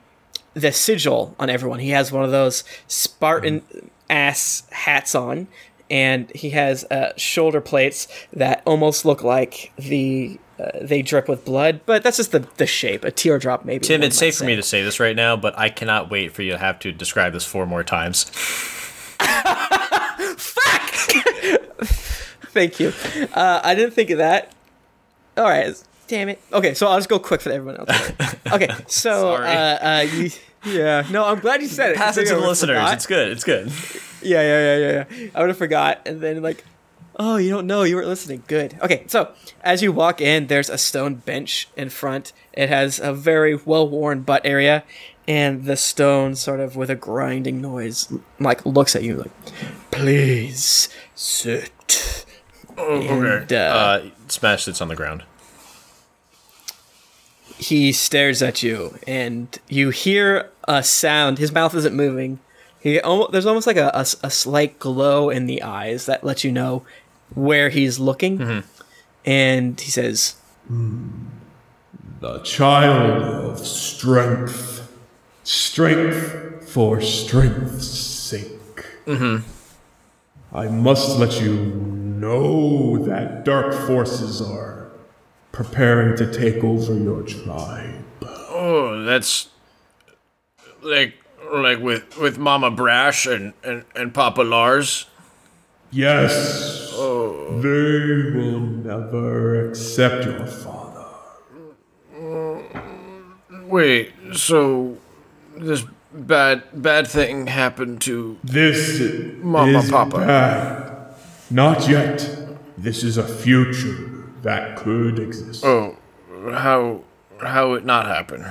the 0.55 0.73
sigil 0.73 1.35
on 1.39 1.51
everyone. 1.51 1.81
He 1.81 1.91
has 1.91 2.13
one 2.13 2.25
of 2.25 2.31
those 2.31 2.65
Spartan 2.89 3.63
ass 4.09 4.65
hats 4.71 5.15
on, 5.15 5.49
and 5.89 6.31
he 6.35 6.51
has 6.51 6.85
uh, 6.85 7.13
shoulder 7.17 7.61
plates 7.61 8.09
that 8.33 8.63
almost 8.67 9.05
look 9.05 9.23
like 9.23 9.73
the 9.77 10.39
uh, 10.59 10.71
they 10.83 11.01
drip 11.01 11.27
with 11.27 11.45
blood, 11.45 11.81
but 11.87 12.03
that's 12.03 12.19
just 12.19 12.33
the 12.33 12.41
the 12.57 12.67
shape. 12.67 13.05
A 13.05 13.11
teardrop, 13.11 13.65
maybe. 13.65 13.85
Tim, 13.85 14.03
it's 14.03 14.19
safe 14.19 14.37
for 14.37 14.45
me 14.45 14.57
to 14.57 14.63
say 14.63 14.83
this 14.83 15.01
right 15.01 15.17
now, 15.17 15.37
but 15.37 15.59
I 15.59 15.71
cannot 15.71 16.11
wait 16.11 16.33
for 16.33 16.43
you 16.43 16.53
to 16.53 16.59
have 16.59 16.79
to 16.81 16.93
describe 16.93 17.33
this 17.33 17.47
four 17.47 17.67
more 17.67 17.83
times. 17.83 18.31
Thank 22.53 22.81
you. 22.81 22.93
Uh, 23.35 23.61
I 23.63 23.75
didn't 23.75 23.93
think 23.95 24.11
of 24.11 24.19
that. 24.19 24.53
All 25.37 25.45
right. 25.45 25.75
Damn 26.09 26.29
it. 26.29 26.41
Okay, 26.53 26.75
so 26.75 26.89
I'll 26.89 26.99
just 26.99 27.09
go 27.09 27.19
quick 27.21 27.41
for 27.41 27.51
everyone 27.51 27.77
else. 27.89 28.13
Okay, 28.53 28.69
so 28.89 29.37
Sorry. 29.37 29.47
uh, 29.47 29.51
uh, 29.99 30.01
you, 30.13 30.31
yeah, 30.65 31.07
no, 31.13 31.25
I'm 31.25 31.39
glad 31.39 31.63
you 31.63 31.69
said 31.69 31.91
it. 31.93 31.97
Pass 31.97 32.17
it 32.17 32.27
to 32.27 32.35
the 32.35 32.41
listeners. 32.41 32.77
forgot. 32.77 32.95
It's 32.95 33.07
good. 33.07 33.29
It's 33.31 33.45
good. 33.45 33.71
Yeah, 34.23 34.43
yeah, 34.43 34.77
yeah, 34.77 34.77
yeah, 34.77 35.05
yeah. 35.17 35.31
I 35.37 35.41
would 35.41 35.51
have 35.51 35.57
forgot, 35.57 36.01
and 36.07 36.21
then 36.21 36.43
like, 36.43 36.65
oh, 37.17 37.37
you 37.37 37.49
don't 37.51 37.69
know, 37.69 37.85
you 37.85 37.95
weren't 37.95 38.09
listening. 38.09 38.43
Good. 38.49 38.77
Okay, 38.83 39.05
so 39.07 39.31
as 39.63 39.83
you 39.83 39.93
walk 39.93 40.21
in, 40.21 40.49
there's 40.49 40.69
a 40.69 40.77
stone 40.79 41.15
bench 41.15 41.69
in 41.77 41.91
front. 41.91 42.33
It 42.53 42.69
has 42.69 42.99
a 42.99 43.15
very 43.15 43.55
well-worn 43.55 44.23
butt 44.23 44.43
area, 44.45 44.83
and 45.29 45.65
the 45.65 45.77
stone 45.77 46.35
sort 46.35 46.59
of 46.59 46.75
with 46.75 46.91
a 46.91 46.97
grinding 46.97 47.61
noise, 47.61 48.13
like 48.41 48.67
looks 48.67 48.97
at 48.97 49.05
you 49.05 49.15
like, 49.17 49.31
please 49.93 50.89
sit. 51.15 52.27
Okay. 52.81 53.09
And, 53.09 53.53
uh, 53.53 53.57
Uh, 53.57 54.03
Smash 54.29 54.65
sits 54.65 54.81
on 54.81 54.89
the 54.89 54.97
ground. 54.97 55.23
he 57.59 57.93
stares 57.93 58.43
at 58.43 58.63
you 58.63 58.97
and 59.07 59.59
you 59.69 59.91
hear 59.91 60.49
a 60.67 60.83
sound 60.83 61.39
his 61.39 61.53
mouth 61.53 61.75
isn't 61.75 61.95
moving 61.95 62.39
he 62.81 62.99
almost, 63.01 63.33
there's 63.33 63.45
almost 63.45 63.67
like 63.67 63.77
a, 63.77 63.91
a, 63.93 64.01
a 64.23 64.31
slight 64.31 64.79
glow 64.79 65.29
in 65.29 65.45
the 65.45 65.63
eyes 65.63 66.07
that 66.07 66.25
lets 66.25 66.43
you 66.43 66.51
know 66.51 66.83
where 67.35 67.69
he's 67.69 67.99
looking 67.99 68.65
and 69.27 69.79
he 69.79 69.91
says 69.91 70.37
The 72.21 72.39
child 72.41 73.23
of 73.23 73.59
strength. 73.67 74.79
Strength 75.45 76.69
for 76.71 77.01
strength's 77.03 77.87
sake. 77.89 78.87
I 80.53 80.69
must 80.69 81.19
let 81.19 81.41
you 81.43 81.57
know 82.21 82.99
that 83.05 83.45
dark 83.45 83.73
forces 83.87 84.41
are 84.43 84.91
preparing 85.53 86.17
to 86.17 86.33
take 86.33 86.63
over 86.63 86.95
your 86.95 87.23
tribe. 87.23 88.05
Oh, 88.51 89.03
that's 89.05 89.49
like 90.83 91.15
like 91.53 91.79
with 91.81 92.17
with 92.19 92.39
Mama 92.39 92.71
Brash 92.71 93.27
and 93.27 93.53
and 93.65 93.85
and 93.95 94.13
Papa 94.15 94.43
Lars. 94.43 95.07
Yes, 95.93 96.89
Oh. 96.95 97.61
they 97.61 98.31
will 98.39 98.61
never 98.61 99.69
accept 99.69 100.25
your 100.25 100.47
father. 100.47 101.07
Wait, 103.67 104.13
so 104.35 104.97
this 105.57 105.85
bad 106.13 106.63
bad 106.73 107.07
thing 107.09 107.47
happened 107.49 108.01
to 108.03 108.39
This 108.45 109.01
Mama, 109.43 109.83
Papa. 109.89 110.19
bad. 110.19 110.90
Not 111.51 111.89
yet. 111.89 112.37
This 112.79 113.03
is 113.03 113.17
a 113.17 113.27
future 113.27 114.25
that 114.43 114.77
could 114.77 115.19
exist. 115.19 115.65
oh 115.65 115.97
how 116.53 117.03
how 117.43 117.73
it 117.75 117.85
not 117.85 118.07
happen? 118.07 118.47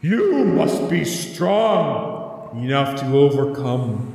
You 0.00 0.44
must 0.44 0.88
be 0.88 1.04
strong 1.04 2.62
enough 2.62 2.98
to 3.00 3.16
overcome 3.16 4.14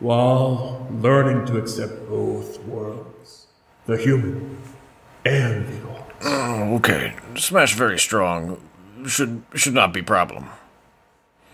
while 0.00 0.86
learning 0.90 1.46
to 1.46 1.58
accept 1.58 2.08
both 2.08 2.62
worlds 2.64 3.46
the 3.86 3.96
human 3.96 4.58
anvil. 5.24 6.06
Oh, 6.24 6.74
okay. 6.76 7.14
Smash 7.36 7.74
very 7.74 7.98
strong. 7.98 8.60
Should 9.06 9.42
should 9.54 9.74
not 9.74 9.92
be 9.92 10.02
problem. 10.02 10.46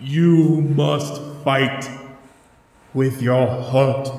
You 0.01 0.61
must 0.61 1.21
fight 1.45 1.89
with 2.95 3.21
your 3.23 3.47
heart, 3.47 4.11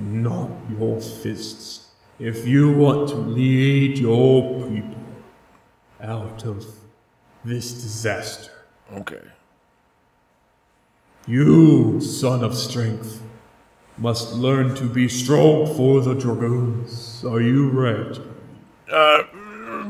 not 0.00 0.50
your 0.78 1.00
fists, 1.00 1.88
if 2.18 2.46
you 2.46 2.72
want 2.72 3.08
to 3.10 3.16
lead 3.16 3.98
your 3.98 4.66
people 4.68 4.96
out 6.02 6.44
of 6.44 6.66
this 7.44 7.72
disaster. 7.72 8.52
Okay. 8.92 9.22
You, 11.26 12.00
son 12.00 12.42
of 12.42 12.56
strength, 12.56 13.22
must 13.96 14.32
learn 14.32 14.74
to 14.76 14.84
be 14.84 15.08
strong 15.08 15.66
for 15.76 16.00
the 16.00 16.14
dragoons. 16.14 17.24
Are 17.24 17.40
you 17.40 17.68
ready? 17.68 18.20
Uh, 18.90 19.22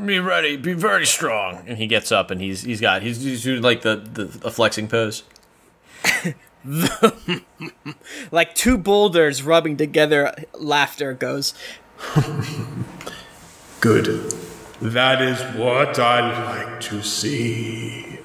be 0.05 0.19
ready. 0.19 0.57
Be 0.57 0.73
very 0.73 1.05
strong. 1.05 1.63
And 1.65 1.77
he 1.77 1.87
gets 1.87 2.11
up 2.11 2.29
and 2.29 2.41
he's 2.41 2.61
he's 2.63 2.81
got 2.81 3.01
he's, 3.01 3.21
he's 3.23 3.43
doing 3.43 3.61
like 3.61 3.81
the, 3.81 3.95
the 3.95 4.25
the 4.25 4.51
flexing 4.51 4.87
pose. 4.87 5.23
Like 8.31 8.55
two 8.55 8.77
boulders 8.77 9.43
rubbing 9.43 9.77
together, 9.77 10.33
laughter 10.53 11.13
goes. 11.13 11.53
Good. 13.79 14.33
That 14.81 15.21
is 15.21 15.39
what 15.55 15.99
I 15.99 16.65
like 16.67 16.81
to 16.81 17.01
see. 17.03 18.19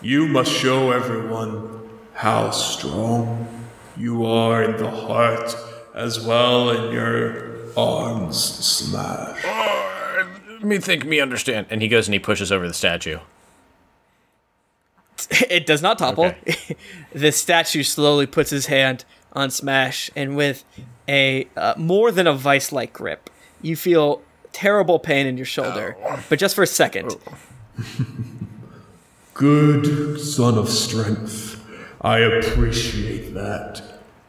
You 0.00 0.28
must 0.28 0.52
show 0.52 0.92
everyone 0.92 1.88
how 2.14 2.50
strong 2.50 3.48
you 3.96 4.24
are 4.24 4.62
in 4.62 4.76
the 4.76 4.90
heart 4.90 5.56
as 5.94 6.24
well 6.24 6.70
in 6.70 6.92
your 6.92 7.48
arms 7.76 8.38
smash. 8.38 9.40
Oh, 9.44 10.18
Me 10.62 10.78
think 10.78 11.04
me 11.04 11.20
understand. 11.20 11.66
And 11.70 11.82
he 11.82 11.88
goes 11.88 12.06
and 12.06 12.14
he 12.14 12.18
pushes 12.20 12.52
over 12.52 12.68
the 12.68 12.74
statue. 12.74 13.18
It 15.50 15.66
does 15.66 15.82
not 15.82 15.98
topple. 15.98 16.26
Okay. 16.26 16.76
the 17.12 17.32
statue 17.32 17.82
slowly 17.82 18.26
puts 18.26 18.50
his 18.50 18.66
hand 18.66 19.04
on 19.34 19.50
Smash, 19.50 20.10
and 20.16 20.36
with 20.36 20.64
a 21.06 21.46
uh, 21.56 21.74
more 21.76 22.10
than 22.10 22.26
a 22.26 22.32
vice-like 22.32 22.92
grip, 22.92 23.28
you 23.60 23.76
feel 23.76 24.22
terrible 24.52 24.98
pain 24.98 25.26
in 25.26 25.36
your 25.36 25.46
shoulder, 25.46 25.96
but 26.28 26.38
just 26.38 26.54
for 26.54 26.62
a 26.62 26.66
second. 26.66 27.16
Good 29.34 30.18
son 30.20 30.58
of 30.58 30.68
strength. 30.68 31.64
I 32.00 32.18
appreciate 32.18 33.34
that. 33.34 33.82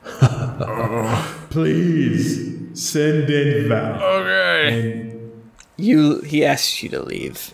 Please 1.49 2.79
send 2.79 3.29
in 3.29 3.69
Val. 3.69 4.03
Okay. 4.03 5.09
And 5.09 5.43
You 5.77 6.21
he 6.21 6.45
asks 6.45 6.83
you 6.83 6.89
to 6.89 7.01
leave, 7.01 7.53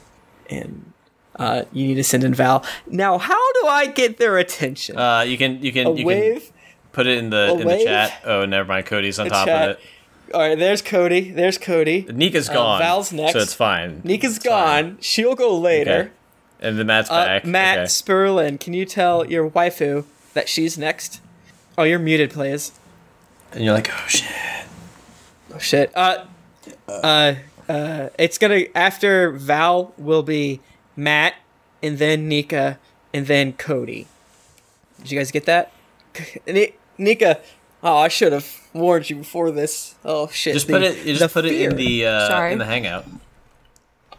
and 0.49 0.91
uh, 1.37 1.63
you 1.73 1.87
need 1.87 1.95
to 1.95 2.03
send 2.03 2.23
in 2.23 2.33
Val. 2.33 2.63
Now, 2.87 3.17
how 3.17 3.53
do 3.61 3.67
I 3.67 3.87
get 3.87 4.17
their 4.17 4.37
attention? 4.37 4.97
Uh, 4.97 5.21
you 5.21 5.37
can 5.37 5.61
you 5.63 5.71
can 5.71 5.87
a 5.87 5.93
you 5.93 6.05
wave. 6.05 6.41
can 6.43 6.51
put 6.93 7.07
it 7.07 7.17
in 7.17 7.29
the 7.29 7.37
A 7.49 7.53
in 7.59 7.67
the 7.67 7.83
chat. 7.83 8.21
Oh, 8.25 8.45
never 8.45 8.67
mind. 8.67 8.85
Cody's 8.85 9.19
on 9.19 9.27
top 9.27 9.47
chat. 9.47 9.69
of 9.71 9.77
it. 9.77 9.83
All 10.33 10.41
right, 10.41 10.57
there's 10.57 10.81
Cody. 10.81 11.29
There's 11.31 11.57
Cody. 11.57 12.05
it. 12.07 12.15
Nika's 12.15 12.49
Uh, 12.49 12.53
gone. 12.53 12.79
Val's 12.81 13.13
next. 13.13 13.33
so 13.33 13.39
it's 13.39 13.53
fine. 13.53 14.01
Nika's 14.03 14.39
gone. 14.39 14.97
She'll 14.99 15.35
go 15.35 15.55
later. 15.57 15.91
Okay. 15.91 16.09
And 16.61 16.79
then 16.79 16.87
Matt's 16.87 17.11
Uh, 17.11 17.25
back. 17.25 17.45
Matt 17.45 17.77
Okay. 17.79 17.85
Sperlin, 17.85 18.59
can 18.59 18.73
you 18.73 18.85
tell 18.85 19.25
your 19.29 19.49
waifu 19.49 20.05
that 20.33 20.49
she's 20.49 20.77
next? 20.77 21.19
Oh, 21.77 21.83
you're 21.83 21.99
muted, 21.99 22.31
please. 22.31 22.71
And 23.51 23.63
you're 23.63 23.73
like, 23.73 23.89
oh 23.91 24.07
shit. 24.07 24.25
Oh 25.53 25.59
shit. 25.59 25.91
Uh, 25.95 26.25
uh, 26.87 27.35
uh, 27.69 28.09
it's 28.17 28.37
gonna 28.37 28.63
after 28.73 29.31
Val 29.31 29.93
will 29.97 30.23
be 30.23 30.59
Matt, 30.95 31.35
and 31.83 31.97
then 31.97 32.27
Nika, 32.27 32.79
and 33.13 33.27
then 33.27 33.53
Cody. 33.53 34.07
Did 34.99 35.11
you 35.11 35.17
guys 35.19 35.31
get 35.31 35.45
that? 35.45 35.71
Ni- 36.47 36.73
Nika. 36.97 37.39
Oh, 37.83 37.97
I 37.97 38.07
should 38.07 38.31
have 38.33 38.49
warned 38.73 39.09
you 39.09 39.17
before 39.17 39.51
this. 39.51 39.95
Oh 40.03 40.27
shit. 40.29 40.53
Just 40.53 40.67
the- 40.67 40.73
put 40.73 40.81
it. 40.83 41.05
You 41.05 41.15
just 41.15 41.33
put 41.33 41.45
it 41.45 41.53
in 41.61 41.75
the 41.75 42.05
uh, 42.07 42.27
Sorry. 42.27 42.53
in 42.53 42.59
the 42.59 42.65
hangout. 42.65 43.05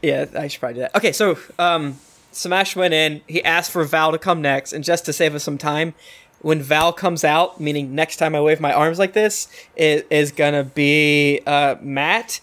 Yeah, 0.03 0.27
I 0.39 0.47
should 0.49 0.61
probably 0.61 0.75
do 0.75 0.81
that. 0.81 0.95
Okay, 0.95 1.11
so 1.13 1.39
um, 1.59 1.99
Smash 2.31 2.77
went 2.77 2.95
in. 2.95 3.23
He 3.27 3.43
asked 3.43 3.71
for 3.73 3.83
Val 3.85 4.13
to 4.13 4.19
come 4.19 4.43
next, 4.43 4.73
and 4.73 4.85
just 4.85 5.05
to 5.07 5.13
save 5.13 5.35
us 5.35 5.43
some 5.43 5.59
time, 5.59 5.95
when 6.41 6.61
Val 6.63 6.93
comes 6.93 7.25
out, 7.25 7.59
meaning 7.61 7.95
next 7.95 8.17
time 8.19 8.35
I 8.35 8.41
wave 8.41 8.61
my 8.61 8.73
arms 8.73 8.99
like 8.99 9.15
this, 9.15 9.49
it 9.75 10.07
is 10.11 10.31
gonna 10.33 10.63
be 10.65 11.41
uh, 11.47 11.77
Matt, 11.81 12.41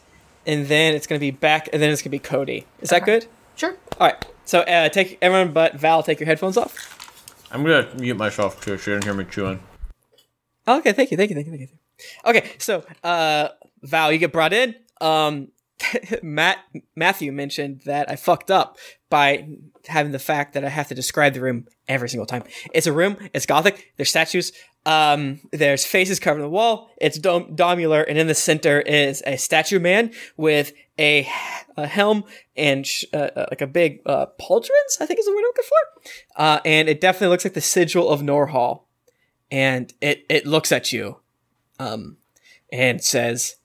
and 0.48 0.68
then 0.68 0.96
it's 0.96 1.08
gonna 1.08 1.20
be 1.20 1.32
back, 1.32 1.70
and 1.72 1.82
then 1.82 1.92
it's 1.92 2.02
gonna 2.02 2.10
be 2.12 2.20
Cody. 2.20 2.66
Is 2.82 2.90
that 2.90 3.06
good? 3.06 3.28
Sure. 3.56 3.76
All 4.00 4.08
right. 4.08 4.26
So 4.46 4.62
uh, 4.62 4.90
take 4.90 5.18
everyone 5.22 5.54
but 5.54 5.76
Val. 5.76 6.04
Take 6.04 6.20
your 6.20 6.28
headphones 6.28 6.58
off. 6.58 7.48
I'm 7.52 7.64
gonna 7.64 7.88
mute 7.96 8.18
myself 8.18 8.64
too, 8.64 8.78
so 8.78 8.92
you 8.92 8.96
don't 8.96 9.04
hear 9.04 9.14
me 9.14 9.26
chewing. 9.26 9.62
Oh, 10.66 10.80
okay, 10.80 10.92
thank 10.94 11.12
you, 11.12 11.18
thank 11.18 11.30
you, 11.30 11.36
thank 11.36 11.48
you, 11.48 11.58
thank 11.58 11.70
you. 11.70 11.78
Okay, 12.26 12.52
so 12.58 12.84
uh, 13.04 13.50
Val, 13.84 14.12
you 14.12 14.18
get 14.18 14.32
brought 14.32 14.54
in. 14.54 14.76
Um, 15.02 15.50
Matt 16.24 16.60
Matthew 16.96 17.32
mentioned 17.32 17.82
that 17.86 18.10
I 18.10 18.16
fucked 18.16 18.50
up 18.50 18.78
by 19.10 19.48
having 19.88 20.12
the 20.12 20.20
fact 20.20 20.54
that 20.54 20.64
I 20.64 20.70
have 20.70 20.88
to 20.88 20.96
describe 20.96 21.34
the 21.34 21.42
room 21.42 21.68
every 21.88 22.10
single 22.10 22.26
time. 22.26 22.44
It's 22.74 22.88
a 22.88 22.94
room. 22.94 23.18
It's 23.34 23.46
gothic. 23.46 23.94
There's 23.98 24.10
statues. 24.10 24.52
Um, 24.86 25.40
there's 25.52 25.86
faces 25.86 26.20
covered 26.20 26.40
in 26.40 26.44
the 26.44 26.50
wall. 26.50 26.90
It's 26.98 27.18
dom- 27.18 27.56
domular, 27.56 28.02
and 28.02 28.18
in 28.18 28.28
the 28.28 28.36
center 28.36 28.82
is 28.82 29.24
a 29.26 29.38
statue 29.38 29.80
man 29.80 30.12
with 30.36 30.74
a, 31.00 31.28
a 31.78 31.88
helm 31.88 32.26
and 32.56 32.86
sh- 32.86 33.06
uh, 33.14 33.30
uh, 33.36 33.46
like 33.50 33.62
a 33.62 33.68
big 33.68 34.02
uh, 34.06 34.26
pauldrons. 34.40 35.00
I 35.00 35.06
think 35.06 35.20
is 35.20 35.26
the 35.26 35.32
word 35.32 35.40
I'm 35.40 35.46
looking 35.46 35.64
for. 35.64 36.12
Uh, 36.36 36.60
and 36.66 36.90
it 36.90 37.00
definitely 37.00 37.30
looks 37.30 37.46
like 37.46 37.54
the 37.54 37.62
sigil 37.62 38.10
of 38.10 38.22
Norhall 38.22 38.84
and 39.54 39.94
it 40.02 40.26
it 40.30 40.48
looks 40.48 40.72
at 40.72 40.92
you 40.92 41.18
um 41.80 42.18
and 42.72 43.02
says 43.02 43.58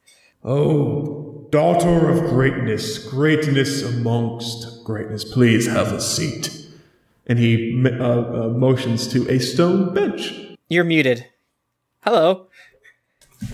Oh, 0.45 1.49
daughter 1.51 2.09
of 2.09 2.31
greatness, 2.31 3.05
greatness 3.05 3.83
amongst 3.83 4.85
greatness, 4.85 5.25
please 5.25 5.67
have 5.67 5.93
a 5.93 6.01
seat. 6.01 6.69
And 7.27 7.41
he 7.41 7.85
uh, 7.85 8.05
uh, 8.05 8.49
motions 8.51 9.09
to 9.09 9.29
a 9.29 9.41
stone 9.41 9.93
bench. 9.93 10.48
You're 10.69 10.85
muted 10.85 11.27
hello 12.03 12.49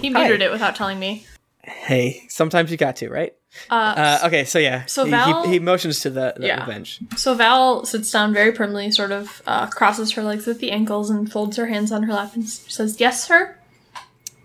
He 0.01 0.11
Hi. 0.13 0.23
muted 0.25 0.43
it 0.43 0.51
without 0.51 0.75
telling 0.77 0.99
me. 0.99 1.27
hey 1.63 2.23
sometimes 2.29 2.71
you 2.71 2.77
got 2.77 2.97
to 2.97 3.09
right 3.09 3.35
Uh, 3.71 3.75
uh 3.75 4.19
okay 4.27 4.45
so 4.45 4.59
yeah 4.59 4.85
So 4.87 5.05
he, 5.05 5.11
Val- 5.11 5.43
he, 5.43 5.49
he 5.51 5.59
motions 5.61 6.01
to 6.01 6.11
the, 6.11 6.35
the 6.37 6.47
Yeah. 6.47 6.67
bench 6.67 7.01
So 7.17 7.35
Val 7.35 7.85
sits 7.85 8.11
down 8.11 8.33
very 8.33 8.53
primly, 8.53 8.91
sort 8.91 9.13
of 9.13 9.43
uh, 9.47 9.67
crosses 9.69 10.13
her 10.13 10.23
legs 10.23 10.47
at 10.49 10.59
the 10.59 10.71
ankles 10.71 11.11
and 11.11 11.31
folds 11.31 11.57
her 11.57 11.67
hands 11.67 11.93
on 11.93 12.03
her 12.05 12.13
lap 12.13 12.35
and 12.35 12.49
says, 12.49 13.01
"Yes, 13.01 13.27
sir." 13.27 13.57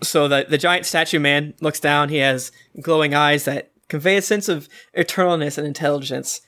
so 0.02 0.28
the 0.30 0.46
the 0.48 0.58
giant 0.58 0.86
statue 0.86 1.20
man 1.20 1.54
looks 1.60 1.80
down 1.82 2.08
he 2.08 2.18
has 2.18 2.52
glowing 2.82 3.14
eyes 3.14 3.44
that 3.46 3.72
convey 3.90 4.16
a 4.16 4.22
sense 4.22 4.48
of 4.48 4.70
eternalness 4.96 5.58
and 5.58 5.68
intelligence 5.68 6.40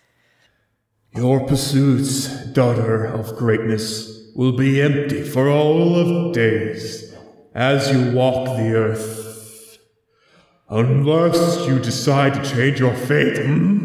Your 1.13 1.45
pursuits, 1.45 2.27
daughter 2.53 3.03
of 3.03 3.35
greatness, 3.35 4.20
will 4.35 4.51
be 4.53 4.81
empty 4.81 5.23
for 5.23 5.49
all 5.49 5.95
of 5.95 6.33
days 6.33 7.13
as 7.53 7.91
you 7.91 8.11
walk 8.11 8.57
the 8.57 8.73
earth. 8.73 9.77
Unless 10.69 11.67
you 11.67 11.79
decide 11.79 12.33
to 12.33 12.49
change 12.49 12.79
your 12.79 12.95
fate, 12.95 13.37
hmm? 13.37 13.81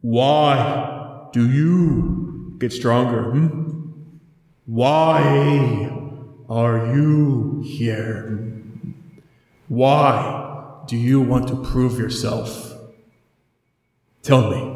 Why 0.00 1.28
do 1.32 1.50
you 1.50 2.56
get 2.58 2.72
stronger, 2.72 3.30
hmm? 3.32 3.66
Why 4.66 5.90
are 6.48 6.94
you 6.94 7.62
here? 7.64 8.62
Why 9.68 10.84
do 10.86 10.96
you 10.96 11.20
want 11.20 11.48
to 11.48 11.64
prove 11.64 11.98
yourself? 11.98 12.72
Tell 14.22 14.50
me. 14.50 14.75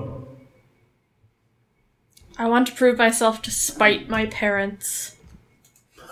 I 2.41 2.49
want 2.49 2.67
to 2.69 2.73
prove 2.73 2.97
myself 2.97 3.43
to 3.43 3.51
spite 3.51 4.09
my 4.09 4.25
parents. 4.25 5.15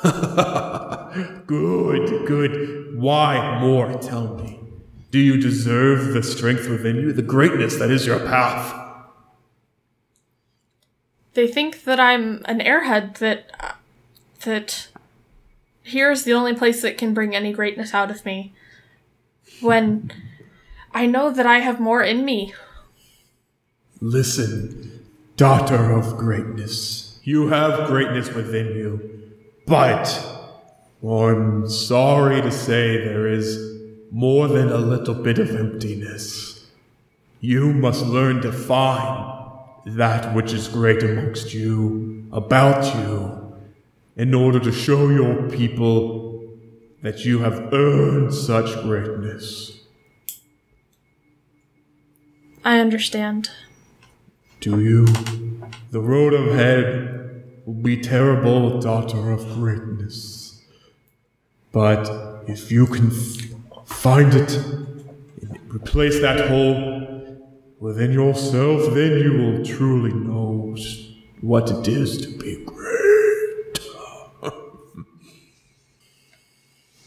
Good, 0.05 2.27
good. 2.27 3.01
Why 3.01 3.59
more? 3.59 3.95
Tell 3.95 4.37
me. 4.37 4.61
Do 5.11 5.19
you 5.19 5.41
deserve 5.41 6.13
the 6.13 6.23
strength 6.23 6.69
within 6.69 6.97
you, 6.97 7.13
the 7.15 7.23
greatness 7.23 7.79
that 7.79 7.91
is 7.91 8.05
your 8.05 8.21
path? 8.21 8.79
They 11.33 11.49
think 11.49 11.85
that 11.85 11.99
I'm 11.99 12.43
an 12.45 12.61
airhead. 12.61 13.17
That 13.19 13.51
uh, 13.59 13.73
that 14.45 14.89
here's 15.83 16.25
the 16.25 16.35
only 16.35 16.55
place 16.55 16.83
that 16.83 16.99
can 16.99 17.15
bring 17.15 17.35
any 17.35 17.55
greatness 17.55 17.95
out 17.95 18.11
of 18.11 18.27
me. 18.27 18.53
When 19.63 20.13
I 20.93 21.07
know 21.07 21.31
that 21.31 21.47
I 21.47 21.61
have 21.61 21.81
more 21.81 22.03
in 22.03 22.27
me. 22.27 22.53
Listen, 24.01 24.98
daughter 25.39 25.93
of 25.93 26.19
greatness. 26.19 27.21
You 27.23 27.47
have 27.47 27.87
greatness 27.87 28.29
within 28.35 28.67
you, 28.75 29.33
but 29.67 30.05
I'm 31.01 31.71
sorry 31.71 32.43
to 32.43 32.51
say 32.51 33.05
there 33.05 33.29
is 33.29 33.57
more 34.11 34.49
than 34.49 34.69
a 34.69 34.79
little 34.79 35.15
bit 35.15 35.39
of 35.39 35.55
emptiness. 35.55 36.67
You 37.41 37.73
must 37.73 38.05
learn 38.05 38.43
to 38.43 38.51
find 38.51 39.61
that 39.87 40.35
which 40.35 40.53
is 40.53 40.67
great 40.67 41.05
amongst 41.05 41.55
you, 41.55 42.27
about 42.33 42.97
you, 42.97 43.55
in 44.17 44.35
order 44.35 44.59
to 44.59 44.73
show 44.73 45.09
your 45.09 45.49
people 45.49 46.49
that 47.03 47.25
you 47.25 47.39
have 47.39 47.73
earned 47.73 48.35
such 48.35 48.83
greatness. 48.83 49.83
I 52.65 52.81
understand. 52.81 53.51
Do 54.61 54.81
you? 54.81 55.07
The 55.91 56.01
road 56.01 56.35
ahead 56.35 57.63
will 57.65 57.75
be 57.75 58.01
terrible, 58.01 58.81
daughter 58.81 59.31
of 59.31 59.45
greatness. 59.55 60.63
But 61.71 62.43
if 62.49 62.73
you 62.73 62.87
can 62.87 63.09
f- 63.09 63.87
find 63.87 64.35
it, 64.35 64.57
and 64.57 65.59
replace 65.73 66.21
that 66.21 66.49
hole 66.49 67.39
within 67.79 68.11
yourself, 68.13 68.93
then 68.95 69.19
you 69.21 69.33
will 69.39 69.65
truly 69.65 70.13
know 70.13 70.75
what 71.41 71.71
it 71.71 71.87
is 71.87 72.19
to 72.23 72.39
be 72.39 72.65
great. 72.65 73.79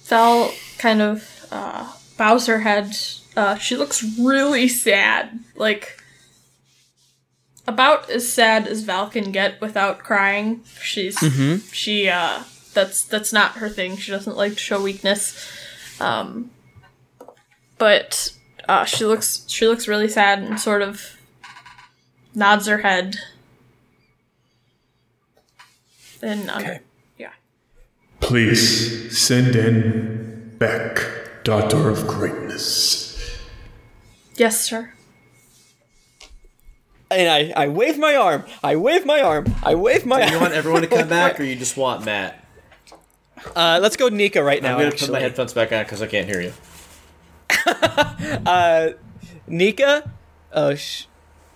Val 0.05 0.53
kind 0.77 1.01
of 1.01 1.47
uh, 1.51 1.91
bows 2.17 2.47
her 2.47 2.59
head. 2.59 2.95
Uh, 3.35 3.55
she 3.57 3.75
looks 3.75 4.03
really 4.17 4.67
sad. 4.67 5.39
Like, 5.55 6.00
about 7.73 8.09
as 8.09 8.31
sad 8.31 8.67
as 8.67 8.83
Val 8.83 9.09
can 9.09 9.31
get 9.31 9.59
without 9.61 9.99
crying. 9.99 10.63
She's 10.81 11.17
mm-hmm. 11.17 11.57
she 11.71 12.09
uh 12.09 12.43
that's 12.73 13.03
that's 13.03 13.31
not 13.33 13.53
her 13.53 13.69
thing. 13.69 13.97
She 13.97 14.11
doesn't 14.11 14.37
like 14.37 14.53
to 14.53 14.59
show 14.59 14.81
weakness. 14.81 15.49
Um 15.99 16.51
but 17.77 18.33
uh 18.67 18.85
she 18.85 19.05
looks 19.05 19.45
she 19.47 19.67
looks 19.67 19.87
really 19.87 20.07
sad 20.07 20.39
and 20.39 20.59
sort 20.59 20.81
of 20.81 21.17
nods 22.35 22.67
her 22.67 22.79
head. 22.79 23.17
And 26.21 26.49
um, 26.49 26.61
Okay. 26.61 26.79
yeah. 27.17 27.31
Please 28.19 29.17
send 29.17 29.55
in 29.55 30.55
Beck, 30.59 31.43
daughter 31.43 31.89
of 31.89 32.05
greatness. 32.05 33.19
Yes, 34.35 34.61
sir. 34.61 34.93
And 37.11 37.29
I, 37.29 37.63
I 37.65 37.67
wave 37.67 37.99
my 37.99 38.15
arm. 38.15 38.45
I 38.63 38.75
wave 38.77 39.05
my 39.05 39.21
arm. 39.21 39.53
I 39.63 39.75
wave 39.75 40.05
my 40.05 40.21
Do 40.21 40.27
You 40.27 40.33
arm. 40.33 40.41
want 40.41 40.53
everyone 40.59 40.81
to 40.81 40.87
come 40.87 41.09
back, 41.09 41.39
or 41.39 41.43
you 41.43 41.55
just 41.55 41.75
want 41.77 42.05
Matt? 42.05 42.43
Uh, 43.55 43.79
let's 43.81 43.97
go 43.97 44.07
Nika 44.07 44.41
right 44.43 44.61
now. 44.63 44.73
I'm 44.77 44.79
gonna 44.79 44.91
put 44.95 45.11
my 45.11 45.19
headphones 45.19 45.53
back 45.53 45.71
on 45.71 45.83
because 45.83 46.01
I 46.01 46.07
can't 46.07 46.27
hear 46.27 46.41
you. 46.41 46.53
Nika. 49.47 50.11
Oh 50.53 50.75
sh. 50.75 51.05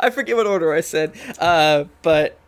I 0.00 0.10
forget 0.10 0.36
what 0.36 0.46
order 0.46 0.72
I 0.72 0.80
said. 0.80 1.12
Uh, 1.38 1.84
but 2.02 2.38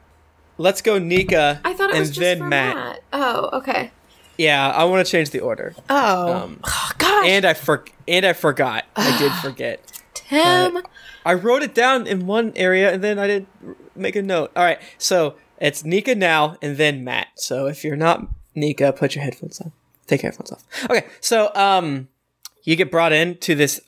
let's 0.59 0.83
go 0.83 0.99
Nika. 0.99 1.61
I 1.65 1.73
thought 1.75 1.91
it 1.91 1.95
and 1.95 2.01
was 2.01 2.09
just 2.11 2.21
then 2.21 2.39
for 2.39 2.47
Matt. 2.49 2.77
Matt. 2.77 3.03
Oh, 3.13 3.51
okay. 3.59 3.91
Yeah, 4.37 4.69
I 4.71 4.85
want 4.85 5.07
to 5.07 5.11
change 5.11 5.31
the 5.31 5.41
order. 5.41 5.75
Oh, 5.89 6.33
Um, 6.33 6.61
oh 6.65 6.91
gosh, 6.99 7.27
And 7.27 7.45
I 7.45 7.55
for 7.55 7.85
and 8.09 8.27
I 8.27 8.33
forgot. 8.33 8.85
I 8.97 9.17
did 9.19 9.33
forget. 9.43 9.94
Tim. 10.29 10.83
I 11.25 11.35
wrote 11.35 11.62
it 11.62 11.75
down 11.75 12.07
in 12.07 12.27
one 12.27 12.53
area 12.57 12.93
and 12.93 13.03
then 13.03 13.18
I 13.18 13.27
didn't 13.27 13.49
make 13.97 14.16
a 14.16 14.22
note. 14.22 14.53
All 14.57 14.64
right, 14.64 14.81
so 14.99 15.37
it's 15.61 15.85
Nika 15.85 16.14
now 16.14 16.57
and 16.61 16.77
then 16.77 17.05
Matt. 17.05 17.29
So 17.37 17.66
if 17.66 17.85
you're 17.85 17.97
not 17.97 18.27
Nika, 18.55 18.93
put 18.93 19.14
your 19.14 19.25
headphones 19.25 19.61
on. 19.61 19.72
Take 20.07 20.22
your 20.22 20.31
headphones 20.33 20.53
off. 20.53 20.64
Okay, 20.91 21.07
so 21.20 21.51
um, 21.55 22.09
you 22.62 22.77
get 22.77 22.91
brought 22.91 23.12
into 23.12 23.55
this 23.55 23.81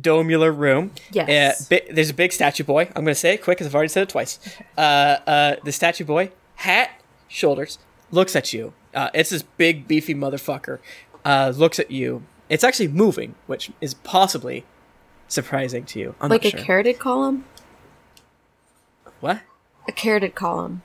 domular 0.00 0.52
room. 0.52 0.92
Yes. 1.12 1.62
Uh, 1.62 1.64
bi- 1.70 1.92
there's 1.92 2.10
a 2.10 2.14
big 2.14 2.32
statue 2.32 2.64
boy. 2.64 2.88
I'm 2.94 3.04
gonna 3.04 3.14
say 3.14 3.34
it 3.34 3.42
quick 3.42 3.58
because 3.58 3.66
I've 3.66 3.74
already 3.74 3.88
said 3.88 4.04
it 4.04 4.08
twice. 4.08 4.38
Uh, 4.76 4.80
uh, 5.26 5.56
the 5.64 5.72
statue 5.72 6.04
boy, 6.04 6.30
hat, 6.56 6.90
shoulders, 7.28 7.78
looks 8.10 8.36
at 8.36 8.52
you. 8.52 8.72
Uh, 8.94 9.10
it's 9.14 9.30
this 9.30 9.42
big 9.42 9.88
beefy 9.88 10.14
motherfucker. 10.14 10.78
Uh, 11.24 11.52
looks 11.54 11.78
at 11.78 11.90
you. 11.90 12.22
It's 12.48 12.64
actually 12.64 12.88
moving, 12.88 13.34
which 13.46 13.70
is 13.80 13.94
possibly 13.94 14.64
surprising 15.30 15.84
to 15.86 15.98
you. 15.98 16.14
I'm 16.20 16.28
like 16.28 16.44
not 16.44 16.54
a 16.54 16.56
sure. 16.58 16.66
caryatid 16.66 16.98
column. 16.98 17.44
What? 19.20 19.40
A 19.88 19.92
caryatid 19.92 20.34
column. 20.34 20.82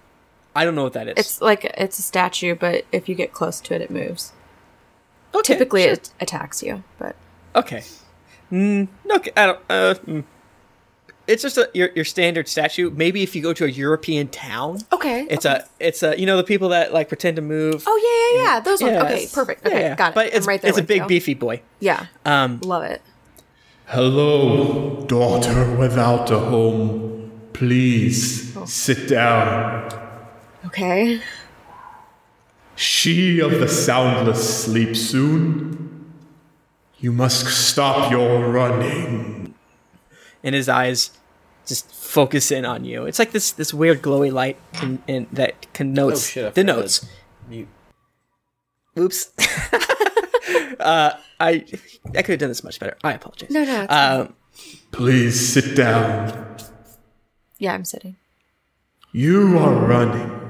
I 0.56 0.64
don't 0.64 0.76
know 0.76 0.84
what 0.84 0.94
that 0.94 1.10
is. 1.10 1.14
It's 1.18 1.42
like 1.42 1.66
it's 1.66 2.00
a 2.00 2.02
statue, 2.02 2.56
but 2.56 2.86
if 2.92 3.10
you 3.10 3.16
get 3.16 3.34
close 3.34 3.60
to 3.62 3.76
it, 3.76 3.82
it 3.82 3.92
moves. 3.92 4.32
okay, 5.34 5.42
Typically, 5.54 5.84
sure. 5.84 5.94
it 5.94 6.12
attacks 6.22 6.64
you, 6.64 6.84
but 6.98 7.16
okay. 7.56 7.84
Mm, 8.52 8.88
okay, 9.12 9.32
I 9.36 9.46
don't. 9.48 9.60
Uh, 9.70 9.94
mm. 10.06 10.24
It's 11.28 11.42
just 11.42 11.58
a 11.58 11.70
your, 11.74 11.90
your 11.96 12.06
standard 12.06 12.48
statue. 12.48 12.92
Maybe 12.92 13.24
if 13.24 13.36
you 13.36 13.42
go 13.42 13.52
to 13.52 13.66
a 13.66 13.68
European 13.68 14.28
town, 14.28 14.80
okay. 14.94 15.26
it's 15.30 15.46
okay. 15.46 15.58
a 15.80 15.86
it's 15.88 16.04
a 16.04 16.18
you 16.18 16.26
know 16.26 16.38
the 16.38 16.44
people 16.44 16.70
that 16.70 16.94
like 16.94 17.10
pretend 17.10 17.36
to 17.36 17.42
move. 17.42 17.84
Oh 17.86 18.32
yeah, 18.36 18.44
yeah, 18.44 18.54
yeah. 18.54 18.60
Those 18.62 18.82
ones. 18.82 18.98
Okay, 18.98 19.28
perfect. 19.34 19.66
Okay, 19.66 19.82
yeah. 19.82 19.96
got 19.96 20.12
it. 20.12 20.16
But 20.16 20.28
it's 20.28 20.46
I'm 20.46 20.50
right 20.50 20.62
there. 20.62 20.70
it's 20.70 20.78
a 20.78 20.84
big 20.84 21.02
you. 21.02 21.08
beefy 21.08 21.34
boy. 21.34 21.62
Yeah, 21.80 22.06
Um, 22.24 22.62
love 22.62 22.84
it. 22.84 23.02
Hello, 23.88 25.06
daughter 25.08 25.76
without 25.76 26.32
a 26.32 26.40
home. 26.40 27.32
Please 27.54 28.58
sit 28.70 29.08
down. 29.08 29.90
Okay. 30.66 31.22
She 32.76 33.40
of 33.40 33.52
the 33.52 33.68
soundless 33.68 34.64
sleep 34.66 34.96
soon. 34.98 36.12
You 36.98 37.12
must 37.12 37.46
stop 37.48 38.12
your 38.12 38.50
running. 38.50 39.54
and 40.44 40.56
his 40.56 40.68
eyes 40.68 41.12
just 41.68 41.92
focus 41.94 42.52
in 42.52 42.66
on 42.66 42.86
you. 42.86 43.06
It's 43.06 43.20
like 43.20 43.32
this 43.32 43.52
this 43.52 43.74
weird 43.74 44.02
glowy 44.02 44.32
light 44.34 44.58
in, 44.82 45.02
in 45.08 45.28
that 45.32 45.72
connotes 45.74 46.26
Oh, 46.26 46.30
shit, 46.32 46.46
I 46.46 46.50
the 46.50 46.62
forgot 46.62 46.76
notes. 46.78 47.06
Mute. 47.48 47.68
Oops. 48.98 49.32
uh, 50.80 51.12
I 51.40 51.66
I 52.16 52.22
could 52.22 52.30
have 52.34 52.40
done 52.40 52.50
this 52.50 52.64
much 52.64 52.80
better. 52.80 52.98
I 53.04 53.14
apologize. 53.14 53.50
No, 53.50 53.64
no. 53.64 53.86
Um, 53.90 54.34
Please 54.92 55.54
sit 55.54 55.76
down. 55.76 56.58
yeah, 57.60 57.74
I'm 57.74 57.86
sitting. 57.86 58.16
You 59.12 59.58
are 59.58 59.74
running. 59.74 60.42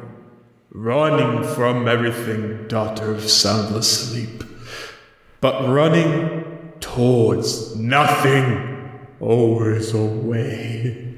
Running 0.71 1.43
from 1.55 1.87
everything, 1.87 2.67
daughter 2.67 3.11
of 3.11 3.29
soundless 3.29 4.09
sleep. 4.11 4.43
But 5.41 5.67
running 5.69 6.73
towards 6.81 7.75
nothing. 7.75 8.71
Always 9.21 9.93
away. 9.93 11.13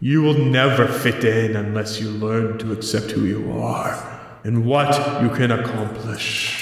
You 0.00 0.22
will 0.22 0.38
never 0.38 0.86
fit 0.86 1.24
in 1.24 1.56
unless 1.56 2.00
you 2.00 2.08
learn 2.10 2.58
to 2.58 2.72
accept 2.72 3.10
who 3.10 3.24
you 3.24 3.52
are 3.52 4.20
and 4.44 4.64
what 4.64 5.22
you 5.22 5.28
can 5.30 5.50
accomplish. 5.50 6.61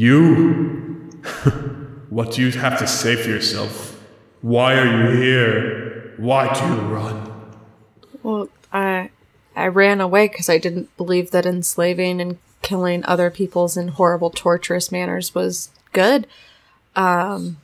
You. 0.00 1.10
what 2.08 2.32
do 2.32 2.40
you 2.40 2.50
have 2.52 2.78
to 2.78 2.86
say 2.86 3.16
for 3.16 3.28
yourself? 3.28 4.02
Why 4.40 4.78
are 4.78 4.86
you 4.86 5.20
here? 5.20 6.14
Why 6.16 6.50
do 6.54 6.64
you 6.64 6.80
run? 6.88 7.30
Well, 8.22 8.48
I 8.72 9.10
I 9.54 9.66
ran 9.66 10.00
away 10.00 10.28
because 10.28 10.48
I 10.48 10.56
didn't 10.56 10.96
believe 10.96 11.32
that 11.32 11.44
enslaving 11.44 12.18
and 12.22 12.38
killing 12.62 13.04
other 13.04 13.30
people's 13.30 13.76
in 13.76 13.88
horrible, 13.88 14.30
torturous 14.30 14.90
manners 14.90 15.34
was 15.34 15.68
good. 15.92 16.26
Um, 16.96 17.58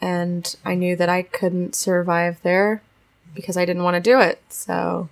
and 0.00 0.56
I 0.64 0.74
knew 0.74 0.96
that 0.96 1.10
I 1.10 1.20
couldn't 1.20 1.74
survive 1.74 2.40
there 2.42 2.80
because 3.34 3.58
I 3.58 3.66
didn't 3.66 3.82
want 3.82 3.96
to 3.96 4.00
do 4.00 4.18
it. 4.18 4.40
So 4.48 5.10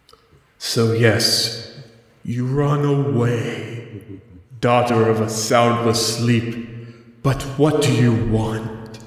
So, 0.56 0.92
yes, 0.92 1.78
you 2.24 2.46
run 2.46 2.86
away, 2.86 4.22
daughter 4.62 5.10
of 5.10 5.20
a 5.20 5.28
soundless 5.28 6.16
sleep. 6.18 6.68
But 7.22 7.42
what 7.58 7.82
do 7.82 7.92
you 7.92 8.14
want? 8.26 9.00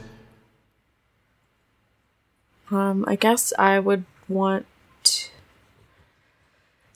Um, 2.70 3.06
I 3.08 3.16
guess 3.16 3.54
I 3.58 3.80
would 3.80 4.04
want 4.28 4.66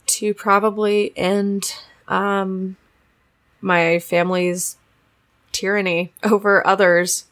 to 0.07 0.34
probably 0.34 1.14
end 1.16 1.74
um, 2.10 2.76
my 3.62 3.99
family's 3.99 4.76
tyranny 5.53 6.12
over 6.24 6.66
others. 6.68 7.26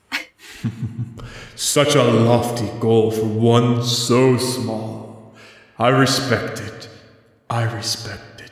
Such 1.55 1.95
a 1.95 2.03
lofty 2.03 2.69
goal 2.79 3.11
for 3.11 3.25
one 3.25 3.83
so 3.83 4.37
small. 4.37 5.35
I 5.77 5.89
respect 5.89 6.61
it. 6.61 6.87
I 7.49 7.63
respect 7.63 8.41
it. 8.41 8.51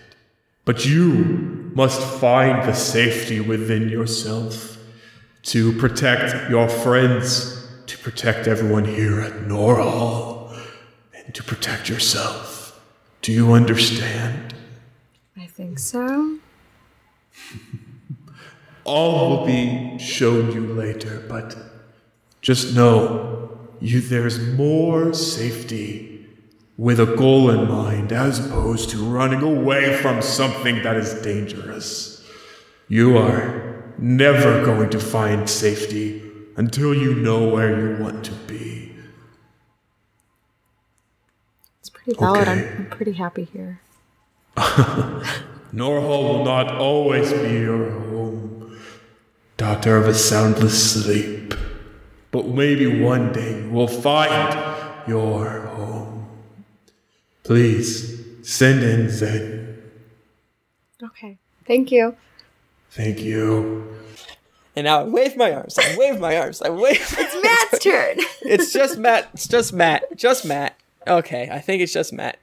But 0.65 0.86
you 0.86 1.55
must 1.76 2.01
find 2.19 2.67
the 2.67 2.73
safety 2.73 3.39
within 3.39 3.89
yourself 3.89 4.78
to 5.43 5.73
protect 5.73 6.49
your 6.49 6.67
friends, 6.67 7.67
to 7.86 7.97
protect 7.99 8.47
everyone 8.47 8.86
here 8.86 9.19
at 9.19 9.34
Norhall, 9.47 10.57
and 11.13 11.36
to 11.36 11.43
protect 11.43 11.89
yourself. 11.89 12.82
Do 13.21 13.32
you 13.32 13.51
understand? 13.51 14.55
I 15.38 15.47
think 15.47 15.78
so. 15.78 16.38
All 18.86 19.30
will 19.30 19.45
be 19.45 19.97
shown 19.99 20.51
you 20.53 20.73
later, 20.73 21.23
but 21.28 21.55
Just 22.41 22.76
know 22.76 23.57
you 23.82 24.01
there's 24.01 24.39
more 24.53 25.11
safety 25.13 26.14
with 26.78 26.99
a 26.99 27.05
goal 27.05 27.49
in 27.49 27.69
mind 27.69 28.11
as 28.11 28.45
opposed 28.45 28.89
to 28.89 28.97
running 28.97 29.41
away 29.41 29.95
from 29.97 30.21
something 30.21 30.84
that 30.84 30.97
is 30.97 31.13
dangerous. 31.21 32.28
You 32.88 33.17
are 33.17 33.93
never 33.97 34.63
going 34.65 34.89
to 34.89 34.99
find 34.99 35.49
safety 35.49 36.21
until 36.57 36.93
you 36.93 37.15
know 37.15 37.47
where 37.47 37.80
you 37.80 38.03
want 38.03 38.26
to 38.26 38.32
be. 38.47 38.93
It's 41.80 41.89
pretty 41.89 42.19
valid. 42.19 42.47
I'm, 42.47 42.59
I'm 42.78 42.89
pretty 42.89 43.13
happy 43.13 43.45
here. 43.45 43.82
Norhall 45.76 46.23
will 46.23 46.45
not 46.45 46.76
always 46.76 47.34
be 47.34 47.59
your 47.59 47.91
home, 47.91 48.80
daughter 49.57 49.97
of 49.97 50.07
a 50.07 50.13
soundless 50.13 50.93
sleep. 50.93 51.53
But 52.32 52.47
maybe 52.47 53.01
one 53.01 53.32
day 53.32 53.61
you 53.61 53.69
will 53.69 53.88
find 53.88 54.53
your 55.07 55.61
home. 55.61 55.74
Please 57.45 58.23
send 58.41 58.81
in 58.81 59.07
Zen. 59.07 59.77
Okay. 61.01 61.37
Thank 61.67 61.91
you. 61.91 62.15
Thank 62.89 63.19
you. 63.19 63.87
And 64.75 64.85
now 64.85 65.01
I 65.01 65.03
wave 65.03 65.37
my 65.37 65.53
arms. 65.53 65.77
I 65.77 65.95
wave 65.95 66.19
my 66.19 66.35
arms. 66.37 66.63
I 66.63 66.69
wave. 66.71 66.97
It's 67.17 67.43
Matt's 67.43 67.83
turn. 67.83 68.15
it's 68.41 68.73
just 68.73 68.97
Matt. 68.97 69.29
It's 69.33 69.47
just 69.47 69.73
Matt. 69.73 70.17
Just 70.17 70.43
Matt. 70.43 70.75
Okay, 71.07 71.47
I 71.51 71.59
think 71.59 71.83
it's 71.83 71.93
just 71.93 72.11
Matt. 72.11 72.39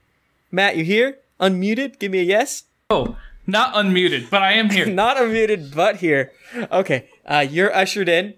Matt, 0.52 0.76
you 0.76 0.84
here? 0.84 1.18
Unmuted? 1.40 1.98
Give 1.98 2.12
me 2.12 2.20
a 2.20 2.22
yes. 2.22 2.62
Oh, 2.88 3.16
not 3.44 3.74
unmuted, 3.74 4.30
but 4.30 4.40
I 4.42 4.52
am 4.52 4.70
here. 4.70 4.86
Not 5.02 5.16
unmuted, 5.16 5.74
but 5.74 5.96
here. 5.96 6.30
Okay, 6.70 7.08
uh, 7.26 7.44
you're 7.48 7.74
ushered 7.74 8.08
in 8.08 8.34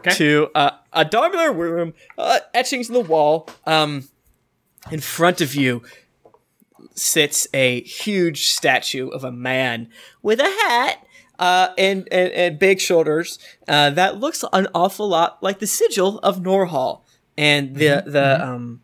Okay. 0.00 0.10
to 0.14 0.50
uh, 0.54 0.72
a 0.92 1.06
dark 1.06 1.32
room, 1.32 1.94
uh, 2.18 2.40
etchings 2.52 2.88
in 2.88 2.94
the 2.94 3.00
wall. 3.00 3.48
Um, 3.66 4.08
in 4.90 5.00
front 5.00 5.40
of 5.40 5.54
you 5.54 5.82
sits 6.94 7.46
a 7.52 7.82
huge 7.82 8.50
statue 8.50 9.08
of 9.08 9.24
a 9.24 9.32
man 9.32 9.88
with 10.22 10.40
a 10.40 10.44
hat 10.44 11.04
uh, 11.38 11.68
and, 11.76 12.08
and, 12.12 12.32
and 12.32 12.58
big 12.58 12.80
shoulders 12.80 13.38
uh, 13.66 13.90
that 13.90 14.18
looks 14.18 14.44
an 14.52 14.68
awful 14.74 15.08
lot 15.08 15.42
like 15.42 15.58
the 15.58 15.66
sigil 15.66 16.18
of 16.20 16.40
Norhall. 16.40 17.02
And 17.36 17.76
the 17.76 18.04
the 18.06 18.44
um, 18.44 18.82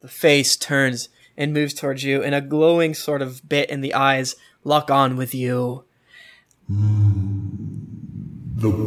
the 0.00 0.08
face 0.08 0.56
turns 0.56 1.10
and 1.36 1.52
moves 1.52 1.74
towards 1.74 2.02
you, 2.02 2.22
and 2.22 2.34
a 2.34 2.40
glowing 2.40 2.94
sort 2.94 3.20
of 3.20 3.46
bit 3.46 3.68
in 3.68 3.82
the 3.82 3.92
eyes 3.92 4.36
lock 4.64 4.90
on 4.90 5.16
with 5.16 5.34
you. 5.34 5.84
The 6.68 6.74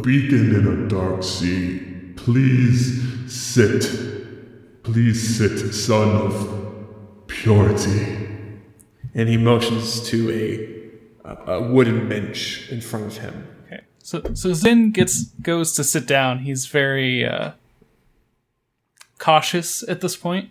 beacon 0.02 0.54
in 0.54 0.66
a 0.66 0.88
dark 0.88 1.22
sea. 1.22 1.78
Please 2.16 3.32
sit. 3.32 4.82
Please 4.82 5.38
sit, 5.38 5.72
son 5.72 6.10
of 6.10 6.65
purity. 7.42 8.28
And 9.14 9.28
he 9.28 9.36
motions 9.36 10.08
to 10.10 10.18
a, 10.30 11.28
a, 11.28 11.52
a 11.54 11.72
wooden 11.72 12.08
bench 12.08 12.68
in 12.70 12.80
front 12.80 13.06
of 13.06 13.16
him. 13.18 13.46
Okay. 13.66 13.80
So 13.98 14.22
so 14.34 14.52
Zin 14.52 14.92
gets 14.92 15.24
goes 15.42 15.72
to 15.74 15.84
sit 15.84 16.06
down. 16.06 16.40
He's 16.40 16.66
very 16.66 17.24
uh, 17.24 17.52
cautious 19.18 19.82
at 19.88 20.00
this 20.00 20.16
point, 20.16 20.50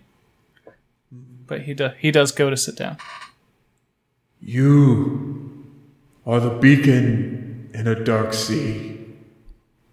but 1.46 1.62
he 1.62 1.74
do, 1.74 1.90
he 1.98 2.10
does 2.10 2.32
go 2.32 2.50
to 2.50 2.56
sit 2.56 2.76
down. 2.76 2.96
You 4.40 5.64
are 6.26 6.40
the 6.40 6.50
beacon 6.50 7.70
in 7.72 7.86
a 7.86 7.94
dark 8.04 8.32
sea. 8.32 8.98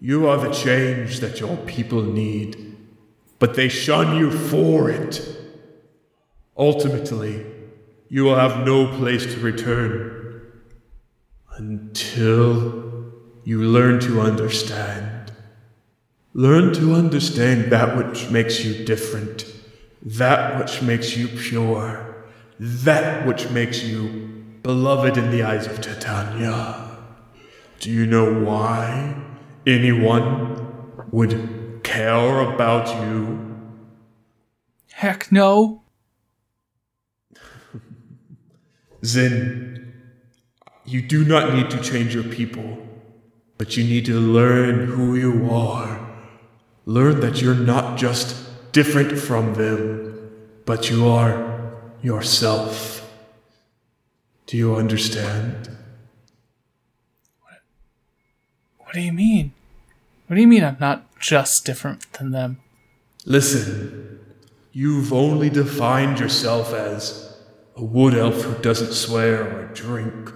You 0.02 0.28
are 0.28 0.38
the 0.38 0.52
change 0.52 1.20
that 1.20 1.40
your 1.40 1.58
people 1.58 2.02
need, 2.02 2.76
but 3.40 3.54
they 3.56 3.70
shun 3.70 4.18
you 4.18 4.32
for 4.32 4.90
it. 4.90 5.43
Ultimately, 6.58 7.46
you 8.10 8.24
will 8.24 8.36
have 8.36 8.66
no 8.66 8.88
place 8.98 9.26
to 9.34 9.40
return 9.40 10.52
until 11.58 13.12
you 13.44 13.64
learn 13.64 14.00
to 14.02 14.22
understand. 14.22 15.32
Learn 16.34 16.74
to 16.74 16.94
understand 16.94 17.72
that 17.72 17.98
which 17.98 18.30
makes 18.30 18.64
you 18.64 18.86
different, 18.86 19.46
that 20.02 20.60
which 20.60 20.82
makes 20.82 21.16
you 21.18 21.28
pure, 21.28 22.26
that 22.60 23.28
which 23.28 23.50
makes 23.50 23.84
you 23.84 24.44
beloved 24.64 25.18
in 25.18 25.30
the 25.32 25.44
eyes 25.44 25.68
of 25.68 25.82
Titania. 25.82 26.98
Do 27.80 27.92
you 27.92 28.06
know 28.06 28.42
why 28.42 29.16
anyone 29.68 31.06
would 31.12 31.82
care 31.84 32.40
about 32.40 32.88
you? 33.04 33.58
Heck 34.92 35.32
no. 35.32 35.83
Zen, 39.04 39.94
you 40.86 41.02
do 41.02 41.26
not 41.26 41.54
need 41.54 41.70
to 41.72 41.82
change 41.82 42.14
your 42.14 42.24
people, 42.24 42.78
but 43.58 43.76
you 43.76 43.84
need 43.84 44.06
to 44.06 44.20
learn 44.20 44.88
who 44.88 45.16
you 45.16 45.50
are. 45.50 46.00
Learn 46.86 47.20
that 47.20 47.42
you're 47.42 47.56
not 47.56 47.98
just 47.98 48.72
different 48.72 49.18
from 49.18 49.54
them, 49.56 50.32
but 50.66 50.90
you 50.90 51.08
are 51.08 51.72
yourself. 52.02 53.10
Do 54.46 54.58
you 54.58 54.76
understand? 54.76 55.70
What 58.78 58.94
do 58.94 59.02
you 59.02 59.14
mean? 59.14 59.54
What 60.28 60.36
do 60.36 60.42
you 60.42 60.48
mean 60.48 60.64
I'm 60.64 60.78
not 60.80 61.20
just 61.20 61.66
different 61.66 62.12
than 62.14 62.32
them? 62.32 62.60
Listen, 63.26 64.20
you've 64.72 65.12
only 65.12 65.50
defined 65.50 66.20
yourself 66.20 66.74
as 66.74 67.33
a 67.76 67.84
wood 67.84 68.14
elf 68.14 68.42
who 68.42 68.62
doesn't 68.62 68.94
swear 68.94 69.44
or 69.44 69.66
drink. 69.74 70.32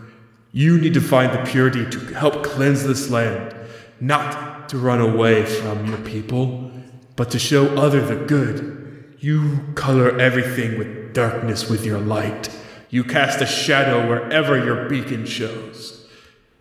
You 0.51 0.79
need 0.79 0.93
to 0.95 1.01
find 1.01 1.31
the 1.31 1.49
purity 1.49 1.89
to 1.89 1.99
help 2.15 2.43
cleanse 2.43 2.83
this 2.83 3.09
land, 3.09 3.55
not 3.99 4.69
to 4.69 4.77
run 4.77 5.01
away 5.01 5.45
from 5.45 5.87
your 5.87 5.99
people, 5.99 6.71
but 7.15 7.29
to 7.31 7.39
show 7.39 7.67
other 7.77 8.01
the 8.01 8.15
good. 8.15 9.15
You 9.19 9.59
color 9.75 10.19
everything 10.19 10.77
with 10.77 11.13
darkness 11.13 11.69
with 11.69 11.85
your 11.85 11.99
light. 11.99 12.49
You 12.89 13.03
cast 13.03 13.41
a 13.41 13.45
shadow 13.45 14.07
wherever 14.07 14.57
your 14.57 14.87
beacon 14.87 15.25
shows. 15.25 16.07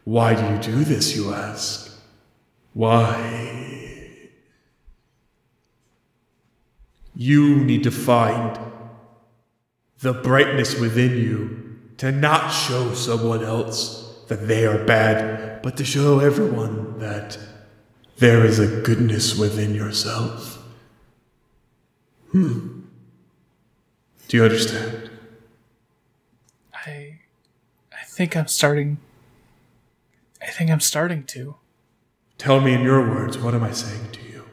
Why 0.04 0.34
do 0.34 0.42
you 0.42 0.76
do 0.76 0.84
this, 0.84 1.16
you 1.16 1.32
ask? 1.32 1.98
Why? 2.74 4.30
You 7.14 7.64
need 7.64 7.82
to 7.84 7.90
find 7.90 8.58
the 10.00 10.12
brightness 10.12 10.78
within 10.78 11.16
you 11.16 11.78
to 11.98 12.12
not 12.12 12.50
show 12.50 12.94
someone 12.94 13.42
else 13.42 14.24
that 14.28 14.48
they 14.48 14.66
are 14.66 14.84
bad, 14.84 15.62
but 15.62 15.76
to 15.76 15.84
show 15.84 16.20
everyone 16.20 16.98
that 16.98 17.38
there 18.18 18.44
is 18.44 18.58
a 18.58 18.82
goodness 18.82 19.36
within 19.36 19.74
yourself. 19.74 20.62
Hmm. 22.32 22.80
Do 24.28 24.36
you 24.36 24.44
understand? 24.44 25.10
I 26.74 27.20
I 27.92 28.04
think 28.04 28.36
I'm 28.36 28.48
starting 28.48 28.98
I 30.46 30.50
think 30.50 30.70
I'm 30.70 30.80
starting 30.80 31.24
to. 31.24 31.56
Tell 32.38 32.60
me 32.60 32.74
in 32.74 32.82
your 32.82 33.00
words, 33.00 33.38
what 33.38 33.54
am 33.54 33.64
I 33.64 33.72
saying 33.72 34.12
to 34.12 34.22
you? 34.22 34.44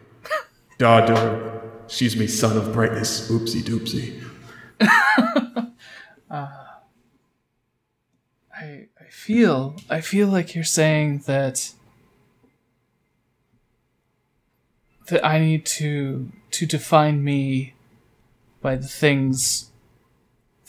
Daughter, 0.77 1.61
excuse 1.85 2.15
me, 2.15 2.27
son 2.27 2.57
of 2.57 2.73
brightness, 2.73 3.29
oopsie 3.29 3.61
doopsie. 3.61 4.22
Uh, 6.31 6.47
I 8.51 8.87
I 8.99 9.05
feel 9.11 9.75
I 9.87 10.01
feel 10.01 10.27
like 10.27 10.55
you're 10.55 10.63
saying 10.63 11.19
that 11.27 11.73
that 15.07 15.23
I 15.23 15.37
need 15.37 15.63
to 15.77 16.31
to 16.51 16.65
define 16.65 17.23
me 17.23 17.75
by 18.61 18.75
the 18.77 18.87
things 18.87 19.69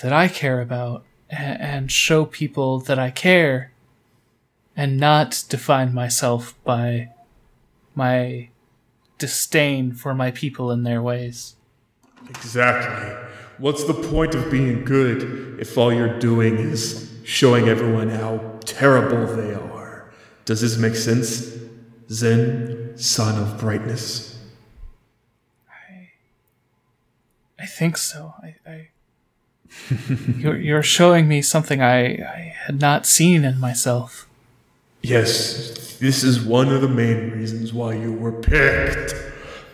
that 0.00 0.12
I 0.12 0.28
care 0.28 0.60
about 0.60 1.04
and, 1.30 1.60
and 1.60 1.92
show 1.92 2.26
people 2.26 2.80
that 2.80 2.98
I 2.98 3.10
care 3.10 3.72
and 4.76 4.98
not 4.98 5.44
define 5.48 5.94
myself 5.94 6.54
by 6.64 7.08
my 7.94 8.50
disdain 9.18 9.92
for 9.94 10.14
my 10.14 10.30
people 10.30 10.70
and 10.70 10.84
their 10.84 11.00
ways. 11.00 11.56
Exactly. 12.28 13.16
What's 13.58 13.84
the 13.84 13.94
point 13.94 14.34
of 14.34 14.50
being 14.50 14.84
good 14.84 15.60
if 15.60 15.76
all 15.78 15.92
you're 15.92 16.18
doing 16.18 16.58
is 16.58 17.10
showing 17.24 17.68
everyone 17.68 18.08
how 18.10 18.58
terrible 18.64 19.26
they 19.36 19.54
are? 19.54 20.10
Does 20.44 20.60
this 20.60 20.76
make 20.76 20.96
sense? 20.96 21.52
Zen, 22.10 22.96
son 22.96 23.40
of 23.40 23.58
brightness. 23.58 24.38
I 25.68 26.10
I 27.58 27.66
think 27.66 27.96
so. 27.96 28.34
I, 28.42 28.56
I 28.68 28.88
you're 30.38 30.56
you're 30.56 30.82
showing 30.82 31.26
me 31.28 31.40
something 31.42 31.80
I, 31.80 32.16
I 32.16 32.54
had 32.66 32.80
not 32.80 33.06
seen 33.06 33.44
in 33.44 33.58
myself. 33.58 34.28
Yes, 35.02 35.98
this 35.98 36.22
is 36.24 36.40
one 36.40 36.68
of 36.68 36.80
the 36.82 36.88
main 36.88 37.30
reasons 37.30 37.72
why 37.72 37.94
you 37.94 38.12
were 38.12 38.32
picked. 38.32 39.14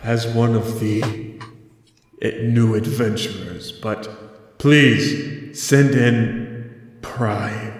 as 0.03 0.25
one 0.27 0.55
of 0.55 0.79
the 0.79 1.39
new 2.21 2.75
adventurers, 2.75 3.71
but 3.71 4.57
please 4.59 5.59
send 5.59 5.91
in 5.95 6.97
Prime. 7.01 7.77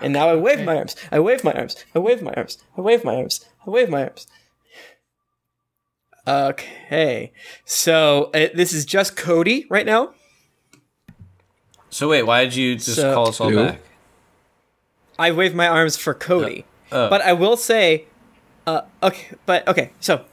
And 0.00 0.12
now 0.12 0.28
I 0.28 0.36
wave 0.36 0.64
my 0.64 0.76
arms. 0.76 0.96
I 1.10 1.20
wave 1.20 1.42
my 1.44 1.52
arms. 1.52 1.84
I 1.94 1.98
wave 1.98 2.22
my 2.22 2.32
arms. 2.32 2.58
I 2.76 2.80
wave 2.80 3.04
my 3.04 3.16
arms. 3.16 3.44
I 3.66 3.70
wave 3.70 3.88
my 3.88 4.02
arms. 4.04 4.26
Okay. 6.26 7.32
So 7.64 8.30
uh, 8.34 8.48
this 8.54 8.72
is 8.72 8.84
just 8.84 9.16
Cody 9.16 9.66
right 9.70 9.86
now. 9.86 10.12
So 11.90 12.08
wait, 12.08 12.24
why 12.24 12.44
did 12.44 12.54
you 12.56 12.74
just 12.74 12.96
So- 12.96 13.14
call 13.14 13.28
us 13.28 13.40
all 13.40 13.50
Who? 13.50 13.56
back? 13.56 13.80
I 15.18 15.32
wave 15.32 15.54
my 15.54 15.66
arms 15.66 15.96
for 15.96 16.12
Cody. 16.12 16.66
Oh. 16.92 17.08
But 17.08 17.22
I 17.22 17.32
will 17.32 17.56
say, 17.56 18.04
uh, 18.66 18.82
okay, 19.02 19.34
but 19.46 19.66
okay, 19.66 19.92
so 19.98 20.24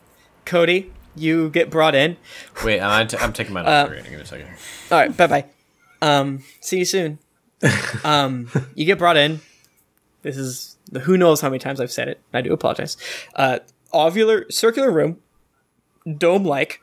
Cody, 0.45 0.91
you 1.15 1.49
get 1.49 1.69
brought 1.69 1.95
in. 1.95 2.17
Wait, 2.63 2.79
I'm, 2.79 3.07
t- 3.07 3.17
I'm 3.17 3.33
taking 3.39 3.53
mine 3.53 3.65
Uh, 3.65 3.69
off. 3.69 3.89
Give 4.03 4.11
me 4.11 4.15
a 4.15 4.25
second. 4.25 4.47
All 4.91 4.99
right, 4.99 5.15
bye 5.15 5.27
bye. 5.27 5.45
Um, 6.01 6.43
see 6.59 6.79
you 6.79 6.85
soon. 6.85 7.19
Um, 8.03 8.49
you 8.75 8.85
get 8.85 8.97
brought 8.97 9.15
in. 9.15 9.39
This 10.21 10.35
is 10.37 10.75
the 10.91 10.99
who 11.01 11.17
knows 11.17 11.39
how 11.41 11.49
many 11.49 11.59
times 11.59 11.79
I've 11.79 11.91
said 11.91 12.07
it. 12.09 12.19
I 12.33 12.41
do 12.41 12.51
apologize. 12.51 12.97
Uh, 13.35 13.59
ovular 13.93 14.51
circular 14.51 14.91
room, 14.91 15.19
dome 16.17 16.43
like, 16.43 16.81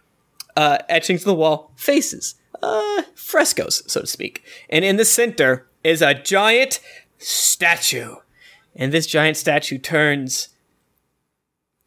uh, 0.57 0.79
etching 0.89 1.19
to 1.19 1.25
the 1.25 1.35
wall, 1.35 1.73
faces, 1.77 2.37
uh, 2.63 3.03
frescoes, 3.15 3.83
so 3.93 4.01
to 4.03 4.07
speak. 4.07 4.43
And 4.71 4.85
in 4.85 4.97
the 4.97 5.05
center 5.05 5.67
is 5.85 6.01
a 6.01 6.15
giant 6.15 6.81
statue. 7.19 8.17
And 8.75 8.93
this 8.93 9.07
giant 9.07 9.37
statue 9.37 9.77
turns 9.79 10.49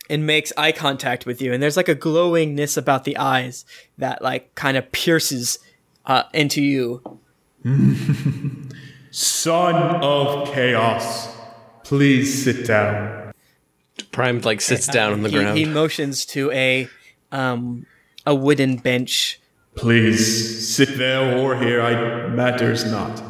and 0.10 0.26
makes 0.26 0.52
eye 0.58 0.72
contact 0.72 1.26
with 1.26 1.42
you. 1.42 1.54
And 1.54 1.62
there's 1.62 1.78
like 1.78 1.90
a 1.90 1.96
glowingness 1.96 2.78
about 2.78 3.04
the 3.04 3.18
eyes 3.18 3.66
that 3.98 4.22
like 4.22 4.54
kind 4.56 4.78
of 4.78 4.92
pierces 4.92 5.60
uh, 6.06 6.24
into 6.34 6.62
you. 6.62 7.20
Son 9.12 9.76
of 10.04 10.50
Chaos, 10.50 11.30
please 11.84 12.44
sit 12.44 12.66
down. 12.68 13.32
Prime 14.12 14.42
like 14.42 14.60
sits 14.62 14.88
down 14.88 15.14
on 15.14 15.24
the 15.24 15.30
he, 15.30 15.36
ground. 15.38 15.58
he 15.58 15.66
motions 15.66 16.26
to 16.28 16.52
a 16.52 16.90
um, 17.32 17.86
a 18.26 18.34
wooden 18.36 18.78
bench. 18.78 19.40
Please 19.76 20.68
sit 20.76 20.98
there 20.98 21.38
or 21.40 21.58
here, 21.58 21.82
I 21.82 22.28
matters 22.28 22.86
not. 22.86 23.22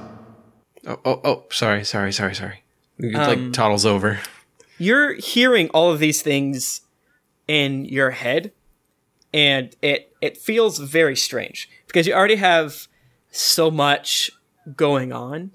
oh, 0.85 0.99
oh, 1.05 1.21
oh, 1.23 1.43
sorry, 1.49 1.85
sorry, 1.85 2.11
sorry, 2.11 2.35
sorry. 2.35 2.63
He, 2.99 3.13
Um, 3.15 3.27
like 3.27 3.53
toddles 3.53 3.85
over. 3.85 4.19
You're 4.77 5.13
hearing 5.13 5.69
all 5.69 5.91
of 5.91 5.99
these 5.99 6.21
things 6.21 6.81
in 7.47 7.85
your 7.85 8.11
head, 8.11 8.51
and 9.33 9.75
it 9.81 10.13
it 10.21 10.37
feels 10.37 10.79
very 10.79 11.15
strange 11.15 11.69
because 11.87 12.07
you 12.07 12.13
already 12.13 12.35
have 12.35 12.87
so 13.31 13.69
much 13.71 14.31
going 14.75 15.11
on 15.11 15.51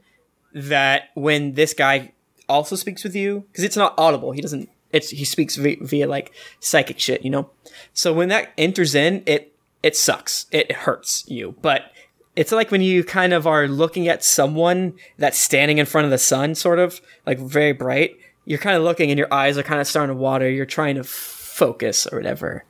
that 0.53 1.11
when 1.15 1.55
this 1.55 1.75
guy 1.75 2.13
also 2.49 2.77
speaks 2.77 3.05
with 3.05 3.15
you 3.15 3.45
because 3.51 3.65
it's 3.65 3.77
not 3.77 3.95
audible. 3.99 4.33
He 4.33 4.41
doesn't 4.41 4.69
it's 4.93 5.11
he 5.11 5.25
speaks 5.25 5.57
via, 5.57 5.77
via 5.81 6.07
like 6.07 6.33
psychic 6.61 6.99
shit 6.99 7.23
you 7.23 7.31
know? 7.31 7.51
So 7.93 8.13
when 8.13 8.29
that 8.29 8.53
enters 8.57 8.95
in 8.95 9.23
it 9.27 9.55
it 9.83 9.97
sucks. 9.97 10.47
It 10.51 10.73
hurts 10.73 11.25
you. 11.29 11.55
But 11.63 11.93
it's 12.35 12.53
like 12.53 12.71
when 12.71 12.83
you 12.83 13.05
kind 13.05 13.33
of 13.33 13.47
are 13.47 13.69
looking 13.69 14.09
at 14.09 14.25
someone 14.25 14.95
that's 15.19 15.39
standing 15.39 15.79
in 15.79 15.87
front 15.87 16.05
of 16.05 16.11
the 16.11 16.19
sun 16.19 16.55
sort 16.55 16.79
of 16.79 17.01
like 17.27 17.39
very 17.39 17.73
bright 17.73 18.17
you're 18.49 18.59
kind 18.59 18.77
of 18.77 18.83
looking 18.83 19.11
and 19.11 19.19
your 19.19 19.33
eyes 19.33 19.59
are 19.59 19.63
kind 19.63 19.81
of 19.81 19.87
starting 19.87 20.15
to 20.17 20.21
water 20.21 20.49
you're 20.49 20.65
trying 20.67 20.95
to 20.95 21.03
f- 21.03 21.07
focus 21.07 22.07
or 22.07 22.17
whatever 22.19 22.65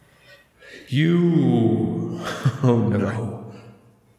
You. 0.89 2.20
Oh 2.62 2.76
no. 2.89 3.53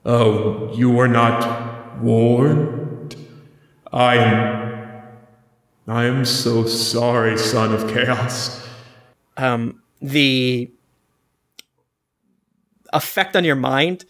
Oh, 0.06 0.74
you 0.74 0.90
were 0.90 1.08
not 1.10 2.00
warned? 2.02 3.16
I 3.92 4.16
am. 4.16 5.04
I 5.88 6.06
am 6.06 6.24
so 6.24 6.66
sorry, 6.68 7.38
son 7.38 7.74
of 7.74 7.92
chaos. 7.92 8.66
um, 9.38 9.82
the 10.02 10.72
effect 12.94 13.36
on 13.36 13.44
your 13.44 13.56
mind 13.58 14.06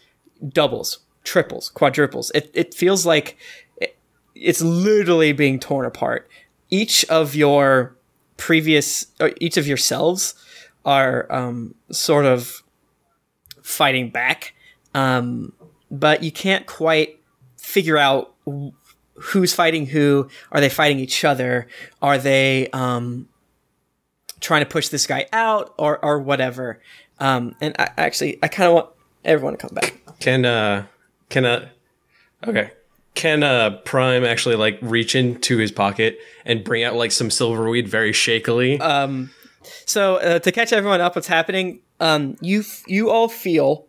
doubles, 0.48 1.00
triples, 1.24 1.68
quadruples. 1.70 2.30
It, 2.34 2.50
it 2.54 2.72
feels 2.74 3.04
like 3.04 3.36
it, 3.80 3.96
it's 4.34 4.60
literally 4.62 5.32
being 5.32 5.58
torn 5.58 5.86
apart. 5.86 6.28
Each 6.70 7.04
of 7.06 7.34
your 7.34 7.96
previous, 8.36 9.06
or 9.20 9.32
each 9.40 9.56
of 9.56 9.66
yourselves 9.66 10.34
are 10.84 11.30
um, 11.30 11.74
sort 11.90 12.24
of 12.24 12.62
fighting 13.62 14.10
back, 14.10 14.54
um, 14.94 15.52
but 15.90 16.22
you 16.22 16.32
can't 16.32 16.66
quite 16.66 17.20
figure 17.58 17.98
out 17.98 18.34
who's 19.14 19.52
fighting 19.52 19.86
who. 19.86 20.28
Are 20.52 20.60
they 20.60 20.68
fighting 20.68 20.98
each 20.98 21.24
other? 21.24 21.66
Are 22.00 22.18
they 22.18 22.68
um, 22.72 23.28
trying 24.40 24.62
to 24.62 24.66
push 24.66 24.88
this 24.88 25.06
guy 25.06 25.26
out 25.32 25.74
or 25.78 26.02
or 26.04 26.18
whatever. 26.18 26.80
Um, 27.18 27.54
and 27.60 27.76
I 27.78 27.90
actually 27.96 28.38
I 28.42 28.48
kind 28.48 28.68
of 28.68 28.74
want 28.74 28.88
everyone 29.24 29.56
to 29.56 29.58
come 29.58 29.74
back. 29.74 30.00
Can 30.18 30.44
uh, 30.44 30.86
can 31.28 31.44
uh, 31.44 31.68
okay. 32.46 32.72
Can 33.14 33.42
uh, 33.42 33.78
Prime 33.84 34.24
actually 34.24 34.56
like 34.56 34.78
reach 34.80 35.14
into 35.14 35.58
his 35.58 35.72
pocket 35.72 36.18
and 36.44 36.64
bring 36.64 36.84
out 36.84 36.94
like 36.94 37.12
some 37.12 37.28
silverweed 37.28 37.88
very 37.88 38.12
shakily? 38.12 38.80
um 38.80 39.30
So 39.86 40.16
uh, 40.16 40.38
to 40.38 40.52
catch 40.52 40.72
everyone 40.72 41.00
up, 41.00 41.16
what's 41.16 41.28
happening? 41.28 41.80
Um, 41.98 42.36
you 42.40 42.60
f- 42.60 42.84
you 42.86 43.10
all 43.10 43.28
feel 43.28 43.86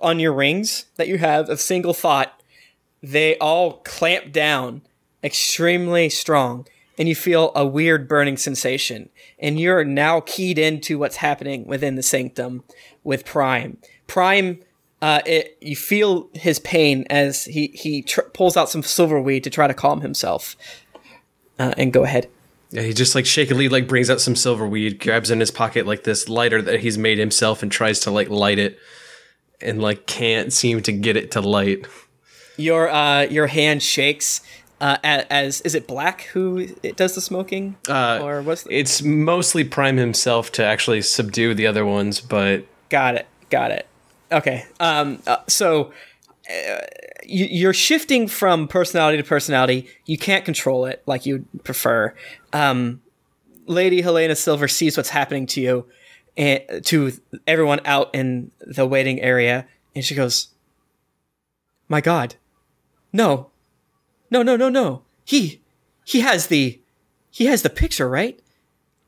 on 0.00 0.18
your 0.18 0.32
rings 0.32 0.86
that 0.96 1.08
you 1.08 1.18
have 1.18 1.48
of 1.48 1.60
single 1.60 1.94
thought. 1.94 2.42
They 3.02 3.38
all 3.38 3.78
clamp 3.84 4.32
down 4.32 4.82
extremely 5.24 6.08
strong, 6.08 6.66
and 6.98 7.08
you 7.08 7.14
feel 7.14 7.52
a 7.54 7.66
weird 7.66 8.08
burning 8.08 8.36
sensation. 8.36 9.08
And 9.38 9.58
you're 9.58 9.84
now 9.84 10.20
keyed 10.20 10.58
into 10.58 10.98
what's 10.98 11.16
happening 11.16 11.66
within 11.66 11.94
the 11.94 12.02
sanctum 12.02 12.64
with 13.02 13.24
Prime. 13.24 13.78
Prime, 14.06 14.60
uh, 15.02 15.20
it, 15.26 15.58
you 15.60 15.74
feel 15.74 16.30
his 16.32 16.60
pain 16.60 17.04
as 17.10 17.44
he 17.44 17.66
he 17.74 18.02
tr- 18.02 18.22
pulls 18.32 18.56
out 18.56 18.70
some 18.70 18.82
silverweed 18.82 19.42
to 19.42 19.50
try 19.50 19.66
to 19.66 19.74
calm 19.74 20.00
himself. 20.00 20.56
Uh, 21.58 21.74
and 21.76 21.92
go 21.92 22.04
ahead. 22.04 22.30
Yeah, 22.70 22.82
he 22.82 22.94
just 22.94 23.14
like 23.14 23.26
shakily 23.26 23.68
like 23.68 23.86
brings 23.86 24.08
out 24.08 24.20
some 24.20 24.36
silver 24.36 24.66
weed, 24.66 25.00
grabs 25.00 25.30
in 25.30 25.40
his 25.40 25.50
pocket 25.50 25.86
like 25.86 26.04
this 26.04 26.28
lighter 26.28 26.62
that 26.62 26.80
he's 26.80 26.96
made 26.96 27.18
himself, 27.18 27.62
and 27.62 27.70
tries 27.70 28.00
to 28.00 28.10
like 28.10 28.30
light 28.30 28.58
it, 28.58 28.78
and 29.60 29.82
like 29.82 30.06
can't 30.06 30.52
seem 30.52 30.80
to 30.82 30.92
get 30.92 31.16
it 31.16 31.32
to 31.32 31.40
light. 31.40 31.84
your 32.56 32.88
uh 32.88 33.22
your 33.22 33.48
hand 33.48 33.82
shakes 33.82 34.40
uh 34.80 34.98
as, 35.02 35.26
as 35.30 35.60
is 35.62 35.74
it 35.74 35.86
black 35.86 36.22
who 36.32 36.68
it 36.82 36.96
does 36.96 37.14
the 37.14 37.20
smoking 37.20 37.76
uh 37.88 38.20
or 38.22 38.42
what's 38.42 38.62
the, 38.62 38.78
It's 38.78 39.02
mostly 39.02 39.64
Prime 39.64 39.96
himself 39.96 40.52
to 40.52 40.64
actually 40.64 41.02
subdue 41.02 41.54
the 41.54 41.66
other 41.66 41.84
ones, 41.84 42.20
but 42.20 42.64
got 42.88 43.16
it 43.16 43.26
got 43.50 43.70
it 43.70 43.86
okay 44.32 44.64
um 44.80 45.20
uh, 45.26 45.38
so 45.46 45.92
uh, 46.50 46.78
you, 47.24 47.46
you're 47.46 47.72
shifting 47.72 48.26
from 48.26 48.66
personality 48.66 49.16
to 49.16 49.22
personality. 49.22 49.88
You 50.06 50.18
can't 50.18 50.44
control 50.44 50.86
it 50.86 51.02
like 51.06 51.24
you'd 51.24 51.46
prefer. 51.62 52.14
Um 52.52 53.00
lady 53.66 54.00
helena 54.02 54.34
silver 54.34 54.66
sees 54.66 54.96
what's 54.96 55.10
happening 55.10 55.46
to 55.46 55.60
you 55.60 55.86
and 56.36 56.62
to 56.84 57.12
everyone 57.46 57.80
out 57.84 58.12
in 58.12 58.50
the 58.60 58.84
waiting 58.84 59.20
area 59.20 59.66
and 59.94 60.04
she 60.04 60.16
goes 60.16 60.48
my 61.88 62.00
god 62.00 62.34
no 63.12 63.52
no 64.32 64.42
no 64.42 64.56
no 64.56 64.68
no. 64.70 65.02
He 65.24 65.60
he 66.04 66.20
has 66.20 66.46
the 66.48 66.80
he 67.30 67.46
has 67.46 67.62
the 67.62 67.70
picture 67.70 68.08
right? 68.08 68.40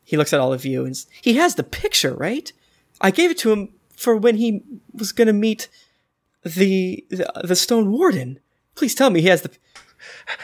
He 0.05 0.19
looks 0.19 0.35
at 0.35 0.41
all 0.41 0.53
of 0.53 0.67
you 0.67 0.85
and 0.85 1.05
he 1.23 1.35
has 1.35 1.55
the 1.55 1.65
picture 1.65 2.15
right? 2.15 2.53
I 3.01 3.11
gave 3.11 3.31
it 3.31 3.39
to 3.39 3.53
him 3.53 3.71
for 4.05 4.17
when 4.17 4.37
he 4.37 4.63
was 4.93 5.13
going 5.13 5.27
to 5.27 5.33
meet 5.33 5.69
the, 6.43 7.05
the 7.11 7.27
the 7.43 7.57
stone 7.57 7.91
warden 7.91 8.39
please 8.75 8.95
tell 8.95 9.11
me 9.11 9.21
he 9.21 9.29
has 9.29 9.43
the 9.43 9.51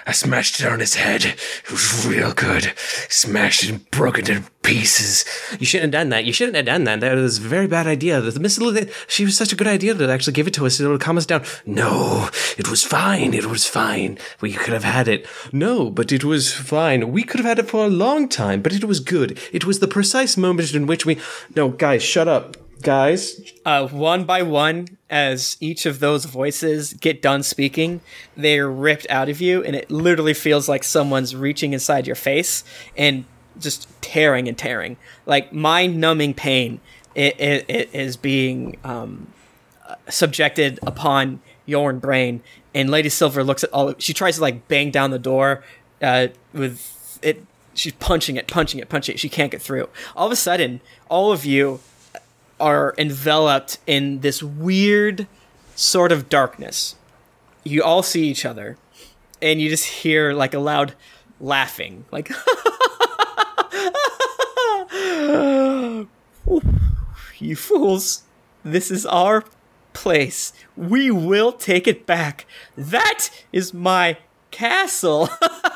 I 0.06 0.12
smashed 0.12 0.60
it 0.60 0.66
on 0.66 0.80
his 0.80 0.94
head. 0.94 1.24
It 1.24 1.70
was 1.70 2.06
real 2.06 2.32
good. 2.32 2.72
Smashed 3.08 3.64
it 3.64 3.70
and 3.70 3.90
broke 3.90 4.18
it 4.18 4.26
to 4.26 4.42
pieces. 4.62 5.24
you 5.58 5.66
shouldn't 5.66 5.92
have 5.92 6.02
done 6.02 6.08
that. 6.10 6.24
You 6.24 6.32
shouldn't 6.32 6.56
have 6.56 6.66
done 6.66 6.84
that. 6.84 7.00
That 7.00 7.14
was 7.14 7.38
a 7.38 7.42
very 7.42 7.66
bad 7.66 7.86
idea. 7.86 8.20
The 8.20 8.40
Miss 8.40 8.58
Lily, 8.58 8.90
she 9.06 9.24
was 9.24 9.36
such 9.36 9.52
a 9.52 9.56
good 9.56 9.66
idea 9.66 9.94
to 9.94 10.10
actually 10.10 10.32
give 10.34 10.46
it 10.46 10.54
to 10.54 10.66
us. 10.66 10.80
It 10.80 10.88
would 10.88 11.00
calm 11.00 11.18
us 11.18 11.26
down. 11.26 11.44
No, 11.66 12.28
it 12.58 12.68
was 12.68 12.84
fine. 12.84 13.34
It 13.34 13.46
was 13.46 13.66
fine. 13.66 14.18
We 14.40 14.52
could 14.52 14.72
have 14.72 14.84
had 14.84 15.08
it. 15.08 15.26
No, 15.52 15.90
but 15.90 16.12
it 16.12 16.24
was 16.24 16.52
fine. 16.52 17.12
We 17.12 17.22
could 17.22 17.40
have 17.40 17.48
had 17.48 17.58
it 17.58 17.70
for 17.70 17.84
a 17.84 17.90
long 17.90 18.28
time, 18.28 18.62
but 18.62 18.72
it 18.72 18.84
was 18.84 19.00
good. 19.00 19.38
It 19.52 19.64
was 19.64 19.80
the 19.80 19.88
precise 19.88 20.36
moment 20.36 20.74
in 20.74 20.86
which 20.86 21.06
we. 21.06 21.18
No, 21.56 21.68
guys, 21.68 22.02
shut 22.02 22.28
up. 22.28 22.56
Guys, 22.82 23.52
uh, 23.66 23.86
one 23.88 24.24
by 24.24 24.42
one, 24.42 24.86
as 25.10 25.56
each 25.60 25.84
of 25.84 26.00
those 26.00 26.24
voices 26.24 26.94
get 26.94 27.20
done 27.20 27.42
speaking, 27.42 28.00
they're 28.36 28.70
ripped 28.70 29.06
out 29.10 29.28
of 29.28 29.40
you, 29.40 29.62
and 29.62 29.76
it 29.76 29.90
literally 29.90 30.32
feels 30.32 30.68
like 30.68 30.82
someone's 30.82 31.36
reaching 31.36 31.72
inside 31.72 32.06
your 32.06 32.16
face 32.16 32.64
and 32.96 33.24
just 33.58 33.86
tearing 34.00 34.48
and 34.48 34.56
tearing, 34.56 34.96
like 35.26 35.52
mind-numbing 35.52 36.32
pain. 36.32 36.80
It, 37.14 37.38
it, 37.40 37.64
it 37.68 37.94
is 37.94 38.16
being 38.16 38.78
um, 38.84 39.26
subjected 40.08 40.78
upon 40.82 41.40
your 41.66 41.92
brain. 41.92 42.40
And 42.72 42.88
Lady 42.88 43.08
Silver 43.08 43.42
looks 43.42 43.64
at 43.64 43.70
all. 43.70 43.94
She 43.98 44.14
tries 44.14 44.36
to 44.36 44.42
like 44.42 44.68
bang 44.68 44.90
down 44.90 45.10
the 45.10 45.18
door 45.18 45.64
uh, 46.00 46.28
with 46.52 47.18
it. 47.20 47.44
She's 47.74 47.92
punching 47.94 48.36
it, 48.36 48.46
punching 48.46 48.80
it, 48.80 48.88
punching 48.88 49.16
it. 49.16 49.18
She 49.18 49.28
can't 49.28 49.50
get 49.50 49.60
through. 49.60 49.88
All 50.14 50.26
of 50.26 50.32
a 50.32 50.36
sudden, 50.36 50.80
all 51.08 51.32
of 51.32 51.44
you 51.44 51.80
are 52.60 52.94
enveloped 52.98 53.78
in 53.86 54.20
this 54.20 54.42
weird 54.42 55.26
sort 55.74 56.12
of 56.12 56.28
darkness. 56.28 56.96
You 57.64 57.82
all 57.82 58.02
see 58.02 58.28
each 58.28 58.44
other, 58.44 58.76
and 59.40 59.60
you 59.60 59.68
just 59.68 59.86
hear 59.86 60.32
like 60.32 60.54
a 60.54 60.58
loud 60.58 60.94
laughing, 61.40 62.04
like. 62.10 62.30
you 67.38 67.56
fools! 67.56 68.22
This 68.62 68.90
is 68.90 69.06
our 69.06 69.44
place. 69.92 70.52
We 70.76 71.10
will 71.10 71.52
take 71.52 71.86
it 71.88 72.06
back. 72.06 72.46
That 72.76 73.30
is 73.52 73.72
my 73.72 74.18
castle. 74.50 75.28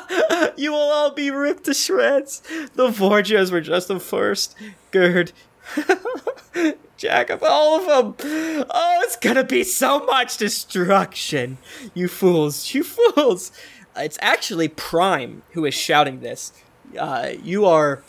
you 0.57 0.71
will 0.71 0.77
all 0.77 1.11
be 1.11 1.31
ripped 1.31 1.65
to 1.65 1.73
shreds. 1.73 2.41
The 2.75 2.89
Vorgias 2.89 3.51
were 3.51 3.61
just 3.61 3.87
the 3.87 3.99
first. 3.99 4.55
Gerd. 4.91 5.31
Jacob, 6.97 7.43
all 7.43 7.79
of 7.79 8.17
them. 8.17 8.65
Oh, 8.69 8.99
it's 9.03 9.15
gonna 9.17 9.43
be 9.43 9.63
so 9.63 10.05
much 10.05 10.37
destruction. 10.37 11.57
You 11.93 12.07
fools, 12.07 12.73
you 12.73 12.83
fools. 12.83 13.51
It's 13.95 14.17
actually 14.21 14.67
Prime 14.67 15.43
who 15.51 15.65
is 15.65 15.73
shouting 15.73 16.19
this. 16.19 16.53
Uh, 16.97 17.33
you 17.43 17.65
are 17.65 18.03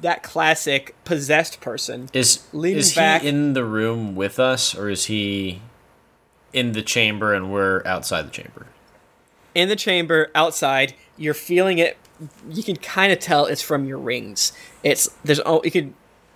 that 0.00 0.22
classic 0.22 0.94
possessed 1.04 1.60
person. 1.60 2.08
Is 2.12 2.42
is 2.54 2.94
back. 2.94 3.22
he 3.22 3.28
in 3.28 3.52
the 3.52 3.64
room 3.64 4.14
with 4.14 4.38
us, 4.38 4.74
or 4.74 4.88
is 4.88 5.06
he 5.06 5.60
in 6.52 6.72
the 6.72 6.82
chamber 6.82 7.34
and 7.34 7.52
we're 7.52 7.82
outside 7.86 8.26
the 8.26 8.30
chamber? 8.30 8.66
in 9.54 9.68
the 9.68 9.76
chamber 9.76 10.30
outside 10.34 10.94
you're 11.16 11.34
feeling 11.34 11.78
it 11.78 11.96
you 12.48 12.62
can 12.62 12.76
kind 12.76 13.12
of 13.12 13.18
tell 13.18 13.46
it's 13.46 13.62
from 13.62 13.84
your 13.84 13.98
rings 13.98 14.52
it's 14.82 15.08
there's 15.24 15.40
oh 15.44 15.60
you 15.64 15.70
could 15.70 15.92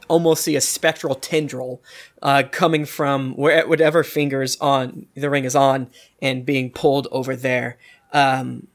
almost 0.08 0.44
see 0.44 0.56
a 0.56 0.60
spectral 0.60 1.14
tendril 1.14 1.82
uh, 2.22 2.42
coming 2.50 2.84
from 2.84 3.34
where 3.36 3.66
whatever 3.66 4.04
fingers 4.04 4.56
on 4.60 5.06
the 5.14 5.30
ring 5.30 5.44
is 5.44 5.56
on 5.56 5.88
and 6.22 6.46
being 6.46 6.70
pulled 6.70 7.08
over 7.10 7.34
there 7.36 7.78
um, 8.12 8.66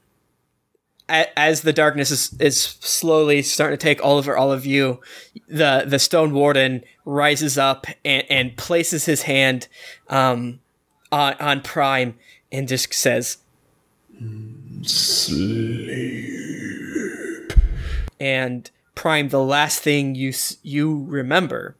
a- 1.08 1.38
as 1.38 1.62
the 1.62 1.72
darkness 1.72 2.10
is, 2.10 2.34
is 2.40 2.60
slowly 2.60 3.42
starting 3.42 3.78
to 3.78 3.82
take 3.82 4.02
all 4.04 4.18
over 4.18 4.36
all 4.36 4.52
of 4.52 4.64
you 4.66 5.00
the 5.48 5.84
the 5.86 5.98
stone 5.98 6.32
warden 6.32 6.82
rises 7.04 7.58
up 7.58 7.86
and, 8.04 8.24
and 8.30 8.56
places 8.56 9.04
his 9.06 9.22
hand 9.22 9.68
um, 10.08 10.60
on, 11.10 11.34
on 11.34 11.60
prime 11.60 12.14
and 12.50 12.68
just 12.68 12.92
says 12.94 13.38
"Sleep." 14.82 16.32
and 18.20 18.70
prime 18.94 19.28
the 19.28 19.42
last 19.42 19.80
thing 19.80 20.14
you 20.14 20.32
you 20.62 21.04
remember 21.04 21.76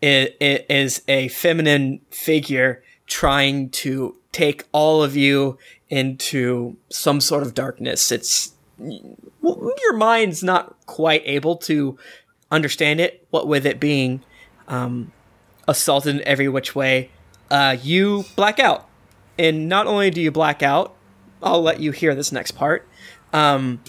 is, 0.00 1.02
a 1.06 1.28
feminine 1.28 2.00
figure 2.10 2.82
trying 3.06 3.70
to 3.70 4.16
take 4.32 4.64
all 4.72 5.02
of 5.02 5.16
you 5.16 5.58
into 5.88 6.76
some 6.88 7.20
sort 7.20 7.42
of 7.42 7.54
darkness. 7.54 8.10
It's 8.10 8.52
your 8.78 9.94
mind's 9.94 10.42
not 10.42 10.74
quite 10.86 11.22
able 11.24 11.56
to 11.56 11.96
understand 12.50 13.00
it 13.00 13.26
what 13.30 13.46
with 13.46 13.64
it 13.64 13.78
being 13.78 14.22
um, 14.66 15.12
assaulted 15.68 16.16
in 16.16 16.22
every 16.26 16.48
which 16.48 16.74
way. 16.74 17.10
Uh, 17.50 17.76
you 17.80 18.24
black 18.34 18.58
out. 18.58 18.88
And 19.38 19.68
not 19.68 19.86
only 19.86 20.10
do 20.10 20.20
you 20.20 20.30
black 20.30 20.62
out 20.62 20.96
i'll 21.42 21.62
let 21.62 21.80
you 21.80 21.90
hear 21.90 22.14
this 22.14 22.32
next 22.32 22.52
part. 22.52 22.88
Um, 23.32 23.80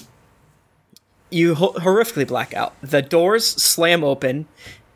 you 1.33 1.55
ho- 1.55 1.73
horrifically 1.73 2.27
black 2.27 2.53
out. 2.53 2.73
The 2.81 3.01
doors 3.01 3.45
slam 3.45 4.03
open 4.03 4.47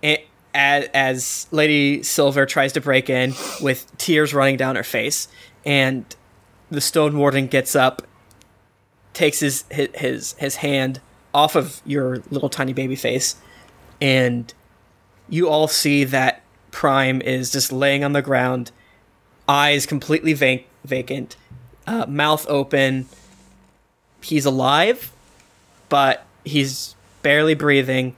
a- 0.04 0.26
as, 0.54 0.88
as 0.94 1.48
Lady 1.52 2.04
Silver 2.04 2.46
tries 2.46 2.74
to 2.74 2.82
break 2.82 3.10
in 3.10 3.34
with 3.62 3.96
tears 3.98 4.34
running 4.34 4.58
down 4.58 4.76
her 4.76 4.84
face, 4.84 5.28
and 5.66 6.06
the 6.70 6.82
Stone 6.82 7.18
Warden 7.18 7.48
gets 7.48 7.76
up, 7.76 8.04
takes 9.14 9.40
his 9.40 9.66
his 9.72 9.90
his, 9.96 10.34
his 10.34 10.56
hand 10.58 11.02
off 11.34 11.56
of 11.56 11.82
your 11.86 12.24
little 12.30 12.50
tiny 12.50 12.74
baby 12.74 12.96
face, 12.96 13.36
and 14.00 14.54
you 15.30 15.50
all 15.50 15.68
see 15.68 16.04
that 16.04 16.42
Prime 16.72 17.22
is 17.22 17.52
just 17.52 17.72
laying 17.72 18.04
on 18.04 18.14
the 18.14 18.22
ground, 18.22 18.72
eyes 19.48 19.86
completely 19.86 20.34
vac- 20.34 20.66
vacant, 20.86 21.36
uh, 21.88 22.06
mouth 22.08 22.46
open. 22.48 23.08
He's 24.22 24.46
alive, 24.46 25.12
but 25.90 26.26
he's 26.48 26.96
barely 27.22 27.54
breathing. 27.54 28.16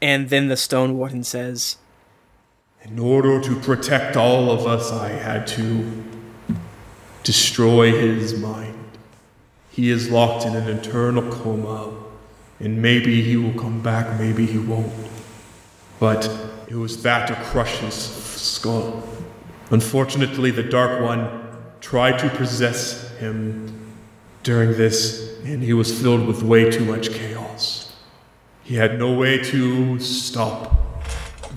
And 0.00 0.30
then 0.30 0.48
the 0.48 0.56
Stone 0.56 0.96
Warden 0.96 1.24
says, 1.24 1.76
In 2.82 2.98
order 2.98 3.40
to 3.40 3.56
protect 3.60 4.16
all 4.16 4.50
of 4.50 4.66
us, 4.66 4.92
I 4.92 5.08
had 5.08 5.46
to 5.48 6.04
destroy 7.22 7.92
his 7.92 8.38
mind. 8.38 8.78
He 9.70 9.90
is 9.90 10.10
locked 10.10 10.44
in 10.44 10.54
an 10.54 10.68
eternal 10.68 11.30
coma, 11.32 11.92
and 12.60 12.82
maybe 12.82 13.22
he 13.22 13.36
will 13.36 13.58
come 13.58 13.80
back, 13.80 14.18
maybe 14.18 14.44
he 14.44 14.58
won't. 14.58 14.92
But 15.98 16.28
it 16.68 16.74
was 16.74 17.02
that 17.02 17.28
to 17.28 17.34
crush 17.50 17.78
his 17.78 17.94
skull. 17.94 19.02
Unfortunately, 19.70 20.50
the 20.50 20.62
Dark 20.62 21.00
One 21.00 21.40
tried 21.80 22.18
to 22.18 22.28
possess 22.28 23.10
him 23.18 23.94
during 24.42 24.72
this, 24.72 25.31
and 25.44 25.62
he 25.62 25.72
was 25.72 26.00
filled 26.00 26.26
with 26.26 26.42
way 26.42 26.70
too 26.70 26.84
much 26.84 27.12
chaos. 27.12 27.94
He 28.64 28.76
had 28.76 28.98
no 28.98 29.12
way 29.12 29.38
to 29.44 29.98
stop 29.98 30.78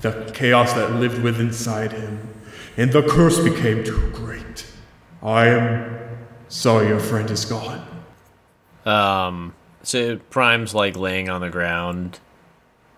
the 0.00 0.30
chaos 0.34 0.72
that 0.74 0.92
lived 0.92 1.22
within 1.22 1.48
inside 1.48 1.92
him, 1.92 2.28
and 2.76 2.92
the 2.92 3.02
curse 3.02 3.38
became 3.40 3.84
too 3.84 4.10
great. 4.12 4.66
I 5.22 5.48
am 5.48 5.98
sorry 6.48 6.88
your 6.88 7.00
friend 7.00 7.30
is 7.30 7.44
gone. 7.44 7.86
Um, 8.84 9.54
so 9.82 10.16
Prime's 10.30 10.74
like 10.74 10.96
laying 10.96 11.28
on 11.28 11.40
the 11.40 11.50
ground. 11.50 12.20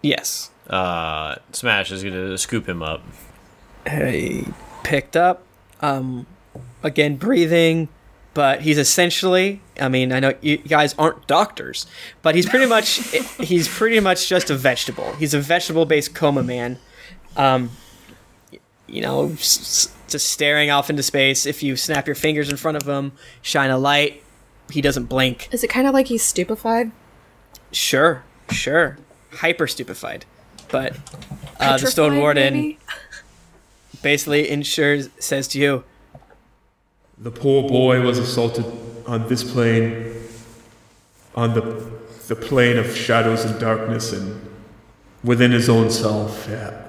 Yes. 0.02 0.50
Uh, 0.68 1.36
Smash 1.52 1.90
is 1.92 2.02
gonna 2.02 2.36
scoop 2.38 2.68
him 2.68 2.82
up. 2.82 3.02
He 3.88 4.46
picked 4.82 5.16
up, 5.16 5.44
um, 5.80 6.26
again 6.82 7.16
breathing, 7.16 7.88
but 8.34 8.62
he's 8.62 8.78
essentially. 8.78 9.60
I 9.80 9.88
mean, 9.88 10.12
I 10.12 10.20
know 10.20 10.34
you 10.40 10.56
guys 10.58 10.94
aren't 10.98 11.26
doctors, 11.26 11.86
but 12.22 12.34
he's 12.34 12.48
pretty 12.48 12.66
much 12.66 12.88
he's 13.40 13.68
pretty 13.68 14.00
much 14.00 14.28
just 14.28 14.50
a 14.50 14.54
vegetable. 14.56 15.12
He's 15.14 15.34
a 15.34 15.40
vegetable-based 15.40 16.14
coma 16.14 16.42
man. 16.42 16.78
Um, 17.36 17.70
you 18.86 19.02
know, 19.02 19.30
s- 19.32 19.94
just 20.08 20.30
staring 20.30 20.70
off 20.70 20.90
into 20.90 21.02
space. 21.02 21.46
If 21.46 21.62
you 21.62 21.76
snap 21.76 22.06
your 22.06 22.16
fingers 22.16 22.48
in 22.48 22.56
front 22.56 22.76
of 22.76 22.88
him, 22.88 23.12
shine 23.42 23.70
a 23.70 23.78
light, 23.78 24.22
he 24.72 24.80
doesn't 24.80 25.06
blink. 25.06 25.48
Is 25.52 25.62
it 25.62 25.68
kind 25.68 25.86
of 25.86 25.94
like 25.94 26.06
he's 26.08 26.22
stupefied? 26.22 26.90
Sure, 27.70 28.22
sure, 28.50 28.96
hyper 29.30 29.66
stupefied, 29.66 30.24
but 30.70 30.96
uh, 31.60 31.76
the 31.76 31.86
Stone 31.86 32.18
Warden 32.18 32.54
maybe? 32.54 32.78
basically 34.02 34.48
ensures 34.48 35.10
says 35.18 35.46
to 35.48 35.58
you, 35.58 35.84
The 37.20 37.30
poor 37.30 37.68
boy 37.68 38.00
was 38.02 38.18
assaulted 38.18 38.64
on 39.06 39.28
this 39.28 39.42
plane, 39.42 40.14
on 41.34 41.54
the, 41.54 41.90
the 42.28 42.36
plane 42.36 42.78
of 42.78 42.96
shadows 42.96 43.44
and 43.44 43.58
darkness, 43.58 44.12
and 44.12 44.48
within 45.24 45.50
his 45.50 45.68
own 45.68 45.90
self. 45.90 46.46
Yeah. 46.48 46.84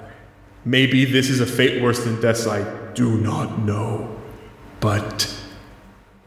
Maybe 0.64 1.04
this 1.04 1.30
is 1.30 1.40
a 1.40 1.46
fate 1.46 1.82
worse 1.82 2.04
than 2.04 2.20
death, 2.20 2.46
I 2.46 2.64
do 2.94 3.16
not 3.20 3.60
know. 3.60 4.16
But 4.78 5.34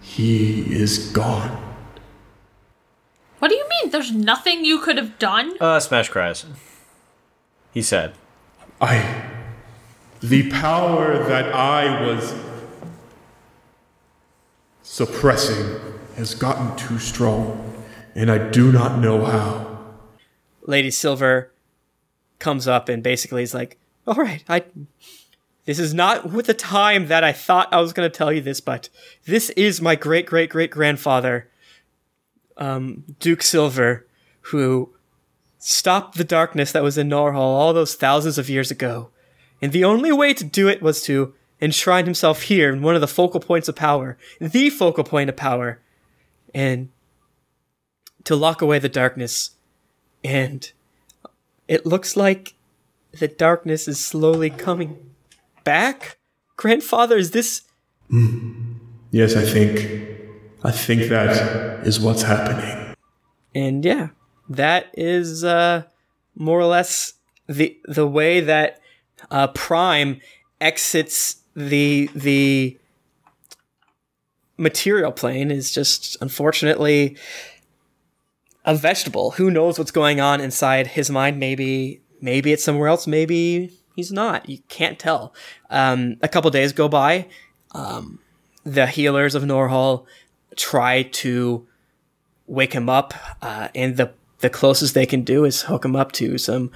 he 0.01 0.73
is 0.73 1.11
gone. 1.11 1.59
What 3.39 3.49
do 3.49 3.55
you 3.55 3.67
mean? 3.69 3.91
There's 3.91 4.11
nothing 4.11 4.65
you 4.65 4.79
could 4.79 4.97
have 4.97 5.17
done? 5.17 5.55
Uh, 5.59 5.79
Smash 5.79 6.09
cries. 6.09 6.45
He 7.73 7.81
said. 7.81 8.13
I. 8.81 9.29
The 10.21 10.49
power 10.49 11.23
that 11.25 11.53
I 11.53 12.05
was 12.05 12.33
suppressing 14.93 15.79
has 16.15 16.35
gotten 16.35 16.75
too 16.77 16.99
strong, 16.99 17.83
and 18.13 18.29
I 18.29 18.37
do 18.51 18.71
not 18.71 18.99
know 18.99 19.25
how. 19.25 19.79
Lady 20.67 20.91
Silver 20.91 21.51
comes 22.37 22.67
up 22.67 22.89
and 22.89 23.01
basically 23.01 23.41
is 23.41 23.55
like, 23.55 23.79
"All 24.05 24.13
right, 24.13 24.43
I 24.47 24.65
this 25.65 25.79
is 25.79 25.95
not 25.95 26.31
with 26.31 26.45
the 26.45 26.53
time 26.53 27.07
that 27.07 27.23
I 27.23 27.31
thought 27.31 27.73
I 27.73 27.81
was 27.81 27.91
going 27.91 28.07
to 28.07 28.15
tell 28.15 28.31
you 28.31 28.39
this, 28.39 28.61
but 28.61 28.89
this 29.25 29.49
is 29.51 29.81
my 29.81 29.95
great 29.95 30.27
great 30.27 30.51
great 30.51 30.69
grandfather, 30.69 31.49
um, 32.57 33.03
Duke 33.19 33.41
Silver, 33.41 34.05
who 34.51 34.93
stopped 35.57 36.19
the 36.19 36.23
darkness 36.23 36.71
that 36.71 36.83
was 36.83 36.99
in 36.99 37.09
Norhall 37.09 37.57
all 37.57 37.73
those 37.73 37.95
thousands 37.95 38.37
of 38.37 38.47
years 38.47 38.69
ago. 38.69 39.09
And 39.59 39.71
the 39.71 39.85
only 39.85 40.11
way 40.11 40.35
to 40.35 40.43
do 40.43 40.67
it 40.67 40.83
was 40.83 41.01
to 41.05 41.33
enshrine 41.61 42.05
himself 42.05 42.43
here 42.43 42.73
in 42.73 42.81
one 42.81 42.95
of 42.95 43.01
the 43.01 43.07
focal 43.07 43.39
points 43.39 43.67
of 43.67 43.75
power, 43.75 44.17
the 44.39 44.69
focal 44.69 45.03
point 45.03 45.29
of 45.29 45.35
power, 45.35 45.79
and 46.53 46.89
to 48.23 48.35
lock 48.35 48.61
away 48.61 48.79
the 48.79 48.89
darkness. 48.89 49.51
And 50.23 50.71
it 51.67 51.85
looks 51.85 52.15
like 52.15 52.53
the 53.19 53.27
darkness 53.27 53.87
is 53.87 54.03
slowly 54.03 54.49
coming 54.49 55.11
back. 55.63 56.17
Grandfather, 56.55 57.17
is 57.17 57.31
this 57.31 57.63
Yes, 59.11 59.35
I 59.35 59.43
think. 59.43 60.09
I 60.63 60.71
think 60.71 61.09
that 61.09 61.85
is 61.85 61.99
what's 61.99 62.21
happening. 62.21 62.95
and 63.53 63.83
yeah, 63.83 64.09
that 64.49 64.91
is 64.93 65.43
uh, 65.43 65.83
more 66.35 66.59
or 66.59 66.65
less 66.65 67.13
the 67.47 67.77
the 67.85 68.07
way 68.07 68.39
that 68.39 68.79
uh, 69.29 69.47
Prime 69.47 70.21
exits 70.61 71.42
the 71.55 72.09
the 72.15 72.77
material 74.57 75.11
plane 75.11 75.51
is 75.51 75.71
just 75.71 76.17
unfortunately 76.21 77.17
a 78.65 78.75
vegetable. 78.75 79.31
Who 79.31 79.51
knows 79.51 79.77
what's 79.77 79.91
going 79.91 80.21
on 80.21 80.39
inside 80.41 80.87
his 80.87 81.09
mind? 81.09 81.39
Maybe 81.39 82.01
maybe 82.21 82.51
it's 82.51 82.63
somewhere 82.63 82.87
else. 82.87 83.07
Maybe 83.07 83.73
he's 83.95 84.11
not. 84.11 84.49
You 84.49 84.59
can't 84.69 84.97
tell. 84.97 85.33
Um, 85.69 86.17
a 86.21 86.27
couple 86.27 86.49
days 86.51 86.71
go 86.73 86.87
by. 86.87 87.27
Um, 87.73 88.19
the 88.63 88.87
healers 88.87 89.35
of 89.35 89.43
Norhall 89.43 90.05
try 90.55 91.03
to 91.03 91.67
wake 92.47 92.73
him 92.73 92.89
up, 92.89 93.13
uh, 93.41 93.69
and 93.75 93.97
the 93.97 94.13
the 94.39 94.49
closest 94.49 94.93
they 94.93 95.05
can 95.05 95.23
do 95.23 95.45
is 95.45 95.63
hook 95.63 95.85
him 95.85 95.95
up 95.95 96.11
to 96.13 96.37
some 96.37 96.71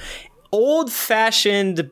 old 0.52 0.92
fashioned 0.92 1.90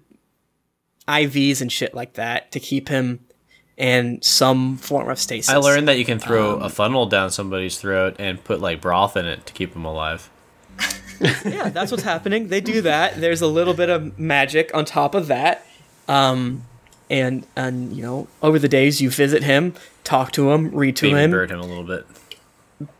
IVs 1.08 1.62
and 1.62 1.72
shit 1.72 1.94
like 1.94 2.14
that 2.14 2.52
to 2.52 2.60
keep 2.60 2.90
him 2.90 3.20
in 3.78 4.22
some 4.22 4.78
form 4.78 5.10
of 5.10 5.20
stasis. 5.20 5.50
I 5.54 5.58
learned 5.58 5.88
that 5.88 5.98
you 5.98 6.06
can 6.06 6.18
throw 6.20 6.56
Um, 6.56 6.64
a 6.64 6.70
funnel 6.70 7.06
down 7.08 7.30
somebody's 7.32 7.78
throat 7.78 8.16
and 8.20 8.42
put 8.44 8.62
like 8.62 8.80
broth 8.82 9.18
in 9.18 9.26
it 9.26 9.46
to 9.46 9.54
keep 9.54 9.74
them 9.74 9.86
alive. 9.86 10.30
yeah, 11.46 11.70
that's 11.70 11.92
what's 11.92 12.04
happening. 12.04 12.48
They 12.50 12.62
do 12.62 12.82
that. 12.82 13.20
There's 13.20 13.42
a 13.42 13.48
little 13.48 13.74
bit 13.74 13.90
of 13.90 14.18
magic 14.20 14.72
on 14.74 14.86
top 14.86 15.16
of 15.16 15.28
that. 15.28 15.66
Um, 16.08 16.64
and 17.10 17.46
and 17.56 17.94
you 17.96 18.02
know, 18.04 18.28
over 18.42 18.58
the 18.60 18.68
days 18.68 19.02
you 19.02 19.10
visit 19.10 19.44
him, 19.44 19.74
talk 20.04 20.32
to 20.34 20.52
him, 20.52 20.72
read 20.72 20.96
to 20.98 21.08
Baby 21.10 21.20
him, 21.24 21.32
bird 21.32 21.52
him 21.52 21.60
a 21.60 21.66
little 21.66 21.84
bit. 21.84 22.06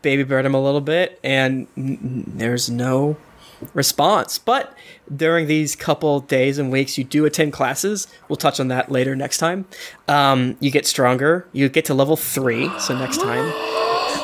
baby 0.02 0.22
bird 0.22 0.46
him 0.46 0.54
a 0.54 0.62
little 0.62 0.80
bit, 0.80 1.18
and 1.24 1.66
n- 1.76 1.98
n- 2.02 2.24
there's 2.36 2.70
no 2.70 3.16
response. 3.74 4.38
But 4.38 4.76
during 5.14 5.46
these 5.46 5.76
couple 5.76 6.20
days 6.20 6.58
and 6.58 6.70
weeks, 6.70 6.98
you 6.98 7.04
do 7.04 7.24
attend 7.24 7.52
classes. 7.52 8.08
We'll 8.28 8.36
touch 8.36 8.60
on 8.60 8.68
that 8.68 8.90
later 8.90 9.14
next 9.16 9.38
time. 9.38 9.66
Um, 10.08 10.56
you 10.60 10.70
get 10.70 10.86
stronger. 10.86 11.46
You 11.52 11.68
get 11.68 11.84
to 11.86 11.94
level 11.94 12.16
three. 12.16 12.70
So 12.78 12.96
next 12.98 13.18
time, 13.20 13.52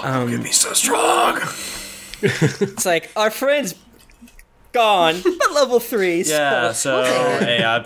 um, 0.02 0.42
Be 0.42 0.50
so 0.52 0.72
strong. 0.72 1.40
it's 2.22 2.86
like 2.86 3.10
our 3.16 3.30
friend's 3.30 3.74
gone, 4.72 5.20
but 5.22 5.52
level 5.52 5.80
three. 5.80 6.22
Yeah, 6.22 6.72
so 6.72 7.02
hey, 7.02 7.62
I'm. 7.64 7.84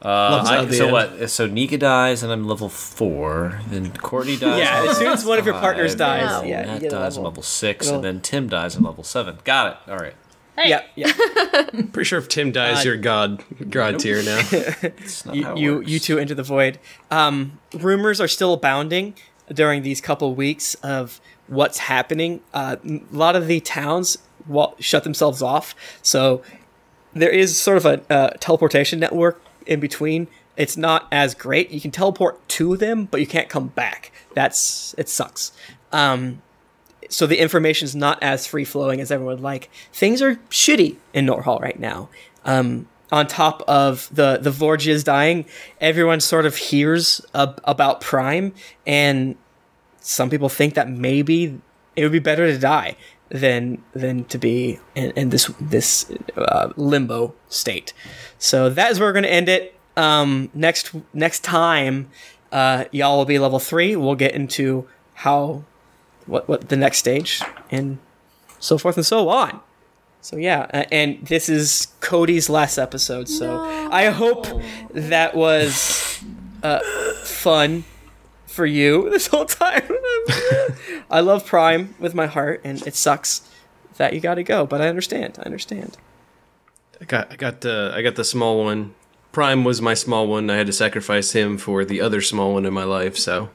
Uh, 0.00 0.44
I, 0.46 0.70
so 0.70 0.84
end. 0.84 0.92
what? 0.92 1.30
So 1.30 1.46
Nika 1.46 1.76
dies, 1.78 2.22
and 2.22 2.30
I'm 2.32 2.46
level 2.46 2.68
four. 2.68 3.60
Then 3.68 3.92
Courtney 3.96 4.36
dies. 4.36 4.58
Yeah, 4.60 4.86
as 4.90 4.96
soon 4.96 5.08
as 5.08 5.24
one 5.24 5.38
of 5.38 5.44
your 5.46 5.54
partners 5.54 5.92
five, 5.92 5.98
dies, 5.98 6.30
Wow. 6.30 6.42
yeah, 6.42 6.60
you 6.60 6.66
Matt 6.68 6.80
get 6.82 6.92
a 6.92 6.96
dies 6.96 7.16
in 7.16 7.22
level. 7.22 7.30
level 7.30 7.42
six, 7.42 7.86
Little- 7.86 7.96
and 7.96 8.04
then 8.04 8.20
Tim 8.20 8.48
dies 8.48 8.76
in 8.76 8.84
level 8.84 9.02
seven. 9.02 9.38
Got 9.44 9.72
it. 9.86 9.90
All 9.90 9.98
right. 9.98 10.14
Yeah, 10.64 10.82
yeah. 10.96 11.12
Pretty 11.92 12.04
sure 12.04 12.18
if 12.18 12.28
Tim 12.28 12.50
dies, 12.50 12.78
Uh, 12.78 12.88
you're 12.88 12.96
god 12.96 13.44
god 13.70 13.98
tier 14.00 14.22
now. 14.24 14.40
It's 14.52 15.24
not 15.24 15.36
how 15.36 15.40
you 15.40 15.52
it 15.52 15.58
you, 15.58 15.74
works. 15.76 15.88
you 15.90 15.98
two 16.00 16.18
into 16.18 16.34
the 16.34 16.42
void. 16.42 16.78
Um, 17.12 17.58
rumors 17.74 18.20
are 18.20 18.26
still 18.28 18.52
abounding 18.54 19.14
during 19.52 19.82
these 19.82 20.00
couple 20.00 20.34
weeks 20.34 20.74
of 20.76 21.20
what's 21.46 21.78
happening. 21.78 22.40
Uh, 22.52 22.76
a 22.84 23.00
lot 23.12 23.36
of 23.36 23.46
the 23.46 23.60
towns 23.60 24.18
wa- 24.48 24.74
shut 24.80 25.04
themselves 25.04 25.42
off, 25.42 25.76
so 26.02 26.42
there 27.14 27.30
is 27.30 27.56
sort 27.58 27.76
of 27.76 27.86
a 27.86 28.02
uh, 28.12 28.30
teleportation 28.40 28.98
network 28.98 29.40
in 29.68 29.80
between. 29.80 30.26
It's 30.56 30.76
not 30.76 31.06
as 31.12 31.34
great. 31.34 31.70
You 31.70 31.80
can 31.80 31.92
teleport 31.92 32.46
to 32.48 32.76
them, 32.76 33.04
but 33.04 33.20
you 33.20 33.26
can't 33.26 33.48
come 33.48 33.68
back. 33.68 34.10
That's 34.34 34.94
it 34.98 35.08
sucks. 35.08 35.52
Um, 35.92 36.42
so 37.08 37.26
the 37.26 37.38
information 37.38 37.86
is 37.86 37.94
not 37.94 38.20
as 38.22 38.46
free 38.46 38.64
flowing 38.64 39.00
as 39.00 39.10
everyone 39.12 39.36
would 39.36 39.42
like. 39.42 39.70
Things 39.92 40.20
are 40.20 40.36
shitty 40.50 40.96
in 41.14 41.26
Norhall 41.26 41.60
right 41.60 41.78
now. 41.78 42.08
Um, 42.44 42.88
on 43.12 43.26
top 43.26 43.62
of 43.68 44.08
the 44.12 44.38
the 44.40 44.50
Vorgias 44.50 45.04
dying, 45.04 45.46
everyone 45.80 46.20
sort 46.20 46.44
of 46.44 46.56
hears 46.56 47.24
ab- 47.34 47.60
about 47.64 48.00
Prime, 48.00 48.52
and 48.86 49.36
some 50.00 50.28
people 50.28 50.48
think 50.48 50.74
that 50.74 50.90
maybe 50.90 51.60
it 51.94 52.02
would 52.02 52.12
be 52.12 52.18
better 52.18 52.46
to 52.46 52.58
die 52.58 52.96
than 53.30 53.82
than 53.92 54.24
to 54.24 54.38
be 54.38 54.78
in, 54.94 55.10
in 55.12 55.30
this 55.30 55.50
this 55.60 56.10
uh, 56.36 56.72
limbo 56.76 57.34
state. 57.48 57.92
So 58.38 58.70
that 58.70 58.90
is 58.90 58.98
where 58.98 59.08
we're 59.08 59.12
going 59.14 59.24
to 59.24 59.32
end 59.32 59.48
it. 59.48 59.74
Um, 59.96 60.50
next 60.54 60.94
next 61.12 61.44
time, 61.44 62.10
uh, 62.52 62.84
y'all 62.92 63.18
will 63.18 63.24
be 63.24 63.38
level 63.38 63.58
three. 63.58 63.96
We'll 63.96 64.14
get 64.14 64.34
into 64.34 64.88
how 65.14 65.64
what 66.26 66.48
what 66.48 66.68
the 66.68 66.76
next 66.76 66.98
stage 66.98 67.42
and 67.70 67.98
so 68.58 68.78
forth 68.78 68.96
and 68.96 69.06
so 69.06 69.28
on. 69.28 69.60
So 70.20 70.36
yeah, 70.36 70.66
uh, 70.72 70.84
and 70.90 71.24
this 71.26 71.48
is 71.48 71.88
Cody's 72.00 72.48
last 72.48 72.78
episode. 72.78 73.28
So 73.28 73.60
I 73.90 74.06
hope 74.06 74.46
that 74.90 75.34
was 75.34 76.22
uh, 76.62 76.80
fun 77.22 77.84
for 78.58 78.66
you 78.66 79.08
this 79.14 79.28
whole 79.28 79.44
time. 79.46 79.88
I 81.10 81.20
love 81.20 81.46
Prime 81.46 81.94
with 82.00 82.12
my 82.12 82.26
heart, 82.26 82.60
and 82.64 82.84
it 82.86 82.96
sucks 82.96 83.48
that 83.98 84.12
you 84.14 84.20
got 84.20 84.34
to 84.34 84.42
go, 84.42 84.66
but 84.66 84.80
I 84.82 84.88
understand. 84.88 85.38
I 85.38 85.42
understand. 85.42 85.96
I 87.00 87.04
got 87.04 87.30
I 87.32 87.36
got 87.36 87.60
the 87.60 87.92
I 87.94 88.02
got 88.02 88.16
the 88.16 88.24
small 88.24 88.64
one. 88.64 88.94
Prime 89.30 89.62
was 89.62 89.80
my 89.80 89.94
small 89.94 90.26
one. 90.26 90.50
I 90.50 90.56
had 90.56 90.66
to 90.66 90.72
sacrifice 90.72 91.30
him 91.30 91.56
for 91.56 91.84
the 91.84 92.00
other 92.00 92.20
small 92.20 92.54
one 92.54 92.66
in 92.66 92.74
my 92.74 92.82
life. 92.82 93.16
So 93.16 93.50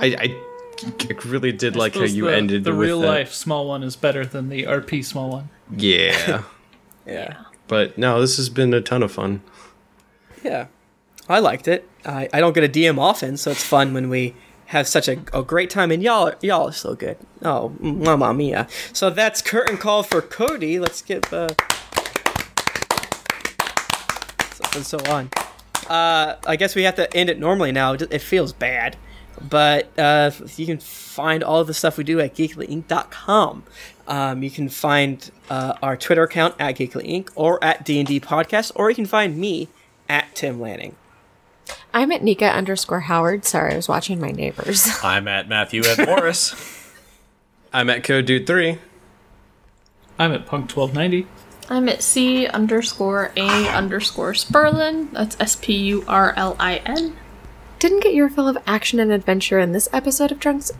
I 0.00 0.06
I, 0.06 0.36
I 0.82 1.14
really 1.24 1.52
did 1.52 1.76
like 1.76 1.94
how 1.94 2.02
you 2.02 2.24
the, 2.24 2.36
ended 2.36 2.64
the 2.64 2.72
with 2.72 2.80
real 2.80 3.00
that. 3.02 3.06
life 3.06 3.32
small 3.32 3.68
one 3.68 3.84
is 3.84 3.94
better 3.94 4.26
than 4.26 4.48
the 4.48 4.64
RP 4.64 5.04
small 5.04 5.30
one. 5.30 5.50
Yeah, 5.76 6.42
Yeah, 7.06 7.44
but 7.68 7.96
no, 7.96 8.20
this 8.20 8.36
has 8.38 8.48
been 8.48 8.74
a 8.74 8.80
ton 8.80 9.04
of 9.04 9.12
fun. 9.12 9.42
yeah. 10.42 10.66
I 11.30 11.40
liked 11.40 11.68
it. 11.68 11.86
I, 12.04 12.28
I 12.32 12.40
don't 12.40 12.52
get 12.52 12.64
a 12.64 12.68
DM 12.68 12.98
often, 12.98 13.36
so 13.36 13.50
it's 13.50 13.62
fun 13.62 13.94
when 13.94 14.08
we 14.08 14.34
have 14.66 14.86
such 14.86 15.08
a, 15.08 15.18
a 15.32 15.42
great 15.42 15.70
time, 15.70 15.90
and 15.90 16.02
y'all 16.02 16.32
y'all 16.40 16.68
are 16.68 16.72
so 16.72 16.94
good. 16.94 17.16
Oh, 17.42 17.72
mamma 17.80 18.34
mia! 18.34 18.68
So 18.92 19.10
that's 19.10 19.40
curtain 19.42 19.78
call 19.78 20.02
for 20.02 20.20
Cody. 20.20 20.78
Let's 20.78 21.02
give 21.02 21.24
so, 21.26 21.48
and 24.74 24.86
so 24.86 24.98
on. 25.08 25.30
Uh, 25.88 26.36
I 26.46 26.56
guess 26.56 26.74
we 26.74 26.82
have 26.82 26.96
to 26.96 27.14
end 27.16 27.30
it 27.30 27.38
normally 27.38 27.72
now. 27.72 27.94
It 27.94 28.20
feels 28.20 28.52
bad, 28.52 28.96
but 29.40 29.98
uh, 29.98 30.30
you 30.56 30.66
can 30.66 30.78
find 30.78 31.42
all 31.42 31.64
the 31.64 31.74
stuff 31.74 31.96
we 31.96 32.04
do 32.04 32.20
at 32.20 32.34
geeklyinc.com. 32.34 33.64
Um, 34.06 34.42
you 34.42 34.50
can 34.50 34.68
find 34.68 35.30
uh, 35.50 35.74
our 35.82 35.96
Twitter 35.96 36.22
account 36.24 36.54
at 36.58 36.76
geeklyinc 36.76 37.30
or 37.34 37.62
at 37.62 37.84
D&D 37.84 38.20
podcast, 38.20 38.72
or 38.74 38.90
you 38.90 38.96
can 38.96 39.06
find 39.06 39.38
me 39.38 39.68
at 40.08 40.34
Tim 40.34 40.60
Lanning. 40.60 40.96
I'm 41.92 42.12
at 42.12 42.22
Nika 42.22 42.46
underscore 42.46 43.00
Howard. 43.00 43.44
Sorry, 43.44 43.72
I 43.72 43.76
was 43.76 43.88
watching 43.88 44.20
my 44.20 44.30
neighbors. 44.30 44.88
I'm 45.02 45.26
at 45.28 45.48
Matthew 45.48 45.82
at 45.84 46.06
Morris. 46.06 46.54
I'm 47.72 47.90
at 47.90 48.04
Code 48.04 48.26
Dude 48.26 48.46
Three. 48.46 48.78
I'm 50.18 50.32
at 50.32 50.46
Punk 50.46 50.68
twelve 50.68 50.94
ninety. 50.94 51.26
I'm 51.70 51.88
at 51.88 52.02
C 52.02 52.46
underscore 52.46 53.30
A 53.36 53.68
underscore 53.68 54.32
Spurlin. 54.32 55.10
That's 55.12 55.36
S 55.38 55.56
P 55.56 55.76
U 55.76 56.04
R 56.08 56.32
L 56.36 56.56
I 56.58 56.76
N. 56.76 57.16
Didn't 57.78 58.02
get 58.02 58.14
your 58.14 58.28
fill 58.28 58.48
of 58.48 58.58
action 58.66 58.98
and 58.98 59.12
adventure 59.12 59.58
in 59.58 59.72
this 59.72 59.88
episode 59.92 60.32
of 60.32 60.40
Drunks. 60.40 60.72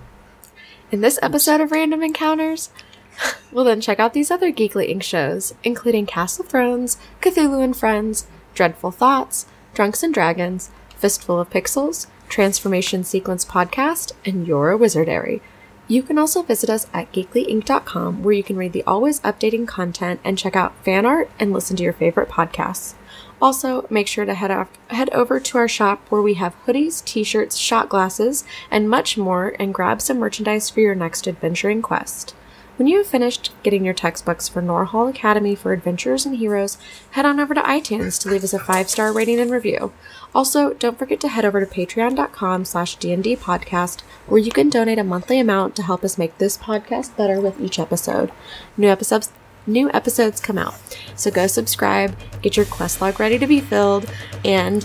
In 0.90 1.00
this 1.02 1.18
episode 1.22 1.60
of 1.60 1.70
Random 1.70 2.02
Encounters? 2.02 2.70
well, 3.52 3.64
then 3.64 3.80
check 3.80 4.00
out 4.00 4.14
these 4.14 4.30
other 4.30 4.50
Geekly 4.50 4.90
Inc. 4.90 5.02
shows, 5.02 5.54
including 5.62 6.06
Castle 6.06 6.44
Thrones, 6.44 6.96
Cthulhu 7.20 7.62
and 7.62 7.76
Friends, 7.76 8.26
Dreadful 8.54 8.90
Thoughts, 8.90 9.46
Drunks 9.74 10.02
and 10.02 10.14
Dragons, 10.14 10.70
Fistful 10.98 11.38
of 11.38 11.48
Pixels, 11.48 12.08
Transformation 12.28 13.04
Sequence 13.04 13.44
Podcast, 13.44 14.12
and 14.24 14.46
You're 14.46 14.72
a 14.72 14.78
Wizardary. 14.78 15.40
You 15.86 16.02
can 16.02 16.18
also 16.18 16.42
visit 16.42 16.68
us 16.68 16.86
at 16.92 17.12
geeklyinc.com 17.12 18.22
where 18.22 18.34
you 18.34 18.42
can 18.42 18.56
read 18.56 18.72
the 18.72 18.84
always 18.84 19.20
updating 19.20 19.66
content 19.66 20.20
and 20.22 20.36
check 20.36 20.54
out 20.54 20.84
fan 20.84 21.06
art 21.06 21.30
and 21.38 21.52
listen 21.52 21.76
to 21.76 21.82
your 21.82 21.92
favorite 21.92 22.28
podcasts. 22.28 22.94
Also, 23.40 23.86
make 23.88 24.08
sure 24.08 24.24
to 24.24 24.34
head 24.34 24.50
off, 24.50 24.68
head 24.90 25.08
over 25.10 25.38
to 25.38 25.56
our 25.56 25.68
shop 25.68 26.04
where 26.08 26.20
we 26.20 26.34
have 26.34 26.56
hoodies, 26.66 27.04
t-shirts, 27.04 27.56
shot 27.56 27.88
glasses, 27.88 28.44
and 28.70 28.90
much 28.90 29.16
more 29.16 29.54
and 29.58 29.72
grab 29.72 30.02
some 30.02 30.18
merchandise 30.18 30.68
for 30.68 30.80
your 30.80 30.96
next 30.96 31.28
adventuring 31.28 31.80
quest. 31.80 32.34
When 32.76 32.86
you 32.86 32.98
have 32.98 33.08
finished 33.08 33.50
getting 33.64 33.84
your 33.84 33.94
textbooks 33.94 34.48
for 34.48 34.62
Norhall 34.62 35.10
Academy 35.10 35.56
for 35.56 35.72
Adventurers 35.72 36.24
and 36.24 36.36
Heroes, 36.36 36.78
head 37.10 37.26
on 37.26 37.40
over 37.40 37.52
to 37.52 37.60
iTunes 37.62 38.20
to 38.22 38.28
leave 38.28 38.44
us 38.44 38.52
a 38.52 38.58
five-star 38.60 39.12
rating 39.12 39.40
and 39.40 39.50
review. 39.50 39.92
Also, 40.34 40.74
don't 40.74 40.98
forget 40.98 41.20
to 41.20 41.28
head 41.28 41.44
over 41.44 41.64
to 41.64 41.66
patreon.com 41.66 42.64
slash 42.64 42.98
dnd 42.98 43.38
podcast 43.38 44.02
where 44.26 44.38
you 44.38 44.50
can 44.50 44.70
donate 44.70 44.98
a 44.98 45.04
monthly 45.04 45.38
amount 45.38 45.74
to 45.76 45.82
help 45.82 46.04
us 46.04 46.18
make 46.18 46.36
this 46.38 46.56
podcast 46.56 47.16
better 47.16 47.40
with 47.40 47.60
each 47.60 47.78
episode. 47.78 48.30
New 48.76 48.88
episodes 48.88 49.30
new 49.66 49.90
episodes 49.92 50.40
come 50.40 50.58
out. 50.58 50.74
So 51.14 51.30
go 51.30 51.46
subscribe, 51.46 52.16
get 52.42 52.56
your 52.56 52.66
quest 52.66 53.00
log 53.00 53.20
ready 53.20 53.38
to 53.38 53.46
be 53.46 53.60
filled, 53.60 54.10
and 54.44 54.82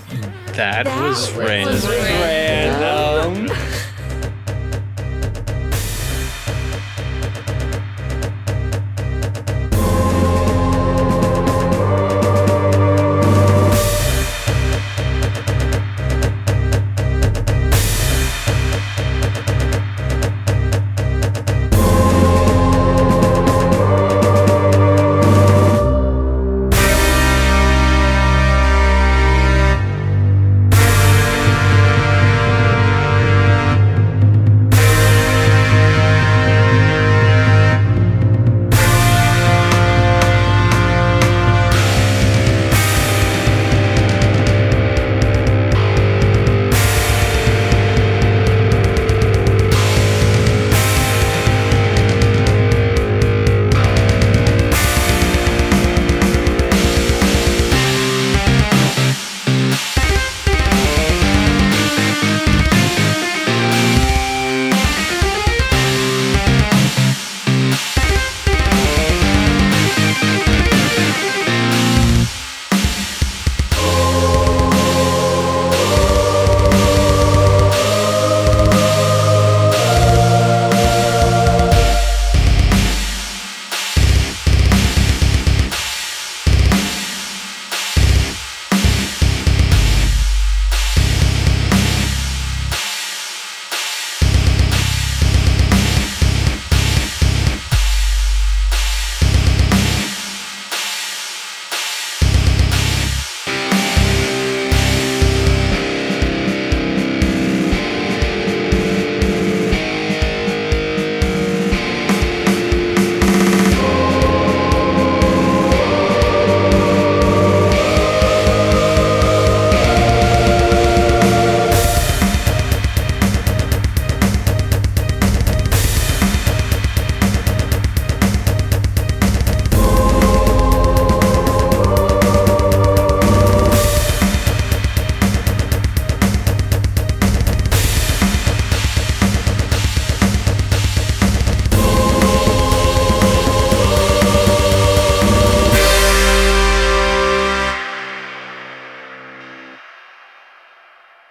That 0.53 0.85
was 0.85 1.31
random. 1.31 1.79
Random. 1.89 3.72